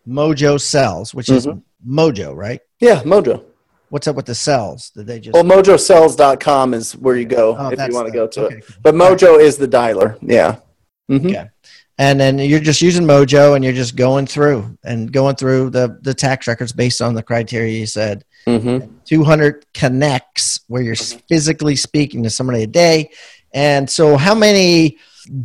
mojo 0.07 0.61
sells 0.61 1.15
which 1.15 1.27
mm-hmm. 1.27 1.51
is 1.51 1.57
mojo 1.87 2.35
right? 2.35 2.61
Yeah 2.81 3.03
mojo. 3.03 3.45
What's 3.91 4.09
up 4.09 4.17
with 4.17 4.27
the 4.27 4.35
sells? 4.35 4.91
Did 4.91 5.07
they 5.07 5.21
just 5.21 5.35
well 5.35 5.45
mojosells.com 5.45 6.75
is 6.75 6.97
where 6.97 7.17
you 7.17 7.27
go 7.27 7.57
oh, 7.59 7.71
if 7.71 7.79
you 7.79 7.95
want 7.95 8.07
to 8.07 8.13
go 8.13 8.27
to 8.27 8.47
okay. 8.47 8.57
it. 8.57 8.65
but 8.83 8.95
mojo 8.95 9.39
is 9.39 9.57
the 9.57 9.69
dialer 9.69 10.19
yeah. 10.23 10.57
Mm-hmm. 11.11 11.27
okay. 11.27 11.51
And 11.97 12.19
then 12.19 12.39
you're 12.39 12.61
just 12.61 12.83
using 12.83 13.05
mojo 13.05 13.55
and 13.55 13.63
you're 13.63 13.73
just 13.73 13.95
going 13.95 14.27
through 14.27 14.77
and 14.85 15.13
going 15.13 15.37
through 15.37 15.71
the 15.71 15.99
the 16.03 16.15
tax 16.15 16.49
records 16.49 16.73
based 16.73 17.01
on 17.01 17.15
the 17.15 17.23
criteria 17.23 17.79
you 17.79 17.87
said. 17.87 18.25
Mm-hmm. 18.47 18.93
200 19.05 19.65
connects 19.73 20.61
where 20.67 20.83
you're 20.83 20.97
physically 20.97 21.77
speaking 21.77 22.23
to 22.25 22.31
somebody 22.31 22.65
a 22.65 22.67
day. 22.67 23.11
And 23.55 23.89
so 23.89 24.17
how 24.17 24.35
many 24.35 24.99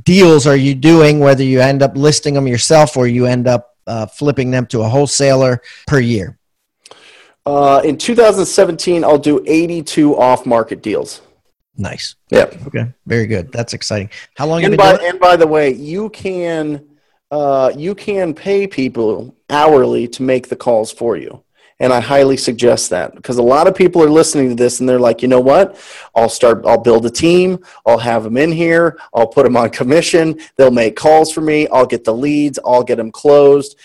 deals 0.03 0.47
are 0.47 0.55
you 0.55 0.75
doing 0.75 1.19
whether 1.19 1.43
you 1.43 1.61
end 1.61 1.81
up 1.81 1.95
listing 1.95 2.33
them 2.33 2.47
yourself 2.47 2.97
or 2.97 3.07
you 3.07 3.25
end 3.25 3.47
up 3.47 3.77
uh, 3.89 4.05
flipping 4.05 4.51
them 4.51 4.65
to 4.65 4.81
a 4.81 4.87
wholesaler 4.87 5.61
per 5.87 5.99
year 5.99 6.37
uh, 7.45 7.81
in 7.83 7.97
2017 7.97 9.03
i'll 9.03 9.17
do 9.17 9.43
82 9.45 10.17
off 10.17 10.45
market 10.45 10.81
deals 10.81 11.21
Nice. 11.79 12.15
Yeah. 12.29 12.51
Okay. 12.67 12.91
Very 13.05 13.25
good. 13.25 13.53
That's 13.53 13.73
exciting. 13.73 14.09
How 14.35 14.47
long? 14.47 14.65
And 14.65 14.75
by 14.75 14.95
and 14.95 15.17
by 15.17 15.37
the 15.37 15.47
way, 15.47 15.71
you 15.71 16.09
can 16.09 16.85
uh, 17.31 17.71
you 17.75 17.95
can 17.95 18.33
pay 18.33 18.67
people 18.67 19.33
hourly 19.49 20.07
to 20.09 20.23
make 20.23 20.49
the 20.49 20.57
calls 20.57 20.91
for 20.91 21.15
you. 21.15 21.43
And 21.81 21.93
I 21.93 21.99
highly 22.01 22.35
suggest 22.35 22.89
that 22.89 23.15
because 23.15 23.37
a 23.37 23.43
lot 23.43 23.67
of 23.67 23.75
people 23.75 24.03
are 24.03 24.09
listening 24.09 24.49
to 24.49 24.55
this 24.55 24.79
and 24.79 24.89
they're 24.89 24.99
like, 24.99 25.21
you 25.21 25.27
know 25.27 25.39
what? 25.39 25.79
I'll 26.13 26.29
start, 26.29 26.65
I'll 26.65 26.81
build 26.81 27.05
a 27.05 27.09
team. 27.09 27.63
I'll 27.85 27.97
have 27.97 28.23
them 28.23 28.35
in 28.35 28.51
here. 28.51 28.99
I'll 29.13 29.27
put 29.27 29.43
them 29.43 29.55
on 29.55 29.69
commission. 29.69 30.39
They'll 30.57 30.71
make 30.71 30.95
calls 30.95 31.31
for 31.31 31.41
me. 31.41 31.67
I'll 31.69 31.85
get 31.85 32.03
the 32.03 32.13
leads. 32.13 32.59
I'll 32.65 32.83
get 32.83 32.97
them 32.97 33.11
closed. 33.11 33.77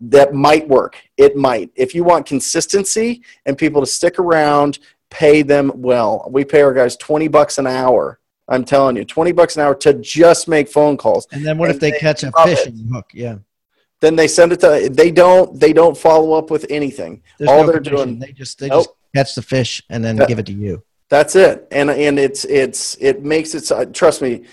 That 0.00 0.34
might 0.34 0.68
work. 0.68 0.96
It 1.16 1.36
might. 1.36 1.70
If 1.76 1.94
you 1.94 2.02
want 2.02 2.26
consistency 2.26 3.22
and 3.46 3.56
people 3.56 3.80
to 3.80 3.86
stick 3.86 4.18
around 4.18 4.78
pay 5.10 5.42
them 5.42 5.72
well. 5.74 6.28
We 6.30 6.44
pay 6.44 6.62
our 6.62 6.74
guys 6.74 6.96
20 6.96 7.28
bucks 7.28 7.58
an 7.58 7.66
hour. 7.66 8.18
I'm 8.48 8.64
telling 8.64 8.96
you, 8.96 9.04
20 9.04 9.32
bucks 9.32 9.56
an 9.56 9.62
hour 9.62 9.74
to 9.76 9.94
just 9.94 10.46
make 10.46 10.68
phone 10.68 10.96
calls. 10.96 11.26
And 11.32 11.44
then 11.44 11.58
what 11.58 11.70
and 11.70 11.76
if 11.76 11.80
they, 11.80 11.90
they 11.90 11.98
catch 11.98 12.22
a 12.22 12.30
fishing 12.44 12.88
hook? 12.92 13.10
Yeah. 13.12 13.38
Then 14.00 14.16
they 14.16 14.28
send 14.28 14.52
it 14.52 14.60
to 14.60 14.88
they 14.92 15.10
don't 15.10 15.58
they 15.58 15.72
don't 15.72 15.96
follow 15.96 16.34
up 16.34 16.50
with 16.50 16.66
anything. 16.68 17.22
There's 17.38 17.50
All 17.50 17.64
no 17.64 17.72
they're 17.72 17.80
doing 17.80 18.18
they 18.18 18.32
just 18.32 18.58
they 18.58 18.68
nope. 18.68 18.84
just 18.84 18.94
catch 19.14 19.34
the 19.34 19.42
fish 19.42 19.82
and 19.88 20.04
then 20.04 20.16
that, 20.16 20.28
give 20.28 20.38
it 20.38 20.46
to 20.46 20.52
you. 20.52 20.82
That's 21.08 21.34
it. 21.36 21.66
And 21.70 21.90
and 21.90 22.18
it's 22.18 22.44
it's 22.44 22.96
it 23.00 23.22
makes 23.22 23.54
it 23.54 23.94
trust 23.94 24.22
me 24.22 24.44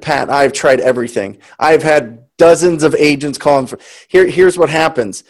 Pat, 0.00 0.30
I've 0.30 0.54
tried 0.54 0.80
everything. 0.80 1.38
I've 1.58 1.82
had 1.82 2.24
dozens 2.38 2.84
of 2.84 2.94
agents 2.94 3.36
calling 3.36 3.66
for 3.66 3.78
here 4.06 4.26
here's 4.26 4.56
what 4.56 4.70
happens 4.70 5.24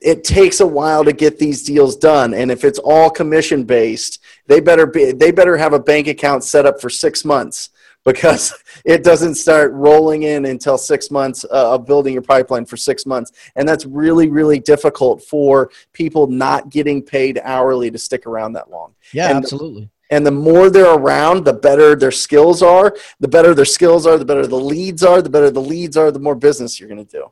it 0.00 0.22
takes 0.22 0.60
a 0.60 0.66
while 0.66 1.04
to 1.04 1.12
get 1.12 1.38
these 1.38 1.62
deals 1.62 1.96
done 1.96 2.34
and 2.34 2.50
if 2.50 2.64
it's 2.64 2.80
all 2.80 3.08
commission 3.08 3.64
based 3.64 4.18
they 4.46 4.60
better 4.60 4.86
be 4.86 5.12
they 5.12 5.30
better 5.30 5.56
have 5.56 5.72
a 5.72 5.78
bank 5.78 6.08
account 6.08 6.44
set 6.44 6.66
up 6.66 6.80
for 6.80 6.90
six 6.90 7.24
months 7.24 7.70
because 8.12 8.54
it 8.84 9.04
doesn't 9.04 9.34
start 9.34 9.72
rolling 9.72 10.24
in 10.24 10.46
until 10.46 10.78
six 10.78 11.10
months 11.10 11.44
uh, 11.44 11.74
of 11.74 11.86
building 11.86 12.12
your 12.12 12.22
pipeline 12.22 12.64
for 12.64 12.76
six 12.76 13.06
months. 13.06 13.32
And 13.56 13.68
that's 13.68 13.84
really 13.86 14.28
really 14.28 14.58
difficult 14.58 15.22
for 15.22 15.70
people 15.92 16.26
not 16.26 16.70
getting 16.70 17.02
paid 17.02 17.40
hourly 17.42 17.90
to 17.90 17.98
stick 17.98 18.26
around 18.26 18.52
that 18.54 18.70
long. 18.70 18.94
Yeah 19.12 19.28
and 19.28 19.38
absolutely. 19.38 19.82
the, 19.82 20.16
and 20.16 20.26
the 20.26 20.30
more 20.30 20.70
they're 20.70 20.94
around 20.94 21.44
the 21.44 21.52
better 21.52 21.94
their 21.94 22.10
skills 22.10 22.62
are. 22.62 22.96
The 23.20 23.28
better 23.28 23.54
their 23.54 23.64
skills 23.64 24.06
are 24.06 24.18
the 24.18 24.24
better 24.24 24.46
the 24.46 24.56
leads 24.56 25.02
are 25.02 25.22
the 25.22 25.30
better 25.30 25.50
the 25.50 25.60
leads 25.60 25.96
are 25.96 26.10
the 26.10 26.20
more 26.20 26.34
business 26.34 26.80
you're 26.80 26.88
going 26.88 27.04
to 27.04 27.10
do. 27.10 27.30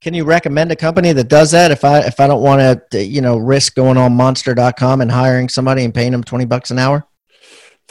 Can 0.00 0.14
you 0.14 0.24
recommend 0.24 0.72
a 0.72 0.76
company 0.76 1.12
that 1.12 1.28
does 1.28 1.52
that? 1.52 1.70
If 1.70 1.84
I 1.84 2.00
if 2.00 2.18
I 2.18 2.26
don't 2.26 2.42
want 2.42 2.90
to 2.90 3.04
you 3.04 3.20
know 3.20 3.38
risk 3.38 3.74
going 3.74 3.96
on 3.96 4.14
monster.com 4.14 5.00
and 5.00 5.10
hiring 5.10 5.48
somebody 5.48 5.84
and 5.84 5.94
paying 5.94 6.12
them 6.12 6.24
20 6.24 6.44
bucks 6.44 6.70
an 6.70 6.78
hour? 6.78 7.06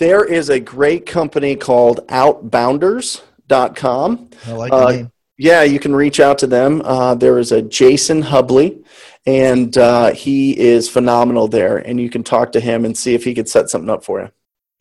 There 0.01 0.25
is 0.25 0.49
a 0.49 0.59
great 0.59 1.05
company 1.05 1.55
called 1.55 2.07
outbounders.com. 2.07 4.29
I 4.47 4.51
like 4.51 4.71
the 4.71 4.75
uh, 4.75 4.89
name. 4.89 5.11
Yeah, 5.37 5.61
you 5.61 5.79
can 5.79 5.95
reach 5.95 6.19
out 6.19 6.39
to 6.39 6.47
them. 6.47 6.81
Uh, 6.83 7.13
there 7.13 7.37
is 7.37 7.51
a 7.51 7.61
Jason 7.61 8.23
Hubley, 8.23 8.83
and 9.27 9.77
uh, 9.77 10.11
he 10.13 10.59
is 10.59 10.89
phenomenal 10.89 11.47
there. 11.47 11.77
And 11.77 12.01
you 12.01 12.09
can 12.09 12.23
talk 12.23 12.51
to 12.53 12.59
him 12.59 12.83
and 12.83 12.97
see 12.97 13.13
if 13.13 13.23
he 13.23 13.35
could 13.35 13.47
set 13.47 13.69
something 13.69 13.91
up 13.91 14.03
for 14.03 14.21
you. 14.21 14.31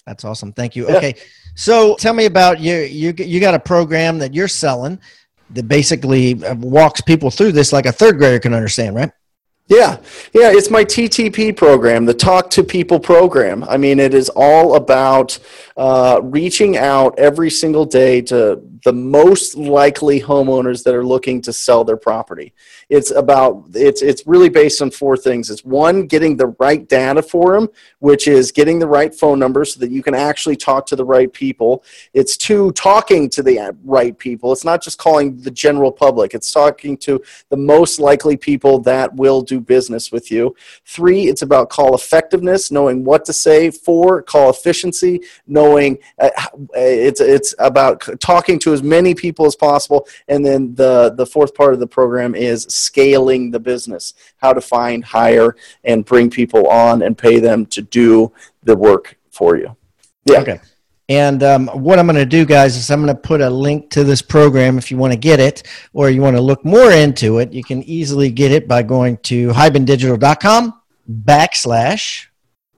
That's 0.07 0.25
awesome. 0.25 0.55
Thank 0.55 0.75
you. 0.75 0.89
Yeah. 0.89 0.97
Okay, 0.97 1.17
so 1.55 1.97
tell 1.97 2.15
me 2.15 2.25
about 2.25 2.59
you. 2.59 2.77
You 2.77 3.13
you 3.19 3.41
got 3.41 3.53
a 3.53 3.61
program 3.61 4.21
that 4.21 4.33
you're 4.33 4.49
selling 4.49 4.99
that 5.51 5.69
basically 5.69 6.33
walks 6.33 7.03
people 7.03 7.31
through 7.31 7.53
this 7.53 7.75
like 7.75 7.85
a 7.85 7.93
third 7.93 8.17
grader 8.17 8.39
can 8.39 8.55
understand, 8.55 8.97
right? 8.97 9.13
Yeah, 9.71 9.99
yeah, 10.35 10.51
it's 10.51 10.69
my 10.69 10.85
TTP 10.85 11.57
program, 11.57 12.05
the 12.05 12.13
Talk 12.13 12.51
to 12.51 12.65
People 12.65 12.99
program. 12.99 13.63
I 13.63 13.77
mean, 13.77 14.01
it 14.01 14.15
is 14.15 14.29
all 14.35 14.75
about 14.75 15.39
uh, 15.77 16.19
reaching 16.25 16.77
out 16.77 17.17
every 17.21 17.51
single 17.51 17.85
day 17.85 18.21
to 18.23 18.61
the 18.83 18.93
most 18.93 19.57
likely 19.57 20.21
homeowners 20.21 20.83
that 20.83 20.95
are 20.97 21.07
looking 21.07 21.41
to 21.43 21.53
sell 21.53 21.85
their 21.85 21.97
property. 21.97 22.53
It's 22.91 23.13
about 23.13 23.67
it's 23.75 24.03
it's 24.03 24.27
really 24.27 24.49
based 24.49 24.83
on 24.83 24.91
four 24.91 25.17
things. 25.17 25.49
It's 25.49 25.65
one 25.65 26.07
getting 26.07 26.37
the 26.37 26.49
right 26.59 26.87
data 26.89 27.23
for 27.23 27.55
them, 27.55 27.69
which 28.01 28.27
is 28.27 28.51
getting 28.51 28.81
the 28.81 28.89
right 28.89 29.15
phone 29.15 29.39
number 29.39 29.65
so 29.65 29.79
that 29.79 29.93
you 29.93 30.03
can 30.03 30.15
actually 30.15 30.57
talk 30.57 30.87
to 30.87 30.97
the 30.97 31.05
right 31.05 31.33
people. 31.33 31.85
It's 32.15 32.37
two 32.37 32.73
talking 32.73 33.31
to 33.31 33.45
the 33.45 33.77
right 33.85 34.19
people. 34.19 34.53
It's 34.53 34.65
not 34.65 34.83
just 34.83 34.99
calling 34.99 35.41
the 35.41 35.53
general 35.53 35.93
public. 35.93 36.35
It's 36.35 36.51
talking 36.51 36.97
to 36.99 37.23
the 37.49 37.57
most 37.57 38.01
likely 38.01 38.37
people 38.37 38.81
that 38.81 39.15
will 39.15 39.41
do 39.41 39.61
business 39.61 40.11
with 40.11 40.33
you. 40.33 40.57
Three, 40.85 41.29
it's 41.29 41.43
about 41.43 41.71
call 41.71 41.95
effectiveness, 41.95 42.73
knowing 42.73 43.05
what 43.05 43.25
to 43.27 43.33
say. 43.33 43.71
Four, 43.71 44.21
call 44.23 44.51
efficiency, 44.51 45.21
knowing 45.47 45.99
uh, 46.19 46.31
it's 46.75 47.21
it's 47.21 47.55
about 47.61 48.03
talking 48.21 48.59
to 48.59 48.73
as 48.73 48.83
many 48.83 49.15
people 49.15 49.47
as 49.47 49.55
possible. 49.55 50.09
And 50.27 50.45
then 50.45 50.75
the, 50.75 51.15
the 51.17 51.27
fourth 51.27 51.55
part 51.55 51.73
of 51.73 51.79
the 51.79 51.87
program 51.87 52.35
is 52.35 52.67
scaling 52.81 53.51
the 53.51 53.61
business, 53.61 54.15
how 54.39 54.53
to 54.53 54.61
find, 54.61 55.05
hire, 55.05 55.57
and 55.85 56.05
bring 56.05 56.31
people 56.31 56.67
on 56.69 57.03
and 57.03 57.17
pay 57.17 57.39
them 57.39 57.67
to 57.67 57.83
do 57.83 58.33
the 58.63 58.77
work 58.77 59.17
for 59.31 59.57
you. 59.57 59.77
Yeah. 60.25 60.41
Okay. 60.41 60.61
And 61.09 61.43
um, 61.43 61.67
what 61.69 61.99
I'm 61.99 62.07
going 62.07 62.15
to 62.17 62.25
do, 62.25 62.45
guys, 62.45 62.77
is 62.77 62.89
I'm 62.89 63.05
going 63.05 63.15
to 63.15 63.21
put 63.21 63.41
a 63.41 63.51
link 63.51 63.91
to 63.91 64.05
this 64.05 64.23
program 64.23 64.79
if 64.79 64.93
you 64.93 64.97
want 64.97 65.13
to 65.13 65.19
get 65.19 65.41
it 65.41 65.65
or 65.93 66.09
you 66.09 66.23
want 66.23 66.37
to 66.37 66.43
look 66.43 66.65
more 66.65 66.93
into 66.93 67.39
it. 67.39 67.53
You 67.53 67.65
can 67.65 67.83
easily 67.83 68.31
get 68.31 68.53
it 68.53 68.69
by 68.69 68.85
going 68.85 69.17
to 69.25 69.49
hibandigital.com 69.49 70.81
backslash 71.11 72.27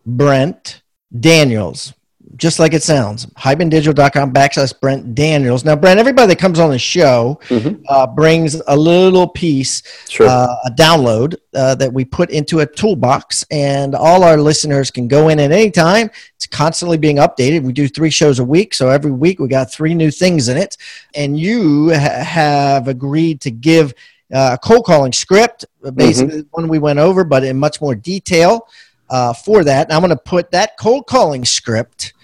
Brent 0.07 0.83
Daniels 1.21 1.93
just 2.37 2.59
like 2.59 2.73
it 2.73 2.83
sounds. 2.83 3.27
HibanDigital.com 3.27 4.33
backslash 4.33 4.79
Brent 4.81 5.15
Daniels. 5.15 5.65
Now, 5.65 5.77
Brent, 5.77 6.01
everybody 6.01 6.29
that 6.29 6.39
comes 6.39 6.59
on 6.59 6.71
the 6.71 6.79
show 6.79 7.41
mm-hmm. 7.49 7.83
uh, 7.89 8.07
brings 8.07 8.61
a 8.67 8.77
little 8.77 9.29
piece, 9.29 9.83
sure. 10.09 10.27
uh, 10.29 10.55
a 10.65 10.71
download 10.71 11.37
uh, 11.55 11.75
that 11.75 11.93
we 11.93 12.05
put 12.05 12.31
into 12.31 12.61
a 12.61 12.67
toolbox, 12.67 13.45
and 13.51 13.95
all 13.95 14.25
our 14.25 14.39
listeners 14.39 14.91
can 14.91 15.09
go 15.09 15.29
in 15.29 15.39
at 15.41 15.53
any 15.53 15.71
time. 15.71 16.11
It's 16.37 16.47
constantly 16.47 16.99
being 16.99 17.17
updated. 17.17 17.63
We 17.63 17.73
do 17.73 17.89
three 17.89 18.11
shows 18.11 18.39
a 18.39 18.45
week, 18.45 18.75
so 18.75 18.89
every 18.89 19.13
week 19.13 19.39
we 19.39 19.49
got 19.49 19.73
three 19.73 19.95
new 19.95 20.11
things 20.11 20.49
in 20.49 20.57
it. 20.57 20.77
And 21.15 21.39
you 21.39 21.91
ha- 21.91 22.25
have 22.25 22.89
agreed 22.89 23.41
to 23.43 23.51
give 23.51 23.93
uh, 24.33 24.53
a 24.55 24.59
cold 24.59 24.87
calling 24.87 25.13
script, 25.13 25.67
basically 25.95 26.39
mm-hmm. 26.39 26.49
one 26.53 26.69
we 26.69 26.79
went 26.79 26.99
over, 26.99 27.25
but 27.25 27.45
in 27.45 27.59
much 27.59 27.81
more 27.81 27.95
detail 27.95 28.67
uh, 29.13 29.33
for 29.35 29.63
that. 29.63 29.87
And 29.87 29.93
I'm 29.93 30.01
going 30.01 30.11
to 30.11 30.17
put 30.17 30.51
that 30.53 30.79
cold 30.79 31.07
calling 31.07 31.45
script 31.45 32.15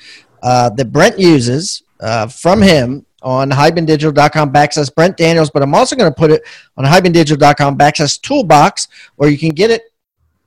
uh, 0.42 0.70
that 0.70 0.90
Brent 0.90 1.18
uses 1.18 1.82
uh, 2.00 2.28
from 2.28 2.62
him 2.62 3.04
on 3.20 3.50
hibandigital.com 3.50 4.52
backslash 4.52 4.94
Brent 4.94 5.18
Daniels, 5.18 5.50
but 5.50 5.62
I'm 5.62 5.74
also 5.74 5.96
going 5.96 6.10
to 6.10 6.14
put 6.14 6.30
it 6.30 6.42
on 6.76 6.84
hibandigital.com 6.86 7.76
backslash 7.76 8.22
toolbox, 8.22 8.88
or 9.18 9.28
you 9.28 9.36
can 9.36 9.50
get 9.50 9.70
it 9.70 9.82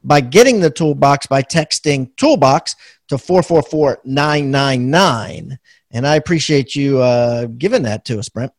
by 0.04 0.20
getting 0.20 0.60
the 0.60 0.72
toolbox 0.72 1.28
by 1.28 1.44
texting 1.44 2.10
toolbox 2.18 2.76
to 3.10 3.20
444999. 3.20 5.60
And 5.92 6.08
I 6.08 6.16
appreciate 6.16 6.76
you 6.76 6.98
uh, 7.00 7.46
giving 7.46 7.84
that 7.84 8.04
to 8.06 8.18
us, 8.18 8.30
Brent. 8.30 8.52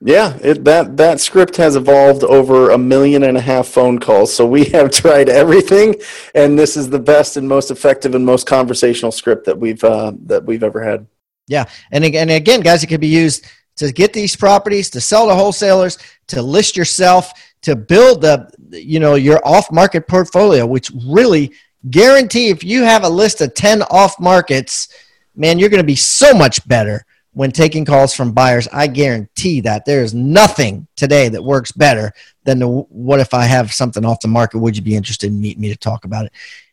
Yeah, 0.00 0.36
it, 0.42 0.64
that 0.64 0.98
that 0.98 1.20
script 1.20 1.56
has 1.56 1.74
evolved 1.74 2.22
over 2.22 2.70
a 2.70 2.78
million 2.78 3.22
and 3.22 3.36
a 3.36 3.40
half 3.40 3.66
phone 3.66 3.98
calls. 3.98 4.34
So 4.34 4.46
we 4.46 4.64
have 4.76 4.90
tried 4.90 5.28
everything, 5.28 5.96
and 6.34 6.58
this 6.58 6.76
is 6.76 6.90
the 6.90 6.98
best 6.98 7.36
and 7.36 7.48
most 7.48 7.70
effective 7.70 8.14
and 8.14 8.24
most 8.24 8.46
conversational 8.46 9.10
script 9.10 9.46
that 9.46 9.58
we've 9.58 9.82
uh, 9.82 10.12
that 10.26 10.44
we've 10.44 10.62
ever 10.62 10.82
had. 10.82 11.06
Yeah, 11.48 11.64
and 11.92 12.04
again, 12.04 12.28
again, 12.28 12.60
guys, 12.60 12.84
it 12.84 12.88
can 12.88 13.00
be 13.00 13.06
used 13.06 13.46
to 13.76 13.90
get 13.92 14.12
these 14.12 14.36
properties, 14.36 14.90
to 14.90 15.00
sell 15.00 15.28
to 15.28 15.34
wholesalers, 15.34 15.98
to 16.28 16.42
list 16.42 16.76
yourself, 16.76 17.32
to 17.62 17.74
build 17.74 18.20
the 18.20 18.50
you 18.70 19.00
know 19.00 19.14
your 19.14 19.40
off 19.46 19.72
market 19.72 20.06
portfolio, 20.06 20.66
which 20.66 20.90
really 21.06 21.54
guarantee 21.88 22.50
if 22.50 22.62
you 22.62 22.82
have 22.82 23.04
a 23.04 23.08
list 23.08 23.40
of 23.40 23.54
ten 23.54 23.80
off 23.84 24.20
markets, 24.20 24.88
man, 25.34 25.58
you're 25.58 25.70
going 25.70 25.82
to 25.82 25.86
be 25.86 25.96
so 25.96 26.34
much 26.34 26.66
better 26.68 27.06
when 27.36 27.52
taking 27.52 27.84
calls 27.84 28.14
from 28.14 28.32
buyers. 28.32 28.66
I 28.72 28.86
guarantee 28.86 29.60
that 29.60 29.84
there 29.84 30.02
is 30.02 30.14
nothing 30.14 30.86
today 30.96 31.28
that 31.28 31.44
works 31.44 31.70
better 31.70 32.14
than 32.44 32.58
the 32.58 32.66
what 32.66 33.20
if 33.20 33.34
I 33.34 33.44
have 33.44 33.74
something 33.74 34.06
off 34.06 34.20
the 34.20 34.28
market? 34.28 34.58
Would 34.58 34.74
you 34.74 34.82
be 34.82 34.96
interested 34.96 35.26
in 35.26 35.38
meeting 35.38 35.60
me 35.60 35.68
to 35.68 35.76
talk 35.76 36.06
about 36.06 36.24
it? 36.24 36.32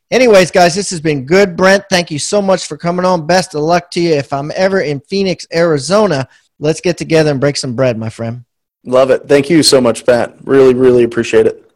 Anyways, 0.10 0.52
guys, 0.52 0.74
this 0.74 0.90
has 0.92 1.02
been 1.02 1.26
good. 1.26 1.58
Brent, 1.58 1.84
thank 1.90 2.10
you 2.10 2.18
so 2.18 2.42
much 2.42 2.66
for 2.66 2.78
coming 2.78 3.04
on. 3.04 3.28
Best 3.28 3.56
of 3.56 3.62
luck 3.62 3.92
to 3.92 4.00
you. 4.00 4.14
If 4.14 4.32
I'm 4.32 4.54
ever 4.56 4.80
in 4.80 5.02
Phoenix, 5.02 5.46
Arizona, 5.54 6.30
let's 6.60 6.80
get 6.80 6.98
together 6.98 7.32
and 7.32 7.42
break 7.42 7.58
some 7.58 7.76
bread, 7.76 7.98
my 7.98 8.10
friend. 8.10 8.46
Love 8.86 9.12
it. 9.12 9.28
Thank 9.28 9.50
you 9.50 9.64
so 9.64 9.82
much, 9.82 10.06
Pat. 10.06 10.34
Really, 10.46 10.74
really 10.74 11.04
appreciate 11.04 11.46
it. 11.46 11.70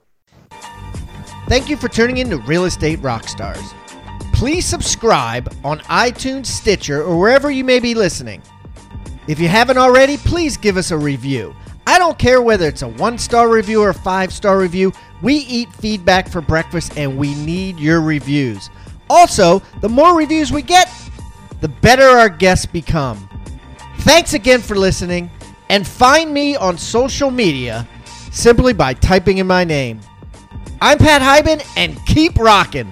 Thank 1.49 1.67
you 1.67 1.75
for 1.75 1.89
tuning 1.89 2.19
in 2.19 2.29
to 2.29 2.38
Real 2.38 2.63
Estate 2.63 2.99
Rockstars. 2.99 3.73
Please 4.33 4.65
subscribe 4.65 5.53
on 5.65 5.79
iTunes, 5.79 6.45
Stitcher, 6.45 7.03
or 7.03 7.19
wherever 7.19 7.51
you 7.51 7.65
may 7.65 7.79
be 7.79 7.93
listening. 7.93 8.41
If 9.28 9.39
you 9.39 9.49
haven't 9.49 9.78
already, 9.78 10.17
please 10.17 10.55
give 10.55 10.78
us 10.78 10.91
a 10.91 10.97
review. 10.97 11.53
I 11.86 11.99
don't 11.99 12.17
care 12.17 12.41
whether 12.41 12.67
it's 12.67 12.82
a 12.82 12.88
one 12.88 13.17
star 13.17 13.49
review 13.49 13.82
or 13.82 13.89
a 13.89 13.93
five 13.93 14.32
star 14.34 14.57
review, 14.59 14.93
we 15.21 15.36
eat 15.36 15.71
feedback 15.73 16.30
for 16.30 16.41
breakfast 16.41 16.97
and 16.97 17.17
we 17.17 17.36
need 17.36 17.80
your 17.80 18.01
reviews. 18.01 18.69
Also, 19.09 19.61
the 19.82 19.89
more 19.89 20.17
reviews 20.17 20.51
we 20.51 20.61
get, 20.61 20.89
the 21.61 21.67
better 21.67 22.03
our 22.03 22.30
guests 22.30 22.65
become. 22.65 23.28
Thanks 23.99 24.34
again 24.34 24.61
for 24.61 24.75
listening, 24.75 25.30
and 25.69 25.86
find 25.86 26.34
me 26.34 26.55
on 26.55 26.78
social 26.78 27.32
media 27.32 27.88
simply 28.32 28.73
by 28.73 28.93
typing 28.93 29.39
in 29.39 29.47
my 29.47 29.63
name. 29.63 29.99
I'm 30.82 30.97
Pat 30.97 31.21
Hiban, 31.21 31.65
and 31.75 31.97
keep 32.05 32.38
rocking. 32.38 32.91